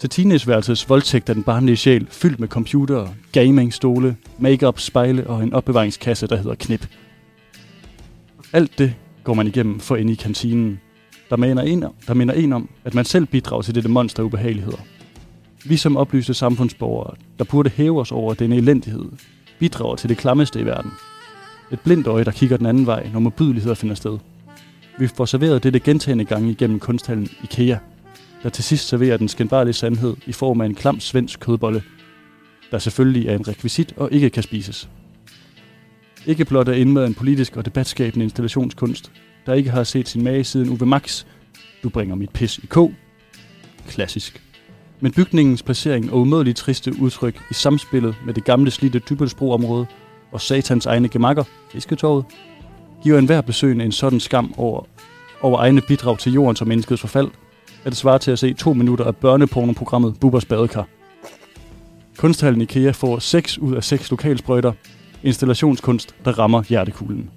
Til 0.00 0.10
teenageværelsets 0.10 0.88
voldtægt 0.88 1.28
af 1.28 1.34
den 1.34 1.44
barnlige 1.44 1.76
sjæl, 1.76 2.06
fyldt 2.10 2.40
med 2.40 2.48
computer, 2.48 3.08
gaming, 3.32 3.74
stole, 3.74 4.16
makeup, 4.38 4.78
spejle 4.78 5.26
og 5.26 5.42
en 5.42 5.52
opbevaringskasse, 5.52 6.26
der 6.26 6.36
hedder 6.36 6.54
Knip. 6.54 6.86
Alt 8.52 8.78
det 8.78 8.94
går 9.24 9.34
man 9.34 9.46
igennem 9.46 9.80
for 9.80 9.96
ind 9.96 10.10
i 10.10 10.14
kantinen, 10.14 10.80
der 11.30 11.36
minder, 11.36 11.62
en, 11.62 11.84
der 12.06 12.14
minder 12.14 12.34
en 12.34 12.52
om, 12.52 12.68
at 12.84 12.94
man 12.94 13.04
selv 13.04 13.26
bidrager 13.26 13.62
til 13.62 13.74
dette 13.74 13.88
monster 13.88 14.22
ubehageligheder. 14.22 14.78
Vi 15.64 15.76
som 15.76 15.96
oplyste 15.96 16.34
samfundsborgere, 16.34 17.14
der 17.38 17.44
burde 17.44 17.70
hæve 17.70 18.00
os 18.00 18.12
over 18.12 18.34
denne 18.34 18.56
elendighed, 18.56 19.04
bidrager 19.58 19.96
til 19.96 20.08
det 20.08 20.18
klammeste 20.18 20.60
i 20.60 20.66
verden– 20.66 20.90
et 21.70 21.80
blindt 21.80 22.06
øje, 22.06 22.24
der 22.24 22.30
kigger 22.30 22.56
den 22.56 22.66
anden 22.66 22.86
vej, 22.86 23.10
når 23.12 23.20
modbydeligheder 23.20 23.74
finder 23.74 23.94
sted. 23.94 24.18
Vi 24.98 25.06
får 25.06 25.24
serveret 25.24 25.62
dette 25.62 25.80
gentagende 25.80 26.24
gange 26.24 26.50
igennem 26.50 26.80
kunsthallen 26.80 27.28
IKEA, 27.42 27.78
der 28.42 28.48
til 28.48 28.64
sidst 28.64 28.88
serverer 28.88 29.16
den 29.16 29.28
skændbarlige 29.28 29.74
sandhed 29.74 30.16
i 30.26 30.32
form 30.32 30.60
af 30.60 30.66
en 30.66 30.74
klam 30.74 31.00
svensk 31.00 31.40
kødbolle, 31.40 31.82
der 32.70 32.78
selvfølgelig 32.78 33.28
er 33.28 33.34
en 33.34 33.48
rekvisit 33.48 33.94
og 33.96 34.12
ikke 34.12 34.30
kan 34.30 34.42
spises. 34.42 34.88
Ikke 36.28 36.44
blot 36.44 36.68
er 36.68 36.72
indmad 36.72 37.06
en 37.06 37.14
politisk 37.14 37.56
og 37.56 37.64
debatskabende 37.64 38.24
installationskunst, 38.24 39.12
der 39.46 39.54
ikke 39.54 39.70
har 39.70 39.84
set 39.84 40.08
sin 40.08 40.24
mage 40.24 40.44
siden 40.44 40.68
Uwe 40.68 40.86
Max, 40.86 41.24
du 41.82 41.88
bringer 41.88 42.14
mit 42.14 42.30
pis 42.30 42.58
i 42.58 42.66
k. 42.66 42.76
Klassisk. 43.86 44.42
Men 45.00 45.12
bygningens 45.12 45.62
placering 45.62 46.12
og 46.12 46.20
umådeligt 46.20 46.56
triste 46.56 47.00
udtryk 47.00 47.40
i 47.50 47.54
samspillet 47.54 48.16
med 48.26 48.34
det 48.34 48.44
gamle 48.44 48.70
slidte 48.70 48.98
Dybelsbro-område 48.98 49.86
og 50.32 50.40
satans 50.40 50.86
egne 50.86 51.08
gemakker, 51.08 51.44
Fisketorvet, 51.72 52.24
giver 53.02 53.18
enhver 53.18 53.40
besøgende 53.40 53.84
en 53.84 53.92
sådan 53.92 54.20
skam 54.20 54.54
over, 54.56 54.86
over 55.40 55.58
egne 55.58 55.80
bidrag 55.80 56.18
til 56.18 56.32
jorden 56.32 56.56
som 56.56 56.68
menneskets 56.68 57.00
forfald, 57.00 57.28
at 57.84 57.92
det 57.92 57.96
svarer 57.96 58.18
til 58.18 58.30
at 58.30 58.38
se 58.38 58.54
to 58.54 58.72
minutter 58.72 59.04
af 59.04 59.16
børnepornoprogrammet 59.16 60.20
Bubbers 60.20 60.44
Badekar. 60.44 60.88
Kunsthallen 62.16 62.60
IKEA 62.60 62.90
får 62.90 63.18
6 63.18 63.58
ud 63.58 63.74
af 63.74 63.84
6 63.84 64.10
lokalsprøjter, 64.10 64.72
installationskunst, 65.22 66.14
der 66.24 66.38
rammer 66.38 66.62
hjertekuglen. 66.68 67.30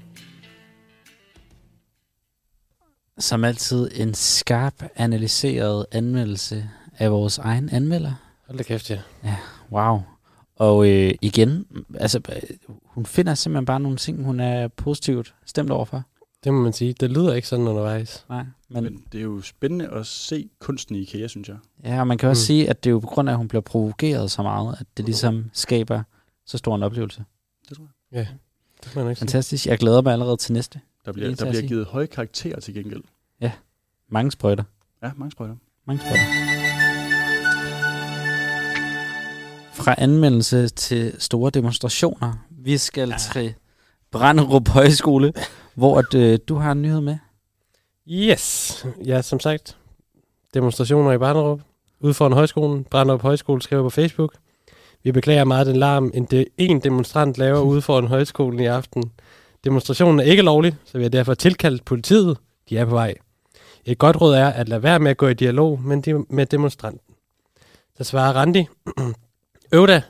Som 3.20 3.44
altid 3.44 3.90
en 3.96 4.14
skarp, 4.14 4.84
analyseret 4.96 5.86
anmeldelse 5.92 6.70
af 6.98 7.12
vores 7.12 7.38
egen 7.38 7.70
anmelder. 7.70 8.14
Hold 8.48 8.58
da 8.58 8.64
kæft, 8.64 8.90
ja. 8.90 9.00
Wow. 9.72 10.00
Og 10.56 10.90
øh, 10.90 11.14
igen, 11.22 11.66
altså, 12.00 12.22
hun 12.86 13.06
finder 13.06 13.34
simpelthen 13.36 13.66
bare 13.66 13.80
nogle 13.80 13.98
ting, 13.98 14.24
hun 14.24 14.40
er 14.40 14.68
positivt 14.68 15.34
stemt 15.46 15.72
overfor. 15.72 16.04
Det 16.44 16.54
må 16.54 16.62
man 16.62 16.74
sige. 16.74 16.94
Det 16.94 17.12
lyder 17.12 17.34
ikke 17.34 17.48
sådan 17.48 17.68
undervejs. 17.68 18.26
Nej, 18.30 18.44
men, 18.70 18.84
Men 18.84 19.04
det 19.12 19.18
er 19.18 19.22
jo 19.24 19.42
spændende 19.42 19.88
at 19.88 20.06
se 20.08 20.50
kunsten 20.60 20.96
i 20.96 21.00
IKEA, 21.00 21.28
synes 21.28 21.48
jeg. 21.48 21.58
ja, 21.84 22.00
og 22.00 22.08
man 22.08 22.18
kan 22.18 22.30
også 22.30 22.42
Mm. 22.42 22.46
sige, 22.46 22.70
at 22.70 22.84
det 22.84 22.90
er 22.90 22.92
jo 22.92 23.00
på 23.00 23.08
grund 23.08 23.30
af, 23.30 23.34
at 23.34 23.38
hun 23.38 23.48
bliver 23.48 23.62
provokeret 23.62 24.32
så 24.32 24.42
meget, 24.42 24.76
at 24.80 24.86
det 24.98 25.06
ligesom 25.06 25.46
skaber 25.54 26.04
så 26.46 26.58
stor 26.58 26.76
en 26.76 26.84
oplevelse. 26.84 27.24
Ja, 28.12 28.28
det 28.84 28.96
man 28.96 29.10
ikke. 29.10 29.20
Fantastisk. 29.20 29.66
Jeg 29.66 29.78
glæder 29.78 30.02
mig 30.02 30.14
allerede 30.14 30.38
til 30.38 30.54
næste. 30.54 30.80
Der 31.06 31.12
bliver, 31.12 31.36
der 31.36 31.50
bliver 31.50 31.68
givet 31.68 31.86
høje 31.86 32.08
karakterer 32.08 32.60
til 32.60 32.74
gengæld. 32.74 33.04
Mange 34.10 34.32
sprøjter. 34.32 34.64
Ja, 35.04 35.12
mange 35.16 35.32
sprøjter. 35.32 35.56
Mange 35.88 36.00
sprøjter. 36.02 36.24
Fra 39.74 39.96
anmeldelse 39.98 40.68
til 40.68 41.16
store 41.20 41.50
demonstrationer. 41.50 42.34
Vi 42.50 42.78
skal 42.78 43.10
ja. 43.10 43.18
til 43.34 43.54
Branderup 44.12 44.68
Højskole, 44.68 45.34
hvor 45.76 46.00
at, 46.00 46.14
øh, 46.14 46.40
du 46.48 46.56
har 46.56 46.72
en 46.72 46.82
nyhed 46.82 47.02
med. 47.02 47.18
Yes. 48.10 48.86
Ja, 49.06 49.22
som 49.22 49.40
sagt. 49.40 49.78
Demonstrationer 50.54 51.12
i 51.12 51.18
Branderup. 51.18 51.62
Ude 52.00 52.14
foran 52.14 52.34
højskolen. 52.34 52.84
Branderup 52.84 53.22
Højskole 53.22 53.62
skriver 53.62 53.84
på 53.84 53.90
Facebook. 53.90 54.36
Vi 55.04 55.12
beklager 55.12 55.44
meget 55.44 55.68
den 55.68 55.76
larm, 55.76 56.12
en, 56.14 56.26
de, 56.26 56.46
en 56.58 56.80
demonstrant 56.80 57.38
laver 57.38 57.60
ude 57.60 57.82
foran 57.82 58.08
højskolen 58.08 58.60
i 58.60 58.66
aften. 58.66 59.12
Demonstrationen 59.64 60.20
er 60.20 60.24
ikke 60.24 60.44
lovlig, 60.44 60.76
så 60.86 60.98
vi 60.98 61.04
har 61.04 61.10
derfor 61.10 61.34
tilkaldt 61.34 61.86
politiet. 61.86 62.38
De 62.70 62.78
er 62.78 62.86
på 62.86 62.92
vej. 62.92 63.16
Et 63.86 63.98
godt 63.98 64.22
råd 64.22 64.36
er 64.36 64.48
at 64.48 64.70
lade 64.70 64.84
være 64.84 65.00
med 65.00 65.12
at 65.12 65.18
gå 65.18 65.28
i 65.28 65.34
dialog 65.34 65.82
med, 65.82 66.02
de, 66.02 66.26
med 66.30 66.46
demonstranten. 66.46 67.16
Så 67.98 68.04
svarer 68.04 68.34
Randi. 68.34 68.68
Øv 69.74 69.88
da. 69.88 70.02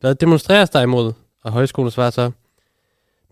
Hvad 0.00 0.14
demonstreres 0.14 0.70
der 0.70 0.80
imod? 0.80 1.12
Og 1.44 1.52
højskolen 1.52 1.90
svarer 1.90 2.10
så. 2.10 2.30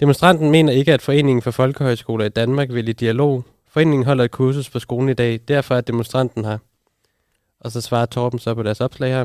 Demonstranten 0.00 0.50
mener 0.50 0.72
ikke, 0.72 0.92
at 0.92 1.02
Foreningen 1.02 1.42
for 1.42 1.50
Folkehøjskoler 1.50 2.24
i 2.24 2.28
Danmark 2.28 2.72
vil 2.72 2.88
i 2.88 2.92
dialog. 2.92 3.44
Foreningen 3.68 4.06
holder 4.06 4.24
et 4.24 4.30
kursus 4.30 4.70
på 4.70 4.78
skolen 4.78 5.08
i 5.08 5.14
dag, 5.14 5.40
derfor 5.48 5.74
er 5.74 5.80
demonstranten 5.80 6.44
her. 6.44 6.58
Og 7.60 7.72
så 7.72 7.80
svarer 7.80 8.06
Torben 8.06 8.38
så 8.38 8.54
på 8.54 8.62
deres 8.62 8.80
opslag 8.80 9.10
her. 9.10 9.24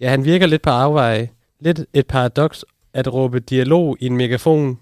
Ja, 0.00 0.10
han 0.10 0.24
virker 0.24 0.46
lidt 0.46 0.62
på 0.62 0.70
afveje. 0.70 1.30
Lidt 1.60 1.80
et 1.92 2.06
paradoks 2.06 2.64
at 2.94 3.12
råbe 3.12 3.40
dialog 3.40 3.96
i 4.00 4.06
en 4.06 4.16
megafon. 4.16 4.78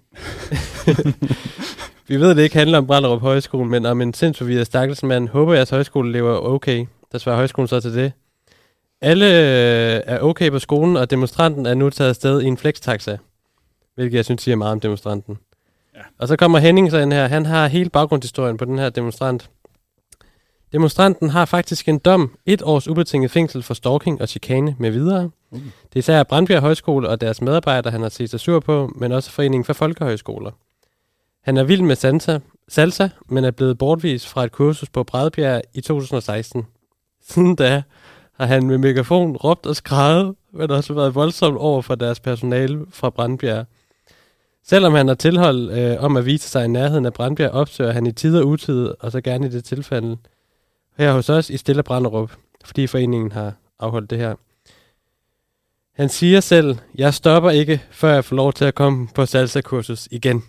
Vi 2.09 2.16
ved, 2.16 2.35
det 2.35 2.42
ikke 2.42 2.57
handler 2.57 2.79
om 2.79 2.87
Branderup 2.87 3.20
Højskole, 3.20 3.68
men 3.68 3.87
om 3.87 4.00
en 4.00 4.14
sindsforvirret 4.14 4.66
stakkelsmand. 4.66 5.29
Håber 5.29 5.55
jeres 5.55 5.70
højskoleelever 5.70 6.35
er 6.35 6.40
okay. 6.40 6.87
Der 7.12 7.18
svarer 7.18 7.37
højskolen 7.37 7.68
så 7.68 7.81
til 7.81 7.94
det. 7.94 8.12
Alle 9.00 9.26
øh, 9.26 10.02
er 10.07 10.20
okay 10.20 10.50
på 10.50 10.59
skolen, 10.59 10.96
og 10.96 11.11
demonstranten 11.11 11.66
er 11.66 11.74
nu 11.74 11.90
taget 11.90 12.09
afsted 12.09 12.42
i 12.42 12.44
en 12.44 12.57
flextaxa. 12.57 13.16
Hvilket 13.94 14.16
jeg 14.16 14.24
synes 14.24 14.42
siger 14.42 14.57
meget 14.57 14.72
om 14.72 14.81
demonstranten. 14.81 15.38
Ja. 15.94 16.00
Og 16.18 16.29
så 16.29 16.37
kommer 16.37 16.59
Henning 16.59 16.90
så 16.90 16.98
ind 16.98 17.12
her. 17.12 17.26
Han 17.26 17.46
har 17.46 17.66
hele 17.66 17.90
baggrundshistorien 17.90 18.57
på 18.57 18.64
den 18.64 18.79
her 18.79 18.90
demonstrant. 18.90 19.50
Demonstranten 20.72 21.31
har 21.31 21.44
faktisk 21.44 21.88
en 21.88 21.98
dom, 21.98 22.37
et 22.46 22.62
års 22.62 22.88
ubetinget 22.88 23.31
fængsel 23.31 23.62
for 23.62 23.74
stalking 23.74 24.20
og 24.20 24.29
chikane 24.29 24.76
med 24.79 24.90
videre. 24.90 25.31
Uh. 25.50 25.61
Det 25.61 25.94
er 25.94 25.98
især 25.98 26.22
Brandbjerg 26.22 26.61
Højskole 26.61 27.09
og 27.09 27.20
deres 27.20 27.42
medarbejdere, 27.42 27.92
han 27.92 28.02
har 28.02 28.09
set 28.09 28.31
sig 28.31 28.40
sur 28.40 28.61
på, 28.61 28.92
men 28.96 29.12
også 29.12 29.31
Foreningen 29.31 29.64
for 29.64 29.72
Folkehøjskoler. 29.72 30.50
Han 31.42 31.57
er 31.57 31.64
vild 31.64 31.83
med 31.83 31.96
salsa, 31.96 32.38
salsa, 32.68 33.09
men 33.29 33.44
er 33.44 33.50
blevet 33.50 33.79
bortvist 33.79 34.29
fra 34.29 34.44
et 34.44 34.52
kursus 34.52 34.88
på 34.88 35.05
Bredbjerg 35.05 35.62
i 35.74 35.81
2016. 35.81 36.66
Siden 37.29 37.57
da 37.57 37.83
har 38.33 38.46
han 38.46 38.66
med 38.66 38.79
megafon 38.79 39.37
råbt 39.37 39.66
og 39.66 39.76
skrevet, 39.76 40.35
men 40.52 40.70
også 40.70 40.94
været 40.94 41.14
voldsomt 41.14 41.59
over 41.59 41.83
for 41.83 41.94
deres 41.94 42.20
personale 42.20 42.87
fra 42.90 43.11
Brandbjerg. 43.11 43.66
Selvom 44.64 44.94
han 44.94 45.09
har 45.09 45.14
tilhold 45.14 45.70
øh, 45.70 46.05
om 46.05 46.16
at 46.16 46.26
vise 46.26 46.48
sig 46.48 46.64
i 46.64 46.68
nærheden 46.68 47.07
af 47.07 47.12
Brandbjerg, 47.12 47.50
opsøger 47.50 47.92
han 47.92 48.07
i 48.07 48.12
tid 48.12 48.38
og 48.38 48.46
utid, 48.46 48.88
og 49.00 49.12
så 49.12 49.20
gerne 49.20 49.46
i 49.46 49.50
det 49.50 49.64
tilfælde 49.64 50.16
her 50.98 51.12
hos 51.12 51.28
os 51.28 51.50
i 51.50 51.56
Stille 51.56 51.82
Branderup, 51.82 52.32
fordi 52.64 52.87
foreningen 52.87 53.32
har 53.32 53.52
afholdt 53.78 54.11
det 54.11 54.18
her. 54.18 54.35
Han 55.94 56.09
siger 56.09 56.40
selv, 56.40 56.76
jeg 56.94 57.14
stopper 57.14 57.50
ikke, 57.50 57.82
før 57.90 58.14
jeg 58.14 58.24
får 58.24 58.37
lov 58.37 58.52
til 58.52 58.64
at 58.64 58.74
komme 58.74 59.09
på 59.14 59.26
salsa-kursus 59.26 60.09
igen. 60.11 60.42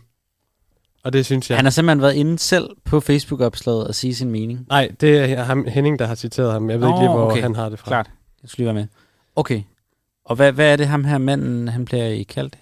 Og 1.03 1.13
det 1.13 1.25
synes 1.25 1.49
jeg... 1.49 1.57
Han 1.57 1.65
har 1.65 1.69
simpelthen 1.69 2.01
været 2.01 2.13
inde 2.13 2.39
selv 2.39 2.69
på 2.85 2.99
Facebook-opslaget 2.99 3.87
og 3.87 3.95
sige 3.95 4.15
sin 4.15 4.31
mening. 4.31 4.65
Nej, 4.69 4.91
det 5.01 5.31
er 5.31 5.43
ham, 5.43 5.65
Henning, 5.67 5.99
der 5.99 6.05
har 6.05 6.15
citeret 6.15 6.51
ham. 6.51 6.69
Jeg 6.69 6.81
ved 6.81 6.87
Nå, 6.87 6.93
ikke 6.93 7.01
lige, 7.01 7.11
hvor 7.11 7.31
okay. 7.31 7.41
han 7.41 7.55
har 7.55 7.69
det 7.69 7.79
fra. 7.79 7.87
Klart. 7.87 8.09
Jeg 8.41 8.49
skulle 8.49 8.65
lige 8.65 8.75
være 8.75 8.81
med. 8.81 8.87
Okay. 9.35 9.61
Og 10.25 10.35
hvad, 10.35 10.51
hvad 10.51 10.71
er 10.71 10.75
det 10.75 10.87
ham 10.87 11.03
her 11.03 11.17
manden, 11.17 11.67
han 11.67 11.85
bliver 11.85 12.05
i 12.05 12.23
kaldt? 12.23 12.57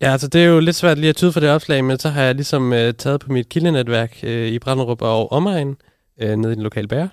Ja, 0.00 0.12
altså 0.12 0.28
det 0.28 0.40
er 0.40 0.46
jo 0.46 0.60
lidt 0.60 0.76
svært 0.76 0.98
lige 0.98 1.08
at 1.08 1.16
tyde 1.16 1.32
for 1.32 1.40
det 1.40 1.50
opslag, 1.50 1.84
men 1.84 1.98
så 1.98 2.08
har 2.08 2.22
jeg 2.22 2.34
ligesom 2.34 2.72
øh, 2.72 2.94
taget 2.94 3.20
på 3.20 3.32
mit 3.32 3.48
kildenetværk 3.48 4.18
øh, 4.22 4.48
i 4.48 4.58
Branderup 4.58 5.02
og 5.02 5.32
omegn, 5.32 5.76
øh, 6.18 6.36
nede 6.36 6.52
i 6.52 6.56
den 6.56 6.62
lokale 6.62 6.88
bær. 6.88 7.06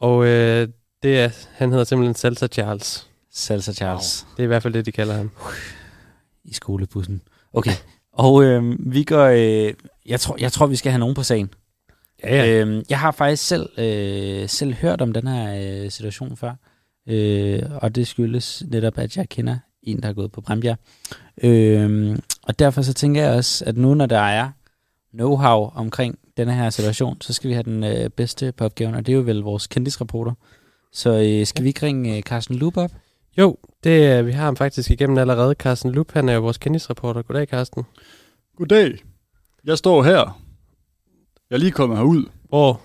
Og 0.00 0.26
øh, 0.26 0.68
det 1.02 1.20
er, 1.20 1.46
han 1.52 1.70
hedder 1.70 1.84
simpelthen 1.84 2.14
Salsa 2.14 2.46
Charles. 2.46 3.08
Salsa 3.30 3.72
Charles. 3.72 4.26
Det 4.36 4.42
er 4.42 4.44
i 4.44 4.46
hvert 4.46 4.62
fald 4.62 4.74
det, 4.74 4.86
de 4.86 4.92
kalder 4.92 5.14
ham. 5.14 5.30
i 6.44 6.54
skolebussen. 6.54 7.22
Okay. 7.52 7.72
Og 8.12 8.44
øh, 8.44 8.76
vi 8.78 9.04
går... 9.04 9.24
Øh, 9.24 9.74
jeg, 10.06 10.20
tror, 10.20 10.36
jeg 10.40 10.52
tror, 10.52 10.66
vi 10.66 10.76
skal 10.76 10.92
have 10.92 11.00
nogen 11.00 11.14
på 11.14 11.22
sagen. 11.22 11.50
Ja, 12.22 12.36
ja. 12.36 12.64
Øh, 12.64 12.84
jeg 12.90 12.98
har 12.98 13.10
faktisk 13.10 13.46
selv, 13.46 13.68
øh, 13.78 14.48
selv 14.48 14.74
hørt 14.74 15.00
om 15.00 15.12
den 15.12 15.26
her 15.26 15.82
øh, 15.84 15.90
situation 15.90 16.36
før. 16.36 16.54
Øh, 17.08 17.62
og 17.74 17.94
det 17.94 18.06
skyldes 18.06 18.62
netop, 18.68 18.98
at 18.98 19.16
jeg 19.16 19.28
kender 19.28 19.56
en, 19.82 20.02
der 20.02 20.08
er 20.08 20.12
gået 20.12 20.32
på 20.32 20.40
Brembjerg. 20.40 20.78
Øh, 21.42 22.18
og 22.42 22.58
derfor 22.58 22.82
så 22.82 22.94
tænker 22.94 23.22
jeg 23.22 23.36
også, 23.36 23.64
at 23.64 23.76
nu 23.76 23.94
når 23.94 24.06
der 24.06 24.18
er 24.20 24.50
know-how 25.14 25.78
omkring 25.78 26.18
denne 26.36 26.54
her 26.54 26.70
situation, 26.70 27.16
så 27.20 27.32
skal 27.32 27.48
vi 27.48 27.54
have 27.54 27.62
den 27.62 27.84
øh, 27.84 28.10
bedste 28.10 28.52
på 28.52 28.64
opgaven, 28.64 28.94
og 28.94 29.06
det 29.06 29.12
er 29.12 29.16
jo 29.16 29.22
vel 29.22 29.38
vores 29.38 29.66
kendisreporter. 29.66 30.32
Så 30.92 31.10
øh, 31.40 31.46
skal 31.46 31.62
vi 31.64 31.68
ikke 31.68 31.86
ringe 31.86 32.16
øh, 32.16 32.22
Carsten 32.22 32.54
Lup 32.56 32.76
op? 32.76 32.90
Jo, 33.38 33.56
det, 33.84 34.06
er- 34.06 34.22
vi 34.22 34.32
har 34.32 34.44
ham 34.44 34.56
faktisk 34.56 34.90
igennem 34.90 35.18
allerede. 35.18 35.54
Carsten 35.58 35.92
Lup, 35.92 36.12
han 36.12 36.28
er 36.28 36.32
jo 36.34 36.40
vores 36.40 36.58
kendisreporter. 36.58 37.22
Goddag, 37.22 37.46
Carsten. 37.48 37.82
Goddag. 38.56 38.98
Jeg 39.64 39.78
står 39.78 40.02
her. 40.02 40.40
Jeg 41.50 41.56
er 41.56 41.60
lige 41.60 41.72
kommet 41.72 41.98
herud. 41.98 42.24
Hvor, 42.48 42.80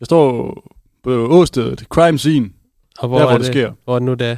Jeg 0.00 0.06
står 0.06 0.54
på 1.02 1.10
åstedet, 1.10 1.80
crime 1.80 2.18
scene, 2.18 2.50
og 2.98 3.08
hvor 3.08 3.18
der 3.18 3.24
er 3.24 3.28
hvor 3.30 3.38
det 3.38 3.46
sker. 3.46 3.72
Hvor 3.84 3.94
er 3.94 3.98
det 3.98 4.06
nu 4.06 4.14
det 4.14 4.26
er? 4.26 4.36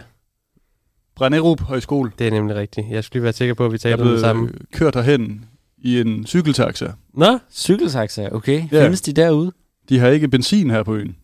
Branderup 1.17 1.61
Højskole. 1.61 2.13
Det 2.19 2.27
er 2.27 2.31
nemlig 2.31 2.57
rigtigt. 2.57 2.87
Jeg 2.91 3.05
skulle 3.05 3.19
lige 3.21 3.25
være 3.25 3.33
sikker 3.33 3.55
på, 3.55 3.65
at 3.65 3.71
vi 3.71 3.75
er 3.75 3.79
taler 3.79 4.05
om 4.05 4.09
det 4.09 4.21
samme. 4.21 4.53
kørt 4.73 4.95
herhen 4.95 5.45
i 5.83 6.01
en 6.01 6.27
cykeltaxa. 6.27 6.93
Nå, 7.15 7.39
Cykeltaxa, 7.51 8.29
okay. 8.33 8.69
Ja. 8.73 8.85
Findes 8.85 9.01
de 9.03 9.13
derude? 9.13 9.53
De 9.89 9.99
har 9.99 10.09
ikke 10.09 10.29
benzin 10.29 10.71
her 10.71 10.83
på 10.83 10.95
øen. 10.95 11.17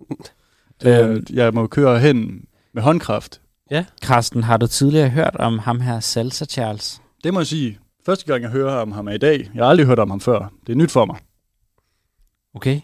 Øhm. 0.84 1.10
Øh, 1.10 1.22
jeg 1.32 1.54
må 1.54 1.66
køre 1.66 2.00
hen 2.00 2.44
med 2.74 2.82
håndkraft. 2.82 3.40
Carsten, 4.02 4.42
har 4.42 4.56
du 4.56 4.66
tidligere 4.66 5.08
hørt 5.08 5.36
om 5.36 5.58
ham 5.58 5.80
her 5.80 6.00
Salsa 6.00 6.44
Charles? 6.44 7.02
Det 7.24 7.34
må 7.34 7.40
jeg 7.40 7.46
sige. 7.46 7.78
Første 8.06 8.26
gang 8.26 8.42
jeg 8.42 8.50
hører 8.50 8.74
om 8.74 8.92
ham 8.92 9.08
er 9.08 9.12
i 9.12 9.18
dag. 9.18 9.50
Jeg 9.54 9.64
har 9.64 9.70
aldrig 9.70 9.86
hørt 9.86 9.98
om 9.98 10.10
ham 10.10 10.20
før. 10.20 10.52
Det 10.66 10.72
er 10.72 10.76
nyt 10.76 10.90
for 10.90 11.04
mig. 11.04 11.16
Okay. 12.54 12.80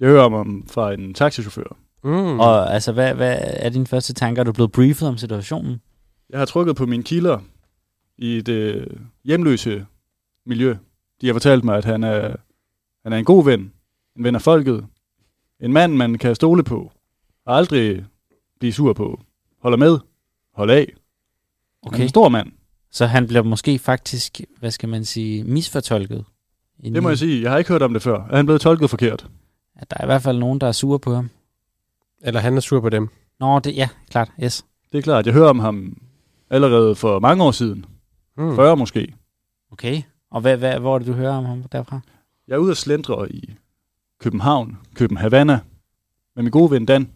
Jeg 0.00 0.08
hører 0.08 0.22
om 0.24 0.32
ham 0.32 0.64
fra 0.70 0.92
en 0.92 1.14
taxichauffør. 1.14 1.76
mm. 2.04 2.40
Og 2.40 2.74
altså, 2.74 2.92
hvad, 2.92 3.14
hvad 3.14 3.38
er 3.40 3.68
dine 3.70 3.86
første 3.86 4.12
tanker? 4.12 4.42
Er 4.42 4.44
du 4.44 4.52
blevet 4.52 4.72
briefet 4.72 5.08
om 5.08 5.18
situationen? 5.18 5.80
Jeg 6.30 6.38
har 6.38 6.46
trykket 6.46 6.76
på 6.76 6.86
mine 6.86 7.02
kilder 7.02 7.38
i 8.18 8.40
det 8.40 8.88
hjemløse 9.24 9.86
miljø. 10.46 10.76
De 11.20 11.26
har 11.26 11.34
fortalt 11.34 11.64
mig, 11.64 11.76
at 11.76 11.84
han 11.84 12.04
er, 12.04 12.36
han 13.02 13.12
er 13.12 13.16
en 13.16 13.24
god 13.24 13.44
ven. 13.44 13.72
En 14.16 14.24
ven 14.24 14.34
af 14.34 14.42
folket. 14.42 14.86
En 15.60 15.72
mand, 15.72 15.94
man 15.94 16.18
kan 16.18 16.34
stole 16.34 16.64
på. 16.64 16.92
Og 17.44 17.56
aldrig 17.56 18.04
blive 18.60 18.72
sur 18.72 18.92
på. 18.92 19.20
Holder 19.62 19.78
med. 19.78 19.98
Hold 20.54 20.70
af. 20.70 20.92
Okay. 21.82 21.94
Han 21.94 22.00
er 22.00 22.04
en 22.04 22.08
stor 22.08 22.28
mand. 22.28 22.52
Så 22.90 23.06
han 23.06 23.26
bliver 23.26 23.42
måske 23.42 23.78
faktisk, 23.78 24.40
hvad 24.58 24.70
skal 24.70 24.88
man 24.88 25.04
sige, 25.04 25.44
misfortolket? 25.44 26.24
Det 26.82 27.02
må 27.02 27.08
jeg 27.08 27.18
sige. 27.18 27.42
Jeg 27.42 27.50
har 27.50 27.58
ikke 27.58 27.70
hørt 27.70 27.82
om 27.82 27.92
det 27.92 28.02
før. 28.02 28.26
Er 28.30 28.36
han 28.36 28.46
blevet 28.46 28.60
tolket 28.60 28.90
forkert? 28.90 29.26
At 29.76 29.90
der 29.90 29.96
er 30.00 30.04
i 30.04 30.06
hvert 30.06 30.22
fald 30.22 30.38
nogen, 30.38 30.60
der 30.60 30.66
er 30.66 30.72
sure 30.72 30.98
på 30.98 31.14
ham. 31.14 31.30
Eller 32.20 32.40
han 32.40 32.56
er 32.56 32.60
sur 32.60 32.80
på 32.80 32.88
dem. 32.88 33.08
Nå, 33.40 33.58
det, 33.58 33.76
ja, 33.76 33.88
klart, 34.10 34.30
yes. 34.42 34.64
Det 34.92 34.98
er 34.98 35.02
klart, 35.02 35.26
jeg 35.26 35.34
hører 35.34 35.48
om 35.48 35.58
ham 35.58 35.98
allerede 36.50 36.94
for 36.94 37.18
mange 37.18 37.44
år 37.44 37.50
siden. 37.50 37.84
Mm. 38.36 38.56
40 38.56 38.76
måske. 38.76 39.14
Okay. 39.72 40.02
Og 40.30 40.40
hvad, 40.40 40.56
hvad, 40.56 40.78
hvor 40.78 40.94
er 40.94 40.98
det, 40.98 41.08
du 41.08 41.12
hører 41.12 41.36
om 41.36 41.44
ham 41.44 41.62
derfra? 41.62 42.00
Jeg 42.48 42.54
er 42.54 42.58
ude 42.58 42.70
at 42.70 42.76
slendre 42.76 43.32
i 43.32 43.50
København, 44.18 44.78
København, 44.94 45.46
med 46.36 46.42
min 46.42 46.50
gode 46.50 46.70
ven 46.70 46.86
Dan. 46.86 47.10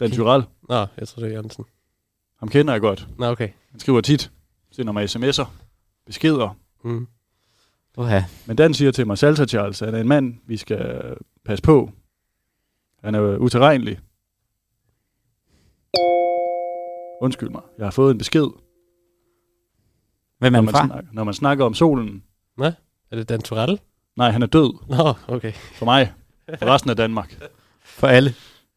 Dan. 0.00 0.10
Tyrell. 0.10 0.44
Nå, 0.68 0.86
jeg 0.98 1.08
tror 1.08 1.20
det 1.20 1.28
er 1.28 1.32
Jørgensen. 1.32 1.64
Ham 2.38 2.48
kender 2.48 2.74
jeg 2.74 2.80
godt. 2.80 3.08
Nå, 3.18 3.26
okay. 3.26 3.48
Han 3.70 3.80
skriver 3.80 4.00
tit, 4.00 4.30
sender 4.70 4.92
mig 4.92 5.04
sms'er, 5.04 5.46
beskeder. 6.06 6.56
Mm. 6.84 7.06
Uha. 7.96 8.20
Men 8.46 8.56
Dan 8.56 8.74
siger 8.74 8.90
til 8.90 9.06
mig, 9.06 9.18
Salsa 9.18 9.46
Charles, 9.46 9.80
han 9.80 9.94
er 9.94 10.00
en 10.00 10.08
mand, 10.08 10.34
vi 10.46 10.56
skal 10.56 11.16
passe 11.44 11.62
på. 11.62 11.90
Han 13.04 13.14
er 13.14 13.18
jo 13.18 13.36
uterrenelig. 13.36 13.98
Undskyld 17.20 17.48
mig, 17.48 17.62
jeg 17.78 17.86
har 17.86 17.90
fået 17.90 18.12
en 18.12 18.18
besked, 18.18 18.46
Hvem 20.38 20.54
er 20.54 20.56
når 20.56 20.56
han 20.58 20.64
man, 20.64 20.74
fra? 20.74 20.86
snakker, 20.86 21.10
når 21.12 21.24
man 21.24 21.34
snakker 21.34 21.64
om 21.64 21.74
solen. 21.74 22.22
Er 23.10 23.16
det 23.16 23.28
Dan 23.28 23.40
Turell? 23.42 23.80
Nej, 24.16 24.30
han 24.30 24.42
er 24.42 24.46
død 24.46 24.72
Nå, 24.88 25.14
okay. 25.28 25.52
for 25.52 25.84
mig, 25.84 26.12
for 26.58 26.66
resten 26.66 26.90
af 26.90 26.96
Danmark. 26.96 27.38
For 27.84 28.06
alle. 28.06 28.34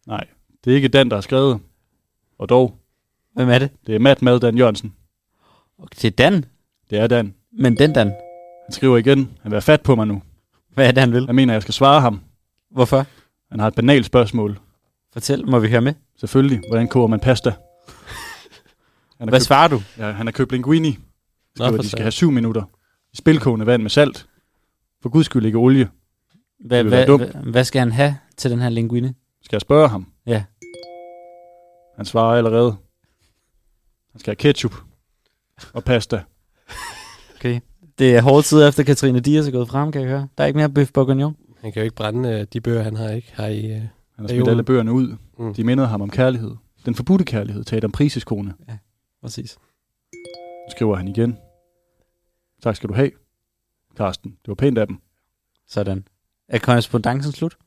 Nej, 0.07 0.27
det 0.63 0.71
er 0.71 0.75
ikke 0.75 0.87
Dan, 0.87 1.09
der 1.09 1.15
har 1.15 1.21
skrevet. 1.21 1.59
Og 2.39 2.49
dog, 2.49 2.77
Hvem 3.35 3.49
er 3.49 3.59
det? 3.59 3.69
det 3.87 3.95
er 3.95 3.99
Matt 3.99 4.21
Mad 4.21 4.39
Dan 4.39 4.57
Jørgensen. 4.57 4.93
Okay, 5.79 5.95
det 6.01 6.05
er 6.05 6.11
Dan. 6.11 6.45
Det 6.89 6.99
er 6.99 7.07
Dan. 7.07 7.33
Men 7.51 7.77
den 7.77 7.93
Dan. 7.93 8.07
Han 8.07 8.71
skriver 8.71 8.97
igen, 8.97 9.17
han 9.41 9.51
vil 9.51 9.55
have 9.55 9.61
fat 9.61 9.81
på 9.81 9.95
mig 9.95 10.07
nu. 10.07 10.21
Hvad 10.73 10.87
er 10.87 10.91
det, 10.91 10.99
han 10.99 11.13
vil? 11.13 11.23
Jeg 11.25 11.35
mener, 11.35 11.53
jeg 11.53 11.61
skal 11.61 11.73
svare 11.73 12.01
ham. 12.01 12.21
Hvorfor? 12.71 13.05
Han 13.51 13.59
har 13.59 13.67
et 13.67 13.75
banalt 13.75 14.05
spørgsmål. 14.05 14.59
Fortæl, 15.13 15.49
må 15.49 15.59
vi 15.59 15.69
høre 15.69 15.81
med? 15.81 15.93
Selvfølgelig, 16.17 16.61
hvordan 16.69 16.87
koger 16.87 17.07
man 17.07 17.19
pasta? 17.19 17.53
Han 19.19 19.29
Hvad 19.29 19.39
købt, 19.39 19.45
svarer 19.45 19.67
du? 19.67 19.81
ja, 19.97 20.11
han 20.11 20.27
har 20.27 20.31
købt 20.31 20.51
linguini. 20.51 20.99
Skriver, 21.55 21.71
for 21.71 21.81
de 21.81 21.89
skal 21.89 22.01
have 22.01 22.11
syv 22.11 22.31
minutter. 22.31 22.63
I 23.13 23.15
spilkogende 23.15 23.65
vand 23.65 23.81
med 23.81 23.89
salt. 23.89 24.27
For 25.01 25.09
guds 25.09 25.25
skyld 25.25 25.45
ikke 25.45 25.57
olie. 25.57 25.89
Vil 26.59 26.91
være 26.91 27.17
hvad, 27.43 27.63
skal 27.63 27.79
han 27.79 27.91
have 27.91 28.17
til 28.37 28.51
den 28.51 28.59
her 28.59 28.69
linguine? 28.69 29.13
Skal 29.41 29.55
jeg 29.55 29.61
spørge 29.61 29.89
ham? 29.89 30.07
Ja. 30.25 30.43
Han 31.95 32.05
svarer 32.05 32.37
allerede. 32.37 32.75
Han 34.11 34.19
skal 34.19 34.31
have 34.31 34.35
ketchup 34.35 34.75
og 35.73 35.83
pasta. 35.83 36.23
Okay. 37.35 37.59
Det 37.99 38.15
er 38.15 38.21
hårde 38.21 38.41
tider 38.41 38.67
efter 38.67 38.83
Katrine 38.83 39.19
Dias 39.19 39.47
er 39.47 39.51
gået 39.51 39.67
frem, 39.67 39.91
kan 39.91 40.01
jeg 40.01 40.09
høre. 40.09 40.27
Der 40.37 40.43
er 40.43 40.47
ikke 40.47 40.57
mere 40.57 40.69
bøf 40.69 40.91
bourguignon. 40.91 41.35
Han 41.61 41.71
kan 41.71 41.79
jo 41.79 41.83
ikke 41.83 41.95
brænde 41.95 42.29
øh, 42.29 42.45
de 42.53 42.61
bøger, 42.61 42.81
han 42.83 42.95
har 42.95 43.09
ikke 43.09 43.31
har 43.33 43.47
i... 43.47 43.65
Øh... 43.65 43.71
Han 43.71 43.89
har 44.17 44.23
Ja, 44.23 44.27
smidt 44.27 44.47
alle 44.47 44.63
bøgerne 44.63 44.91
ud. 44.93 45.15
Mm. 45.39 45.53
De 45.53 45.63
mindede 45.63 45.87
ham 45.87 46.01
om 46.01 46.09
kærlighed. 46.09 46.55
Den 46.85 46.95
forbudte 46.95 47.25
kærlighed 47.25 47.63
til 47.63 47.75
Adam 47.75 47.91
Prises 47.91 48.23
kone. 48.23 48.53
Præcis. 49.21 49.57
Skriver 50.71 50.95
han 50.95 51.07
igen. 51.07 51.37
Tak 52.63 52.75
skal 52.75 52.89
du 52.89 52.93
have, 52.93 53.11
Karsten. 53.97 54.31
Det 54.31 54.47
var 54.47 54.55
pænt 54.55 54.77
af 54.77 54.87
dem. 54.87 54.97
Sådan. 55.67 56.07
Er 56.47 56.59
korrespondancen 56.59 57.31
slut? 57.31 57.57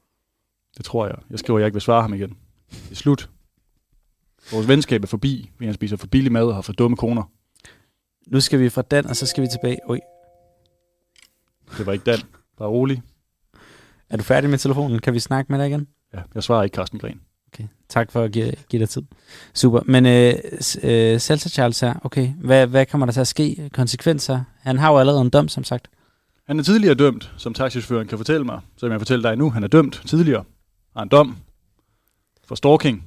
Det 0.77 0.85
tror 0.85 1.07
jeg. 1.07 1.17
Jeg 1.31 1.39
skriver, 1.39 1.59
at 1.59 1.61
jeg 1.61 1.67
ikke 1.67 1.75
vil 1.75 1.83
svare 1.83 2.03
ham 2.03 2.15
igen. 2.15 2.37
Det 2.71 2.91
er 2.91 2.95
slut. 2.95 3.31
Vores 4.53 4.69
venskab 4.69 5.03
er 5.03 5.07
forbi, 5.07 5.51
fordi 5.55 5.65
han 5.65 5.75
spiser 5.75 5.97
for 5.97 6.07
billig 6.07 6.33
mad 6.33 6.45
og 6.47 6.55
har 6.55 6.63
for 6.63 6.73
dumme 6.73 6.97
koner. 6.97 7.23
Nu 8.27 8.41
skal 8.41 8.61
vi 8.61 8.69
fra 8.69 8.83
Dan, 8.83 9.07
og 9.07 9.17
så 9.17 9.27
skal 9.27 9.43
vi 9.43 9.49
tilbage. 9.49 9.79
Oj, 9.87 10.01
Det 11.79 11.87
var 11.87 11.93
ikke 11.93 12.05
Dan. 12.05 12.19
Bare 12.57 12.69
rolig. 12.69 13.03
er 14.11 14.17
du 14.17 14.23
færdig 14.23 14.51
med 14.51 14.59
telefonen? 14.59 14.99
Kan 14.99 15.15
vi 15.15 15.21
snakke 15.21 15.53
med 15.53 15.59
dig 15.59 15.67
igen? 15.69 15.89
Ja, 16.15 16.23
jeg 16.35 16.43
svarer 16.43 16.63
ikke 16.63 16.75
Karsten 16.75 16.99
Gren. 16.99 17.21
Okay, 17.55 17.65
tak 17.89 18.13
for 18.13 18.23
at 18.23 18.33
give, 18.33 18.53
give 18.69 18.81
dig 18.81 18.89
tid. 18.89 19.03
Super, 19.55 19.81
men 19.85 20.07
øh, 20.07 20.35
øh, 20.83 21.21
Salsa 21.21 21.49
Charles 21.49 21.81
her, 21.81 21.95
okay, 22.05 22.29
hvad, 22.29 22.67
hvad 22.67 22.87
kommer 22.87 23.07
der 23.07 23.13
til 23.13 23.21
at 23.21 23.29
ske? 23.29 23.71
Konsekvenser? 23.73 24.41
Han 24.61 24.79
har 24.79 24.93
jo 24.93 24.99
allerede 24.99 25.21
en 25.21 25.31
dom, 25.31 25.49
som 25.49 25.65
sagt. 25.65 25.89
Han 26.47 26.59
er 26.59 26.63
tidligere 26.63 26.95
dømt, 26.95 27.33
som 27.37 27.55
taxichaufføren 27.55 28.07
kan 28.09 28.19
fortælle 28.19 28.45
mig. 28.45 28.61
Som 28.77 28.91
jeg 28.91 29.01
fortæller 29.01 29.31
dig 29.31 29.39
nu, 29.39 29.51
han 29.51 29.65
er 29.65 29.69
dømt 29.69 30.03
tidligere. 30.07 30.45
Har 30.97 31.03
en 31.03 31.09
dom 31.09 31.37
for 32.45 32.55
stalking. 32.55 33.05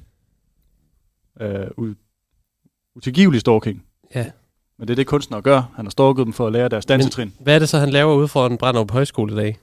Uh, 1.40 1.46
u- 1.90 2.92
utilgivelig 2.96 3.40
stalking. 3.40 3.84
Ja. 4.14 4.26
Men 4.78 4.88
det 4.88 4.94
er 4.94 4.96
det, 4.96 5.06
kunstnere 5.06 5.42
gør. 5.42 5.72
Han 5.76 5.84
har 5.84 5.90
stalket 5.90 6.24
dem 6.26 6.32
for 6.32 6.46
at 6.46 6.52
lære 6.52 6.68
deres 6.68 6.86
dansetrin. 6.86 7.32
Hvad 7.40 7.54
er 7.54 7.58
det 7.58 7.68
så, 7.68 7.78
han 7.78 7.90
laver 7.90 8.14
ude 8.14 8.28
foran 8.28 8.58
Brandrup 8.58 8.90
Højskole 8.90 9.32
i 9.32 9.36
dag? 9.36 9.58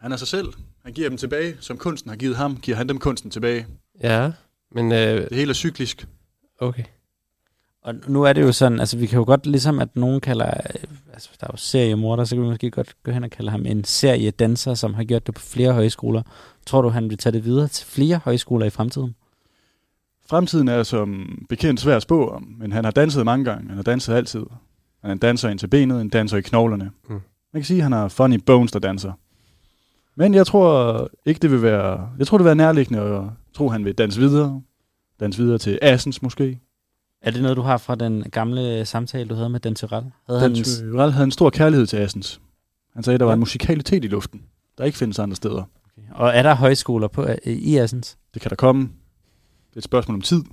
Han 0.00 0.12
er 0.12 0.16
sig 0.16 0.28
selv. 0.28 0.52
Han 0.84 0.92
giver 0.92 1.08
dem 1.08 1.18
tilbage. 1.18 1.56
Som 1.60 1.76
kunsten 1.76 2.08
har 2.08 2.16
givet 2.16 2.36
ham, 2.36 2.56
giver 2.56 2.76
han 2.76 2.88
dem 2.88 2.98
kunsten 2.98 3.30
tilbage. 3.30 3.66
Ja, 4.02 4.30
men... 4.72 4.92
Øh, 4.92 4.98
Det 4.98 5.28
hele 5.32 5.50
er 5.50 5.54
cyklisk. 5.54 6.06
okay. 6.60 6.84
Og 7.82 7.94
nu 8.08 8.22
er 8.22 8.32
det 8.32 8.42
jo 8.42 8.52
sådan, 8.52 8.80
altså 8.80 8.96
vi 8.98 9.06
kan 9.06 9.18
jo 9.18 9.24
godt 9.24 9.46
ligesom, 9.46 9.78
at 9.78 9.96
nogen 9.96 10.20
kalder, 10.20 10.46
øh, 10.46 10.88
altså 11.12 11.30
der 11.40 11.46
er 11.46 11.50
jo 11.52 11.56
seriemorder, 11.56 12.24
så 12.24 12.36
kan 12.36 12.42
vi 12.44 12.48
måske 12.48 12.70
godt 12.70 12.96
gå 13.02 13.10
hen 13.10 13.24
og 13.24 13.30
kalde 13.30 13.50
ham 13.50 13.66
en 13.66 13.84
seriedanser, 13.84 14.74
som 14.74 14.94
har 14.94 15.04
gjort 15.04 15.26
det 15.26 15.34
på 15.34 15.40
flere 15.40 15.72
højskoler. 15.72 16.22
Tror 16.66 16.82
du, 16.82 16.88
han 16.88 17.10
vil 17.10 17.18
tage 17.18 17.32
det 17.32 17.44
videre 17.44 17.68
til 17.68 17.86
flere 17.86 18.20
højskoler 18.24 18.66
i 18.66 18.70
fremtiden? 18.70 19.14
Fremtiden 20.26 20.68
er 20.68 20.82
som 20.82 21.38
bekendt 21.48 21.80
svær 21.80 21.96
at 21.96 22.02
spå 22.02 22.28
om, 22.28 22.42
men 22.58 22.72
han 22.72 22.84
har 22.84 22.90
danset 22.90 23.24
mange 23.24 23.44
gange. 23.44 23.68
Han 23.68 23.76
har 23.76 23.82
danset 23.82 24.14
altid. 24.14 24.44
Han 25.00 25.10
er 25.10 25.12
en 25.12 25.18
danser 25.18 25.48
ind 25.48 25.58
til 25.58 25.66
benet, 25.66 26.00
en 26.00 26.08
danser 26.08 26.36
i 26.36 26.40
knoglerne. 26.40 26.90
Mm. 27.08 27.14
Man 27.52 27.62
kan 27.62 27.64
sige, 27.64 27.78
at 27.78 27.82
han 27.82 27.92
har 27.92 28.08
funny 28.08 28.40
bones, 28.46 28.72
der 28.72 28.78
danser. 28.78 29.12
Men 30.18 30.34
jeg 30.34 30.46
tror 30.46 31.10
ikke, 31.26 31.38
det 31.38 31.50
vil 31.50 31.62
være... 31.62 32.10
Jeg 32.18 32.26
tror, 32.26 32.38
det 32.38 32.44
vil 32.44 32.48
være 32.48 32.54
nærliggende 32.54 33.00
at 33.00 33.22
tro, 33.54 33.68
han 33.68 33.84
vil 33.84 33.94
danse 33.94 34.20
videre. 34.20 34.62
Danse 35.20 35.42
videre 35.42 35.58
til 35.58 35.78
Assens 35.82 36.22
måske. 36.22 36.60
Er 37.22 37.30
det 37.30 37.42
noget, 37.42 37.56
du 37.56 37.62
har 37.62 37.76
fra 37.76 37.94
den 37.94 38.22
gamle 38.22 38.84
samtale, 38.84 39.28
du 39.28 39.34
havde 39.34 39.50
med 39.50 39.60
Dan 39.60 39.74
Tyrell? 39.74 40.06
Havde 40.26 40.40
Dan 40.40 40.54
Tyrell 40.54 41.12
havde 41.12 41.24
en 41.24 41.30
stor 41.30 41.50
kærlighed 41.50 41.86
til 41.86 41.96
Assens. 41.96 42.40
Han 42.94 43.02
sagde, 43.02 43.14
at 43.14 43.20
der 43.20 43.26
var 43.26 43.32
en 43.32 43.40
musikalitet 43.40 44.04
i 44.04 44.08
luften, 44.08 44.42
der 44.78 44.84
ikke 44.84 44.98
findes 44.98 45.18
andre 45.18 45.36
steder. 45.36 45.62
og 46.10 46.28
er 46.28 46.42
der 46.42 46.54
højskoler 46.54 47.08
på, 47.08 47.22
øh, 47.22 47.36
i 47.44 47.76
Assens? 47.76 48.18
Det 48.34 48.42
kan 48.42 48.48
der 48.50 48.56
komme. 48.56 48.82
Det 49.68 49.74
er 49.74 49.78
et 49.78 49.84
spørgsmål 49.84 50.14
om 50.14 50.22
tid. 50.22 50.44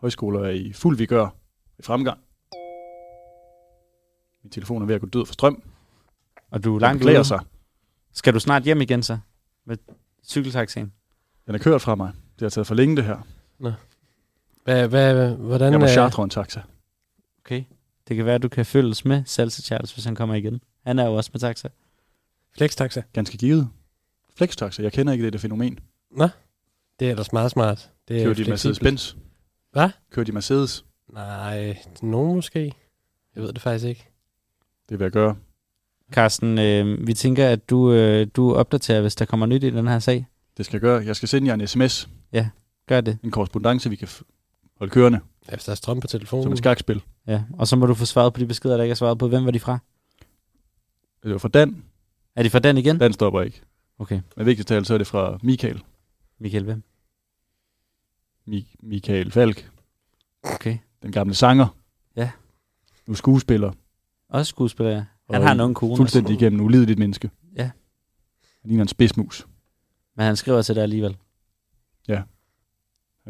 Højskoler 0.00 0.40
er 0.40 0.50
i 0.50 0.72
fuld 0.72 0.96
vigør 0.96 1.34
i 1.78 1.82
fremgang. 1.82 2.18
Min 4.42 4.50
telefon 4.50 4.82
er 4.82 4.86
ved 4.86 4.94
at 4.94 5.00
gå 5.00 5.06
død 5.06 5.26
for 5.26 5.32
strøm. 5.32 5.62
Og 6.50 6.64
du 6.64 6.76
er 6.76 6.80
langt 6.80 7.04
ude? 7.04 7.24
sig. 7.24 7.40
Skal 8.12 8.34
du 8.34 8.40
snart 8.40 8.62
hjem 8.62 8.80
igen 8.80 9.02
så? 9.02 9.18
Med 9.66 9.76
cykeltaxien? 10.24 10.92
Den 11.46 11.54
er 11.54 11.58
kørt 11.58 11.82
fra 11.82 11.94
mig. 11.94 12.12
Det 12.34 12.42
har 12.42 12.50
taget 12.50 12.66
for 12.66 12.74
længe, 12.74 12.96
det 12.96 13.04
her. 13.04 13.26
Hvad, 14.64 14.88
hvad, 14.88 15.36
hvordan... 15.36 15.72
Jeg 15.72 15.80
må 15.80 15.86
øh, 15.86 15.92
chartre 15.92 16.24
en 16.24 16.30
taxa. 16.30 16.60
Okay. 17.44 17.64
Det 18.08 18.16
kan 18.16 18.24
være, 18.26 18.34
at 18.34 18.42
du 18.42 18.48
kan 18.48 18.66
følges 18.66 19.04
med 19.04 19.22
Salsa 19.26 19.62
Charles, 19.62 19.92
hvis 19.92 20.04
han 20.04 20.14
kommer 20.14 20.34
igen. 20.34 20.60
Han 20.86 20.98
er 20.98 21.04
jo 21.06 21.14
også 21.14 21.30
med 21.32 21.40
taxa. 21.40 21.68
Flextaxa. 22.56 23.02
Ganske 23.12 23.38
givet. 23.38 23.68
Flextaxa. 24.36 24.82
Jeg 24.82 24.92
kender 24.92 25.12
ikke 25.12 25.24
det, 25.24 25.32
det 25.32 25.40
fænomen. 25.40 25.78
Det 27.00 27.06
er 27.06 27.10
ellers 27.10 27.32
meget 27.32 27.50
smart. 27.50 27.90
Det 28.08 28.20
er 28.20 28.24
Kører 28.24 28.34
de. 28.34 28.44
Mercedes-Benz? 28.44 29.16
Hvad? 29.72 29.90
Kører 30.10 30.24
de 30.24 30.32
Mercedes? 30.32 30.84
Nej, 31.12 31.78
nogen 32.02 32.34
måske. 32.34 32.74
Jeg 33.34 33.42
ved 33.42 33.52
det 33.52 33.62
faktisk 33.62 33.86
ikke. 33.86 34.08
Det 34.88 34.98
vil 34.98 35.04
jeg 35.04 35.12
gøre. 35.12 35.36
Carsten, 36.10 36.58
øh, 36.58 37.06
vi 37.06 37.14
tænker, 37.14 37.48
at 37.48 37.70
du, 37.70 37.92
øh, 37.92 38.26
du 38.36 38.54
opdaterer, 38.54 39.00
hvis 39.00 39.14
der 39.14 39.24
kommer 39.24 39.46
nyt 39.46 39.64
i 39.64 39.70
den 39.70 39.88
her 39.88 39.98
sag. 39.98 40.26
Det 40.56 40.64
skal 40.66 40.74
jeg 40.76 40.80
gøre. 40.80 41.04
Jeg 41.04 41.16
skal 41.16 41.28
sende 41.28 41.48
jer 41.48 41.54
en 41.54 41.66
sms. 41.66 42.08
Gør 42.86 43.00
det. 43.00 43.18
En 43.22 43.30
korrespondence, 43.30 43.90
vi 43.90 43.96
kan 43.96 44.08
f- 44.08 44.22
holde 44.78 44.90
kørende. 44.90 45.20
Ja, 45.48 45.52
Hvis 45.54 45.64
der 45.64 45.70
er 45.72 45.76
strøm 45.76 46.00
på 46.00 46.06
telefonen. 46.06 46.42
Som 46.42 46.52
et 46.52 46.58
skakspil. 46.58 47.02
Ja. 47.26 47.42
Og 47.58 47.68
så 47.68 47.76
må 47.76 47.86
du 47.86 47.94
få 47.94 48.04
svaret 48.04 48.32
på 48.32 48.40
de 48.40 48.46
beskeder, 48.46 48.76
der 48.76 48.84
ikke 48.84 48.90
er 48.90 48.94
svaret 48.96 49.18
på. 49.18 49.28
Hvem 49.28 49.44
var 49.44 49.50
de 49.50 49.60
fra? 49.60 49.78
Det 51.22 51.32
var 51.32 51.38
fra 51.38 51.48
Dan. 51.48 51.82
Er 52.36 52.42
de 52.42 52.50
fra 52.50 52.58
den 52.58 52.76
igen? 52.78 52.98
Dan 52.98 53.12
stopper 53.12 53.42
ikke. 53.42 53.60
Okay. 53.98 54.20
Men 54.36 54.46
vigtigst 54.46 54.68
talt, 54.68 54.86
så 54.86 54.94
er 54.94 54.98
det 54.98 55.06
fra 55.06 55.38
Michael. 55.42 55.82
Michael, 56.38 56.64
hvem? 56.64 56.82
Mi- 58.48 58.74
Michael 58.82 59.30
Falk. 59.32 59.70
Okay. 60.42 60.78
Den 61.02 61.12
gamle 61.12 61.34
sanger. 61.34 61.66
Ja. 62.16 62.30
Nu 63.06 63.14
skuespiller. 63.14 63.72
Også 64.28 64.50
skuespiller, 64.50 64.92
ja. 64.92 65.04
Han 65.32 65.42
har 65.42 65.52
en 65.52 65.60
ung 65.60 65.76
kone. 65.76 65.96
Fuldstændig 65.96 66.34
igennem 66.34 66.60
ulideligt 66.60 66.98
menneske. 66.98 67.30
Ja. 67.56 67.70
Han 68.62 68.68
ligner 68.68 68.82
en 68.84 68.88
spidsmus. 68.88 69.46
Men 70.16 70.26
han 70.26 70.36
skriver 70.36 70.62
til 70.62 70.74
dig 70.74 70.82
alligevel. 70.82 71.16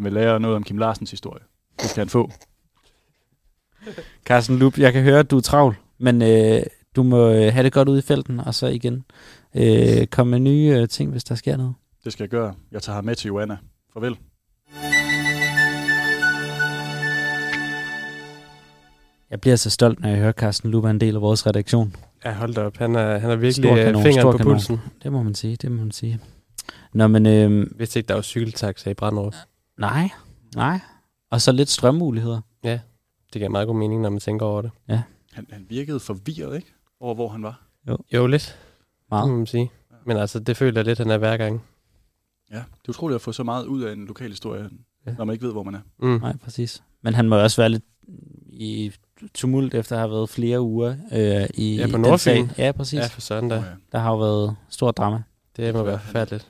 Han 0.01 0.05
vil 0.05 0.13
lære 0.13 0.41
noget 0.41 0.57
om 0.57 0.63
Kim 0.63 0.79
Larsens 0.79 1.11
historie. 1.11 1.43
Det 1.81 1.91
skal 1.91 2.01
han 2.01 2.09
få. 2.09 2.31
Carsten 4.25 4.59
Lup, 4.59 4.79
jeg 4.79 4.93
kan 4.93 5.03
høre, 5.03 5.19
at 5.19 5.31
du 5.31 5.37
er 5.37 5.41
travl, 5.41 5.77
men 5.99 6.23
øh, 6.23 6.63
du 6.97 7.03
må 7.03 7.31
øh, 7.31 7.53
have 7.53 7.63
det 7.63 7.73
godt 7.73 7.89
ude 7.89 7.99
i 7.99 8.03
felten, 8.03 8.41
og 8.41 8.55
så 8.55 8.67
igen 8.67 9.05
øh, 9.55 10.07
komme 10.07 10.31
med 10.31 10.41
nye 10.41 10.77
øh, 10.77 10.89
ting, 10.89 11.11
hvis 11.11 11.25
der 11.25 11.35
sker 11.35 11.57
noget. 11.57 11.75
Det 12.05 12.13
skal 12.13 12.23
jeg 12.23 12.31
gøre. 12.31 12.55
Jeg 12.73 12.83
tager 12.83 12.95
ham 12.95 13.05
med 13.05 13.15
til 13.15 13.29
Joanna. 13.29 13.57
Farvel. 13.93 14.17
Jeg 19.31 19.41
bliver 19.41 19.57
så 19.57 19.71
stolt, 19.71 20.01
når 20.01 20.09
jeg 20.09 20.19
hører, 20.19 20.33
Carsten 20.33 20.75
er 20.75 20.91
en 20.91 21.01
del 21.01 21.15
af 21.15 21.21
vores 21.21 21.47
redaktion. 21.47 21.95
Ja, 22.25 22.33
hold 22.35 22.55
da 22.55 22.61
op. 22.63 22.77
Han 22.77 22.95
er, 22.97 23.19
han 23.19 23.31
er 23.31 23.37
virkelig 23.37 23.71
øh, 23.71 23.77
kanon, 23.77 24.03
fingeren 24.03 24.33
på 24.33 24.37
kanon. 24.39 24.53
pulsen. 24.53 24.79
Det 25.03 25.13
må 25.13 25.23
man 25.23 25.35
sige, 25.35 25.57
det 25.57 25.73
må 25.73 25.77
man 25.83 25.91
sige. 25.93 26.21
Nå, 26.93 27.07
men 27.07 27.27
øh, 27.27 27.67
Hvis 27.77 27.97
ikke 27.97 28.07
der 28.09 28.15
var 28.15 28.23
cykeltaxa 28.23 28.91
i 28.91 28.95
Brandrup. 28.95 29.35
nej, 29.79 30.09
Nej. 30.57 30.81
Og 31.31 31.41
så 31.41 31.53
lidt 31.53 31.69
strømmuligheder. 31.69 32.41
Det 32.65 32.81
giver 33.33 33.49
meget 33.49 33.67
god 33.67 33.77
mening, 33.77 34.01
når 34.03 34.11
man 34.11 34.21
tænker 34.21 34.47
over 34.47 34.63
det. 34.63 34.71
Han, 35.33 35.47
han 35.53 35.67
virkede 35.69 36.01
forvirret, 36.01 36.57
ikke? 36.57 36.73
Over 37.01 37.15
hvor 37.15 37.29
han 37.29 37.43
var. 37.43 37.63
Jo, 38.13 38.27
lidt, 38.27 38.43
det 38.43 39.11
Meget. 39.11 39.29
må 39.31 39.37
man 39.37 39.47
sige. 39.47 39.71
Men 40.07 40.17
altså, 40.17 40.39
det 40.39 40.57
føler 40.57 40.79
jeg 40.81 40.85
lidt, 40.85 40.99
han 40.99 41.11
er 41.11 41.19
hver 41.19 41.37
gang. 41.37 41.63
Ja, 42.51 42.57
det 42.57 42.63
er 42.63 42.89
utroligt 42.89 43.15
at 43.15 43.21
få 43.23 43.33
så 43.33 43.43
meget 43.43 43.65
ud 43.67 43.83
af 43.83 43.93
en 43.93 44.07
lokal 44.07 44.29
historie, 44.31 44.63
Ja. 44.63 45.11
ja. 45.11 45.17
når 45.19 45.25
man 45.25 45.33
ikke 45.35 45.45
ved, 45.47 45.53
hvor 45.53 45.63
man 45.63 45.75
er. 45.75 45.81
Mm. 45.99 46.09
Nej, 46.21 46.37
præcis. 46.37 46.83
Men 47.03 47.15
han 47.15 47.29
må 47.29 47.37
jo 47.37 47.43
også 47.43 47.61
være 47.63 47.69
lidt 47.69 47.85
i 48.53 48.93
tumult, 49.35 49.75
efter 49.75 49.97
at 49.97 50.01
have 50.01 50.11
været 50.11 50.29
flere 50.31 50.61
uger 50.61 50.95
øh, 51.13 51.49
i 51.55 51.77
Ja, 51.77 51.87
på 51.87 51.93
den 51.93 52.01
Nordfyn. 52.01 52.19
sag. 52.19 52.49
Ja, 52.59 52.73
præcis. 52.73 52.99
Ja, 52.99 53.07
for 53.07 53.21
sådan 53.21 53.49
da. 53.49 53.55
Ja. 53.55 53.63
Der 53.93 53.99
har 53.99 54.11
jo 54.11 54.19
været 54.19 54.57
stor 54.69 54.91
drama. 54.91 55.23
Det 55.57 55.75
må 55.75 55.83
være 55.83 55.99
forfærdeligt. 56.05 56.47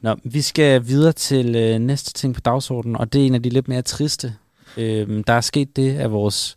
Nå, 0.00 0.16
vi 0.24 0.42
skal 0.42 0.86
videre 0.86 1.12
til 1.12 1.56
øh, 1.56 1.78
næste 1.78 2.12
ting 2.12 2.34
på 2.34 2.40
dagsordenen, 2.40 2.96
og 2.96 3.12
det 3.12 3.22
er 3.22 3.26
en 3.26 3.34
af 3.34 3.42
de 3.42 3.48
lidt 3.48 3.68
mere 3.68 3.82
triste. 3.82 4.34
Øh, 4.76 5.24
der 5.26 5.32
er 5.32 5.40
sket 5.40 5.76
det 5.76 5.96
af 5.98 6.12
vores, 6.12 6.56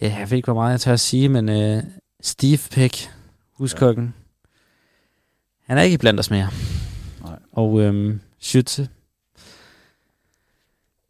ja, 0.00 0.16
jeg 0.18 0.30
ved 0.30 0.36
ikke, 0.36 0.46
hvor 0.46 0.54
meget 0.54 0.72
jeg 0.72 0.80
tør 0.80 0.92
at 0.92 1.00
sige, 1.00 1.28
men 1.28 1.48
øh, 1.48 1.82
Steve 2.22 2.58
Peck, 2.70 3.10
huskokken, 3.52 4.04
ja. 4.04 4.10
han 5.66 5.78
er 5.78 5.82
ikke 5.82 5.98
blandt 5.98 6.20
os 6.20 6.30
mere. 6.30 6.48
Nej. 7.24 7.38
Og 7.52 7.80
øh, 7.80 8.16
Schütze, 8.42 8.86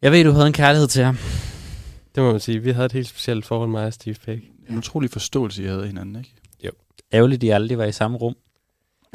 jeg 0.01 0.11
ved, 0.11 0.23
du 0.23 0.31
havde 0.31 0.47
en 0.47 0.53
kærlighed 0.53 0.87
til 0.87 1.03
ham. 1.03 1.17
Det 2.19 2.25
må 2.25 2.31
man 2.31 2.39
sige. 2.39 2.59
Vi 2.59 2.71
havde 2.71 2.85
et 2.85 2.91
helt 2.91 3.07
specielt 3.07 3.45
forhold, 3.45 3.69
mig 3.69 3.85
og 3.85 3.93
Steve 3.93 4.15
Peck. 4.25 4.43
En 4.69 4.77
utrolig 4.77 5.09
forståelse, 5.09 5.63
I 5.63 5.65
havde 5.65 5.87
hinanden, 5.87 6.15
ikke? 6.15 6.33
Ærgerligt, 7.13 7.41
de 7.41 7.53
aldrig 7.53 7.77
var 7.77 7.85
i 7.85 7.91
samme 7.91 8.17
rum. 8.17 8.35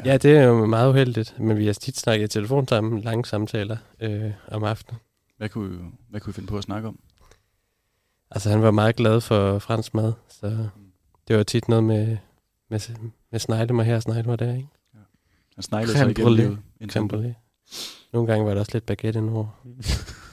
Ja, 0.05 0.17
det 0.17 0.37
er 0.37 0.43
jo 0.43 0.65
meget 0.65 0.89
uheldigt, 0.89 1.39
men 1.39 1.57
vi 1.57 1.65
har 1.65 1.73
tit 1.73 1.97
snakket 1.97 2.25
i 2.25 2.27
telefon 2.27 2.67
sammen, 2.67 3.01
lange 3.01 3.25
samtaler 3.25 3.77
øh, 3.99 4.31
om 4.47 4.63
aftenen. 4.63 4.99
Hvad 5.37 5.49
kunne, 5.49 5.79
hvad 6.09 6.19
kunne 6.19 6.31
I 6.31 6.33
finde 6.33 6.47
på 6.47 6.57
at 6.57 6.63
snakke 6.63 6.87
om? 6.87 6.99
Altså, 8.31 8.49
han 8.49 8.61
var 8.61 8.71
meget 8.71 8.95
glad 8.95 9.21
for 9.21 9.59
fransk 9.59 9.93
mad, 9.93 10.13
så 10.29 10.67
det 11.27 11.37
var 11.37 11.43
tit 11.43 11.69
noget 11.69 11.83
med, 11.83 12.17
med, 12.69 12.79
med 13.31 13.39
snegle 13.39 13.73
mig 13.73 13.85
her, 13.85 13.99
snegle 13.99 14.23
mig 14.23 14.39
der, 14.39 14.53
ikke? 14.53 14.67
Han 15.55 15.63
sneglede 15.63 15.97
sig 15.97 16.11
igennem 16.11 16.33
livet. 16.35 16.59
Nogle 18.13 18.27
gange 18.27 18.45
var 18.45 18.53
der 18.53 18.59
også 18.59 18.71
lidt 18.73 18.85
baguette 18.85 19.19
indover. 19.19 19.47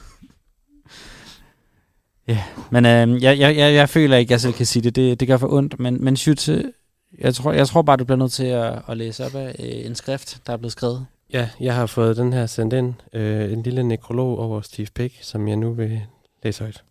Men 2.70 2.86
øh, 2.86 3.22
jeg, 3.22 3.38
jeg, 3.38 3.56
jeg, 3.56 3.74
jeg 3.74 3.88
føler 3.88 4.16
ikke, 4.16 4.32
jeg 4.32 4.40
selv 4.40 4.52
kan 4.52 4.66
sige 4.66 4.82
det. 4.82 4.96
Det, 4.96 5.20
det 5.20 5.28
gør 5.28 5.36
for 5.36 5.52
ondt. 5.52 5.80
Men, 5.80 6.04
men 6.04 6.16
Schütze, 6.16 6.72
jeg 7.18 7.34
tror, 7.34 7.52
jeg 7.52 7.68
tror 7.68 7.82
bare, 7.82 7.96
du 7.96 8.04
bliver 8.04 8.18
nødt 8.18 8.32
til 8.32 8.46
at, 8.46 8.82
at 8.88 8.96
læse 8.96 9.26
op 9.26 9.34
af 9.34 9.56
øh, 9.58 9.86
en 9.86 9.94
skrift, 9.94 10.40
der 10.46 10.52
er 10.52 10.56
blevet 10.56 10.72
skrevet. 10.72 11.06
Ja, 11.32 11.48
jeg 11.60 11.74
har 11.74 11.86
fået 11.86 12.16
den 12.16 12.32
her 12.32 12.46
sendt 12.46 12.74
ind. 12.74 12.94
Øh, 13.12 13.52
en 13.52 13.62
lille 13.62 13.82
nekrolog 13.82 14.38
over 14.38 14.60
Steve 14.60 14.88
Peck, 14.94 15.14
som 15.22 15.48
jeg 15.48 15.56
nu 15.56 15.72
vil 15.72 16.02
læse 16.42 16.60
højt. 16.60 16.84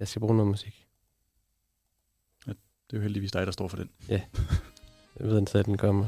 Jeg 0.00 0.08
skal 0.08 0.20
bruge 0.20 0.36
noget 0.36 0.50
musik. 0.50 0.86
Det 2.90 2.92
er 2.92 2.96
jo 2.96 3.02
heldigvis 3.02 3.32
dig, 3.32 3.46
der 3.46 3.52
står 3.52 3.68
for 3.68 3.76
den. 3.76 3.90
Jeg 4.08 4.22
ved 5.18 5.40
ikke, 5.40 5.58
at 5.58 5.66
den 5.66 5.76
kommer. 5.76 6.06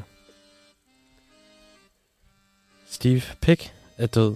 Steve 2.91 3.23
Peck 3.41 3.75
er 3.97 4.07
død. 4.07 4.35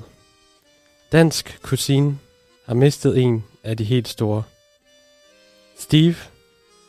Dansk 1.12 1.58
kusine 1.62 2.18
har 2.66 2.74
mistet 2.74 3.18
en 3.18 3.44
af 3.62 3.76
de 3.76 3.84
helt 3.84 4.08
store. 4.08 4.42
Steve 5.78 6.16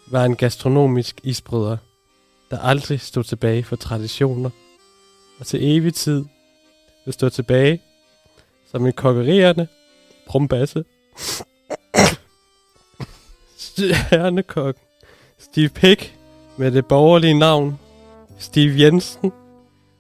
var 0.08 0.26
en 0.26 0.36
gastronomisk 0.36 1.20
isbryder, 1.24 1.78
der 2.52 2.60
aldrig 2.60 3.02
stod 3.02 3.24
tilbage 3.24 3.64
for 3.64 3.76
traditioner, 3.76 4.50
og 5.40 5.46
til 5.46 5.78
evig 5.78 5.94
tid 5.94 6.26
vil 7.06 7.14
stå 7.14 7.30
tilbage 7.30 7.82
som 8.72 8.86
en 8.86 8.94
kokkererende 8.94 9.68
brumbasse. 10.28 10.86
Stjernekok 13.58 14.76
Steve 15.40 15.70
Pick 15.70 16.14
med 16.58 16.72
det 16.72 16.86
borgerlige 16.86 17.40
navn 17.40 17.80
Steve 18.40 18.82
Jensen 18.82 19.32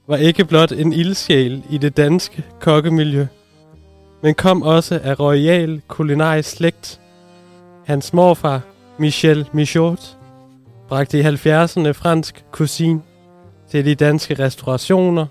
var 0.07 0.17
ikke 0.17 0.45
blot 0.45 0.71
en 0.71 0.93
ildsjæl 0.93 1.63
i 1.69 1.78
det 1.78 1.97
danske 1.97 2.43
kokkemiljø, 2.59 3.28
men 4.24 4.36
kom 4.36 4.61
også 4.61 4.99
af 5.03 5.19
royal 5.19 5.82
kulinarisk 5.88 6.49
slægt. 6.49 6.99
Hans 7.86 8.13
morfar, 8.13 8.61
Michel 8.97 9.49
Michaud, 9.53 9.97
bragte 10.88 11.19
i 11.19 11.21
70'erne 11.21 11.91
fransk 11.91 12.45
cuisine 12.51 13.01
til 13.69 13.86
de 13.86 13.95
danske 13.95 14.34
restaurationer, 14.34 15.26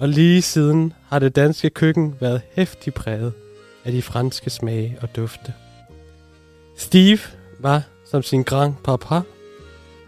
og 0.00 0.08
lige 0.08 0.42
siden 0.42 0.92
har 1.08 1.18
det 1.18 1.36
danske 1.36 1.70
køkken 1.70 2.14
været 2.20 2.40
hæftig 2.54 2.94
præget 2.94 3.32
af 3.84 3.92
de 3.92 4.02
franske 4.02 4.50
smage 4.50 4.98
og 5.02 5.16
dufte. 5.16 5.52
Steve 6.76 7.18
var, 7.60 7.82
som 8.10 8.22
sin 8.22 8.42
grand 8.42 8.74
papa, 8.84 9.20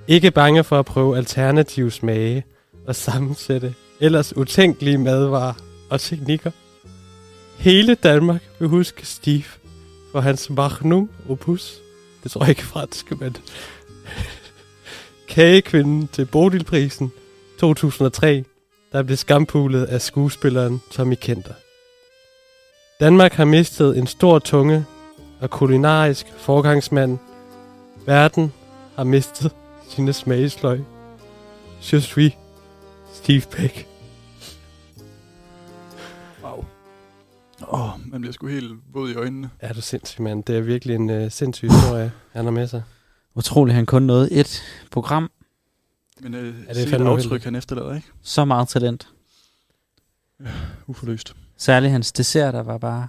ikke 0.08 0.30
bange 0.30 0.64
for 0.64 0.78
at 0.78 0.86
prøve 0.86 1.16
alternative 1.16 1.90
smage 1.90 2.44
og 2.86 2.96
sammensætte 2.96 3.74
ellers 4.00 4.36
utænkelige 4.36 4.98
madvarer 4.98 5.52
og 5.90 6.00
teknikker. 6.00 6.50
Hele 7.58 7.94
Danmark 7.94 8.42
vil 8.58 8.68
huske 8.68 9.06
Steve 9.06 9.44
for 10.12 10.20
hans 10.20 10.50
magnum 10.50 11.10
opus. 11.28 11.78
Det 12.22 12.30
tror 12.30 12.42
jeg 12.42 12.48
ikke 12.48 12.60
er 12.60 12.64
fransk, 12.64 13.20
men... 13.20 13.36
Kagekvinden 15.28 16.08
til 16.08 16.24
Bodilprisen 16.26 17.12
2003, 17.60 18.44
der 18.92 19.02
blev 19.02 19.16
skampulet 19.16 19.84
af 19.84 20.00
skuespilleren 20.00 20.80
Tommy 20.90 21.14
Kenter. 21.20 21.54
Danmark 23.00 23.32
har 23.32 23.44
mistet 23.44 23.98
en 23.98 24.06
stor 24.06 24.38
tunge 24.38 24.84
og 25.40 25.50
kulinarisk 25.50 26.26
forgangsmand. 26.36 27.18
Verden 28.06 28.52
har 28.96 29.04
mistet 29.04 29.52
sine 29.88 30.12
smagsløg. 30.12 30.84
Je 31.92 32.00
suis 32.00 32.32
Steve 33.14 33.42
Peck. 33.50 33.87
Åh, 37.62 37.94
oh, 37.94 38.00
man 38.10 38.20
bliver 38.20 38.32
sgu 38.32 38.46
helt 38.46 38.72
våd 38.92 39.10
i 39.10 39.14
øjnene. 39.14 39.50
Er 39.60 39.72
du 39.72 39.80
sindssyg, 39.80 40.22
mand? 40.22 40.44
Det 40.44 40.56
er 40.56 40.60
virkelig 40.60 40.94
en 40.96 41.10
uh, 41.24 41.30
sindssyg 41.30 41.70
historie, 41.70 42.12
han 42.32 42.44
har 42.44 42.52
med 42.52 42.68
sig. 42.68 42.82
Utroligt, 43.34 43.74
han 43.74 43.86
kun 43.86 44.02
nåede 44.02 44.32
et 44.32 44.62
program. 44.90 45.30
Men 46.20 46.34
øh, 46.34 46.44
det 46.44 46.68
det 46.68 46.84
er 46.84 46.88
fandme 46.90 47.08
aftryk, 47.10 47.44
han 47.44 47.54
efterlader, 47.54 47.94
ikke? 47.94 48.08
Så 48.22 48.44
meget 48.44 48.68
talent. 48.68 49.08
Uforløst. 50.86 51.34
Særligt 51.56 51.92
hans 51.92 52.12
dessert, 52.12 52.54
der 52.54 52.62
var 52.62 52.78
bare 52.78 53.08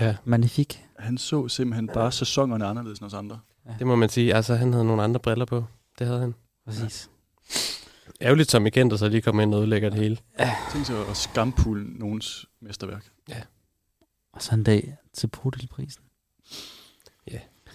Ja, 0.00 0.16
magnifik. 0.24 0.82
Han 0.98 1.18
så 1.18 1.48
simpelthen 1.48 1.88
bare 1.94 2.12
sæsonerne 2.12 2.66
anderledes 2.66 2.98
end 2.98 3.06
os 3.06 3.14
andre. 3.14 3.38
det 3.78 3.86
må 3.86 3.96
man 3.96 4.08
sige. 4.08 4.34
Altså, 4.34 4.54
han 4.54 4.72
havde 4.72 4.84
nogle 4.84 5.02
andre 5.02 5.20
briller 5.20 5.44
på. 5.44 5.64
Det 5.98 6.06
havde 6.06 6.20
han. 6.20 6.34
Præcis. 6.66 7.10
Ærgerligt, 8.22 8.48
Tommy 8.48 8.68
Kenter 8.70 8.96
så 8.96 9.08
lige 9.08 9.22
kom 9.22 9.40
ind 9.40 9.54
og 9.54 9.60
ødelægger 9.60 9.90
det 9.90 9.98
hele. 9.98 10.18
Tænk 10.72 10.86
sig 10.86 11.08
at 11.10 11.16
skampule 11.16 11.84
nogens 11.98 12.46
mesterværk. 12.60 13.04
Og 14.36 14.42
så 14.42 14.54
en 14.54 14.62
dag 14.62 14.96
til 15.12 15.26
Bodilprisen. 15.26 16.02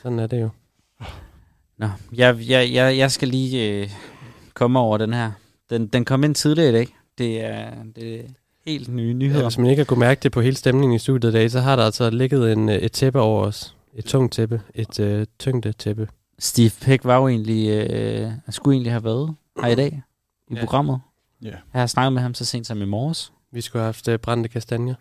Sådan 0.01 0.19
er 0.19 0.27
det 0.27 0.41
jo. 0.41 0.49
Nå, 1.77 1.87
jeg, 2.13 2.37
jeg, 2.49 2.73
jeg, 2.73 2.97
jeg 2.97 3.11
skal 3.11 3.27
lige 3.27 3.69
øh, 3.83 3.89
komme 4.53 4.79
over 4.79 4.97
den 4.97 5.13
her. 5.13 5.31
Den, 5.69 5.87
den 5.87 6.05
kom 6.05 6.23
ind 6.23 6.35
tidligere 6.35 6.69
i 6.69 6.71
dag. 6.73 6.97
Det 7.17 7.41
er, 7.45 7.83
det 7.95 8.19
er 8.19 8.23
helt 8.65 8.89
nye 8.89 9.07
Ja, 9.07 9.13
nyheder. 9.13 9.43
hvis 9.43 9.57
man 9.57 9.69
ikke 9.69 9.79
har 9.79 9.85
kunne 9.85 9.99
mærke 9.99 10.19
det 10.23 10.31
på 10.31 10.41
hele 10.41 10.55
stemningen 10.55 10.95
i 10.95 10.99
studiet 10.99 11.31
i 11.31 11.33
dag, 11.33 11.51
så 11.51 11.59
har 11.59 11.75
der 11.75 11.85
altså 11.85 12.09
ligget 12.09 12.51
en, 12.53 12.69
øh, 12.69 12.75
et 12.75 12.91
tæppe 12.91 13.19
over 13.21 13.45
os. 13.45 13.75
Et 13.93 14.05
tungt 14.05 14.33
tæppe. 14.33 14.61
Et 14.75 14.99
øh, 14.99 15.25
tyngde 15.39 15.71
tæppe. 15.73 16.09
Steve 16.39 16.71
Peck 16.81 17.05
var 17.05 17.17
jo 17.17 17.27
egentlig, 17.27 17.69
øh, 17.69 18.31
skulle 18.49 18.75
egentlig 18.75 18.91
have 18.93 19.03
været 19.03 19.35
her 19.61 19.67
i 19.67 19.75
dag 19.75 20.01
i 20.49 20.53
Ja. 20.55 20.59
programmet. 20.59 20.99
Ja. 21.41 21.47
Jeg 21.73 21.81
har 21.81 21.87
snakket 21.87 22.13
med 22.13 22.21
ham 22.21 22.33
så 22.33 22.45
sent 22.45 22.67
som 22.67 22.81
i 22.81 22.85
morges. 22.85 23.33
Vi 23.51 23.61
skulle 23.61 23.81
have 23.81 23.87
haft 23.87 24.07
øh, 24.07 24.19
brændte 24.19 24.49
kastanjer. 24.49 24.95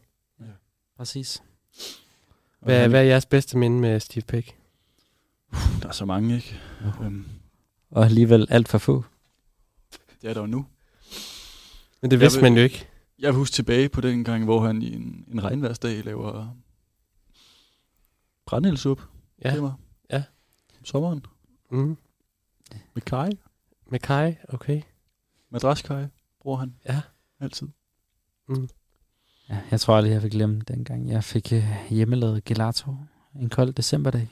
Præcis. 0.96 1.42
Hvad, 2.60 2.80
han, 2.80 2.90
hvad 2.90 3.00
er 3.00 3.04
jeres 3.04 3.26
bedste 3.26 3.58
minde 3.58 3.80
med 3.80 4.00
Steve 4.00 4.22
Peck? 4.22 4.56
Der 5.82 5.88
er 5.88 5.92
så 5.92 6.04
mange, 6.04 6.34
ikke? 6.36 6.60
Øhm, 7.02 7.24
Og 7.90 8.04
alligevel 8.04 8.46
alt 8.50 8.68
for 8.68 8.78
få. 8.78 9.04
det 10.22 10.30
er 10.30 10.34
der 10.34 10.40
jo 10.40 10.46
nu. 10.46 10.66
Men 12.00 12.10
det 12.10 12.16
Jeg 12.16 12.20
vidste 12.20 12.36
vil- 12.40 12.42
man 12.50 12.56
jo 12.56 12.62
ikke. 12.62 12.86
Jeg 13.18 13.28
vil 13.28 13.34
huske 13.38 13.54
tilbage 13.54 13.88
på 13.88 14.00
den 14.00 14.24
gang, 14.24 14.44
hvor 14.44 14.66
han 14.66 14.82
i 14.82 14.94
en, 14.94 15.24
en 15.32 15.44
regnværsdag 15.44 16.04
laver 16.04 16.56
brændelsup 18.46 19.00
Ja. 19.44 19.60
mig. 19.60 19.72
Ja. 20.10 20.22
Om 20.78 20.84
sommeren. 20.84 21.26
Mm. 21.70 21.96
Med 22.94 23.02
kaj. 23.02 23.30
Med 23.86 23.98
Kai, 24.00 24.34
okay. 24.48 24.82
Madraskaj 25.50 26.06
bruger 26.40 26.56
han. 26.58 26.74
Ja. 26.88 27.00
Altid. 27.40 27.68
Ja, 29.50 29.58
jeg 29.70 29.80
tror 29.80 29.96
aldrig, 29.96 30.12
jeg 30.12 30.22
vil 30.22 30.30
glemme 30.30 30.60
dengang, 30.68 31.08
jeg 31.10 31.24
fik 31.24 31.52
øh, 31.52 31.64
hjemmelavet 31.90 32.44
gelato 32.44 32.96
en 33.34 33.48
kold 33.48 33.72
decemberdag. 33.72 34.28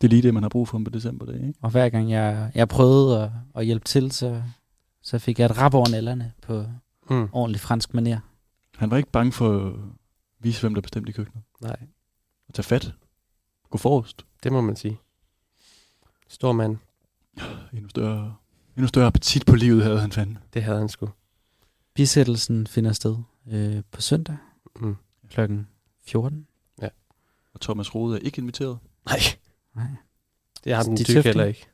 Det 0.00 0.06
er 0.06 0.08
lige 0.08 0.22
det, 0.22 0.34
man 0.34 0.42
har 0.42 0.48
brug 0.50 0.68
for 0.68 0.78
på 0.84 0.90
decemberdag, 0.90 1.34
ikke? 1.46 1.54
Og 1.62 1.70
hver 1.70 1.88
gang 1.88 2.10
jeg, 2.10 2.50
jeg 2.54 2.68
prøvede 2.68 3.22
at, 3.22 3.30
at 3.54 3.64
hjælpe 3.66 3.84
til, 3.84 4.12
så, 4.12 4.42
så 5.02 5.18
fik 5.18 5.38
jeg 5.38 5.44
et 5.46 5.58
rap 5.58 5.74
over 5.74 5.88
nælderne 5.90 6.32
på 6.42 6.64
Mm. 7.10 7.28
ordentlig 7.32 7.60
fransk 7.60 7.94
manér. 7.94 8.16
Han 8.76 8.90
var 8.90 8.96
ikke 8.96 9.10
bange 9.10 9.32
for 9.32 9.78
vise, 10.38 10.60
hvem 10.60 10.74
der 10.74 10.80
bestemte 10.80 11.10
i 11.10 11.12
køkkenet. 11.12 11.44
Nej, 11.60 11.76
Og 12.48 12.54
tage 12.54 12.64
fat. 12.64 12.92
Gå 13.70 13.78
forrest. 13.78 14.26
det 14.42 14.52
må 14.52 14.60
man 14.60 14.76
sige. 14.76 14.98
Stor 16.28 16.52
mand, 16.52 16.76
Endnu 17.72 17.88
større, 17.88 18.34
endnu 18.76 18.86
større 18.88 19.06
appetit 19.06 19.46
på 19.46 19.54
livet 19.56 19.82
havde 19.82 20.00
han 20.00 20.12
fandme. 20.12 20.38
det 20.54 20.62
havde 20.62 20.78
han 20.78 20.88
sgu. 20.88 21.08
Bisættelsen 21.94 22.66
finder 22.66 22.92
sted 22.92 23.16
øh, 23.50 23.82
på 23.90 24.00
søndag 24.00 24.36
Mm. 24.80 24.96
klokken 25.30 25.68
14. 26.02 26.46
Og 27.54 27.60
Thomas 27.60 27.94
Rode 27.94 28.16
er 28.16 28.20
ikke 28.20 28.38
inviteret. 28.40 28.78
Nej, 29.06 29.18
Nej. 29.74 29.86
det 30.64 30.74
har 30.74 30.82
den 30.82 30.96
De 30.96 31.04
tyk 31.04 31.24
heller 31.24 31.44
ikke. 31.44 31.66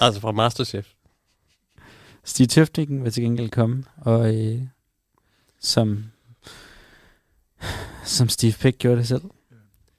Altså 0.00 0.20
fra 0.20 0.32
Masterchef. 0.32 0.92
Stig 2.24 2.48
Tøftingen 2.50 3.04
vil 3.04 3.12
til 3.12 3.22
gengæld 3.22 3.50
komme, 3.50 3.84
og 3.96 4.34
øh, 4.36 4.62
som, 5.60 6.04
som 8.04 8.28
Steve 8.28 8.52
Pick 8.52 8.78
gjorde 8.78 8.96
det 8.98 9.08
selv. 9.08 9.22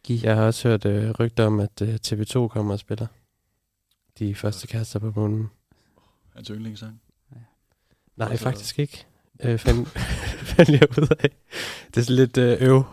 Giv. 0.04 0.20
Jeg 0.24 0.36
har 0.36 0.44
også 0.44 0.68
hørt 0.68 0.86
øh, 0.86 1.10
rygter 1.20 1.46
om, 1.46 1.60
at 1.60 1.82
øh, 1.82 1.96
TV2 2.08 2.48
kommer 2.48 2.74
og 2.74 2.80
spiller. 2.80 3.08
De 4.20 4.36
første 4.36 4.68
kaster 4.68 5.00
på 5.00 5.12
månen. 5.16 5.50
Hans 6.36 6.48
yndlingssang. 6.48 7.02
Nej, 8.16 8.30
Altså- 8.30 8.44
faktisk 8.44 8.80
ikke. 8.80 9.06
Øh, 9.44 9.60
fandt, 9.60 9.90
fandt 10.56 10.70
jeg 10.70 11.00
ud 11.02 11.08
af. 11.20 11.30
Det 11.88 11.98
er 11.98 12.02
sådan 12.02 12.16
lidt 12.16 12.38
øh, 12.38 12.58
øv. 12.62 12.84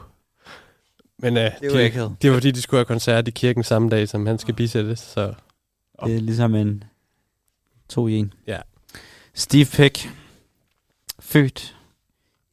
Men 1.19 1.37
øh, 1.37 1.43
Det 1.43 1.77
er 1.77 1.99
jo 2.01 2.09
de, 2.09 2.17
det 2.23 2.31
var 2.31 2.37
fordi, 2.37 2.51
de 2.51 2.63
skulle 2.63 2.79
have 2.79 2.85
koncert 2.85 3.29
i 3.29 3.31
kirken 3.31 3.63
samme 3.63 3.89
dag, 3.89 4.09
som 4.09 4.27
han 4.27 4.39
skal 4.39 4.55
bisættes. 4.55 4.99
Så 4.99 5.35
Det 6.05 6.17
er 6.17 6.21
ligesom 6.21 6.55
en 6.55 6.85
to 7.89 8.09
i 8.09 8.13
en. 8.15 8.33
Ja. 8.47 8.61
Steve 9.35 9.65
Pick, 9.65 10.11
født 11.21 11.77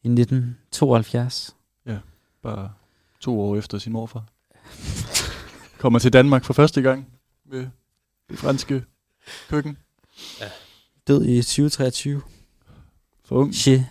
i 0.04 0.08
1972. 0.08 1.56
Bare 2.44 2.72
to 3.20 3.42
år 3.42 3.56
efter 3.58 3.78
sin 3.78 3.92
morfar. 3.94 4.26
Kommer 5.78 6.00
til 6.00 6.14
Danmark 6.14 6.44
for 6.44 6.54
første 6.54 6.82
gang 6.82 7.08
med 7.46 7.68
det 8.30 8.40
franske 8.40 8.84
køkken. 9.50 9.78
Død 11.08 11.26
i 11.26 11.42
2023. 11.42 12.22
For 13.32 13.38
ung. 13.38 13.54
Je 13.68 13.86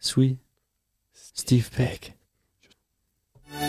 suis 0.00 0.36
Steve 1.34 1.62
Pick. 1.62 2.14
Og 3.44 3.60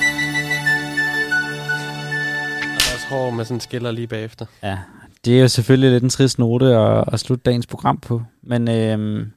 der 2.61 2.89
er 2.89 2.93
også 2.95 3.07
hår 3.09 3.30
med 3.30 3.45
sådan 3.45 3.59
skiller 3.59 3.91
lige 3.91 4.07
bagefter. 4.07 4.45
Ja, 4.63 4.80
det 5.26 5.38
er 5.38 5.41
jo 5.41 5.47
selvfølgelig 5.47 5.91
lidt 5.91 6.03
en 6.03 6.09
trist 6.09 6.39
note 6.39 6.65
at, 6.65 7.03
at 7.13 7.20
slutte 7.20 7.43
dagens 7.43 7.67
program 7.67 7.99
på. 7.99 8.24
Men 8.41 8.67
øhm, 8.67 9.32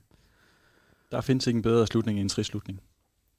Der 1.10 1.20
findes 1.20 1.46
ikke 1.46 1.56
en 1.56 1.62
bedre 1.62 1.86
slutning 1.86 2.18
end 2.18 2.24
en 2.24 2.28
trist 2.28 2.50
slutning. 2.50 2.80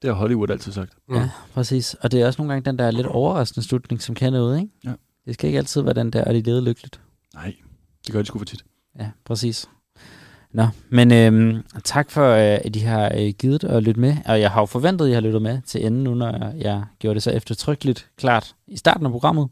Det 0.02 0.10
har 0.10 0.14
Hollywood 0.14 0.50
altid 0.50 0.72
sagt. 0.72 0.92
Mm. 1.08 1.14
ja, 1.16 1.30
præcis. 1.52 1.94
Og 1.94 2.12
det 2.12 2.20
er 2.22 2.26
også 2.26 2.42
nogle 2.42 2.52
gange 2.52 2.70
den 2.70 2.78
der 2.78 2.90
lidt 2.90 3.06
overraskende 3.06 3.66
slutning, 3.66 4.02
som 4.02 4.14
kan 4.14 4.32
noget, 4.32 4.60
ikke? 4.60 4.72
Ja. 4.84 4.92
Det 5.26 5.34
skal 5.34 5.48
ikke 5.48 5.58
altid 5.58 5.82
være 5.82 5.94
den 5.94 6.10
der, 6.10 6.24
og 6.24 6.34
de 6.34 6.40
levede 6.40 6.64
lykkeligt. 6.64 7.00
Nej, 7.34 7.54
det 8.06 8.12
gør 8.12 8.20
de 8.22 8.26
sgu 8.26 8.38
for 8.38 8.44
tit. 8.44 8.64
Ja, 8.98 9.10
præcis. 9.24 9.68
Nå, 10.54 10.66
men 10.90 11.12
øhm, 11.12 11.62
tak 11.84 12.10
for, 12.10 12.28
øh, 12.30 12.58
at 12.64 12.76
I 12.76 12.78
har 12.78 13.12
øh, 13.18 13.32
givet 13.38 13.64
at 13.64 13.82
lytte 13.82 14.00
med. 14.00 14.16
Og 14.26 14.40
jeg 14.40 14.50
har 14.50 14.60
jo 14.60 14.66
forventet, 14.66 15.04
at 15.06 15.10
I 15.10 15.14
har 15.14 15.20
lyttet 15.20 15.42
med 15.42 15.60
til 15.66 15.86
enden 15.86 16.04
nu, 16.04 16.14
når 16.14 16.52
jeg, 16.56 16.84
gjorde 16.98 17.14
det 17.14 17.22
så 17.22 17.30
eftertrykkeligt 17.30 18.10
klart 18.16 18.54
i 18.66 18.76
starten 18.76 19.06
af 19.06 19.12
programmet. 19.12 19.48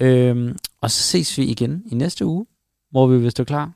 Øhm, 0.00 0.56
og 0.80 0.90
så 0.90 1.02
ses 1.02 1.38
vi 1.38 1.44
igen 1.44 1.82
i 1.86 1.94
næste 1.94 2.26
uge, 2.26 2.46
hvor 2.90 3.06
vi 3.06 3.18
vil 3.18 3.30
stå 3.30 3.44
klar. 3.44 3.72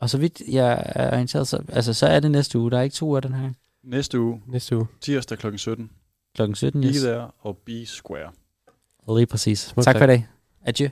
Og 0.00 0.10
så 0.10 0.18
vidt 0.18 0.42
jeg 0.48 0.82
er 0.86 1.12
orienteret, 1.12 1.48
så, 1.48 1.62
altså, 1.68 1.92
så 1.94 2.06
er 2.06 2.20
det 2.20 2.30
næste 2.30 2.58
uge. 2.58 2.70
Der 2.70 2.78
er 2.78 2.82
ikke 2.82 2.94
to 2.96 3.06
uger 3.06 3.20
den 3.20 3.34
her. 3.34 3.50
Næste 3.84 4.20
uge, 4.20 4.42
Næste 4.46 4.76
uge. 4.76 4.86
tirsdag 5.00 5.38
kl. 5.38 5.56
17. 5.56 5.90
Klokken 6.34 6.54
17. 6.54 6.80
Be 6.80 6.86
Yes. 6.86 6.96
there 7.00 7.30
og 7.40 7.56
be 7.66 7.86
square. 7.86 8.30
Lige 9.16 9.26
præcis. 9.26 9.58
Smukt 9.58 9.84
tak 9.84 9.94
tak. 9.94 10.00
for 10.00 10.04
i 10.04 10.06
dag. 10.06 10.26
Adieu. 10.64 10.88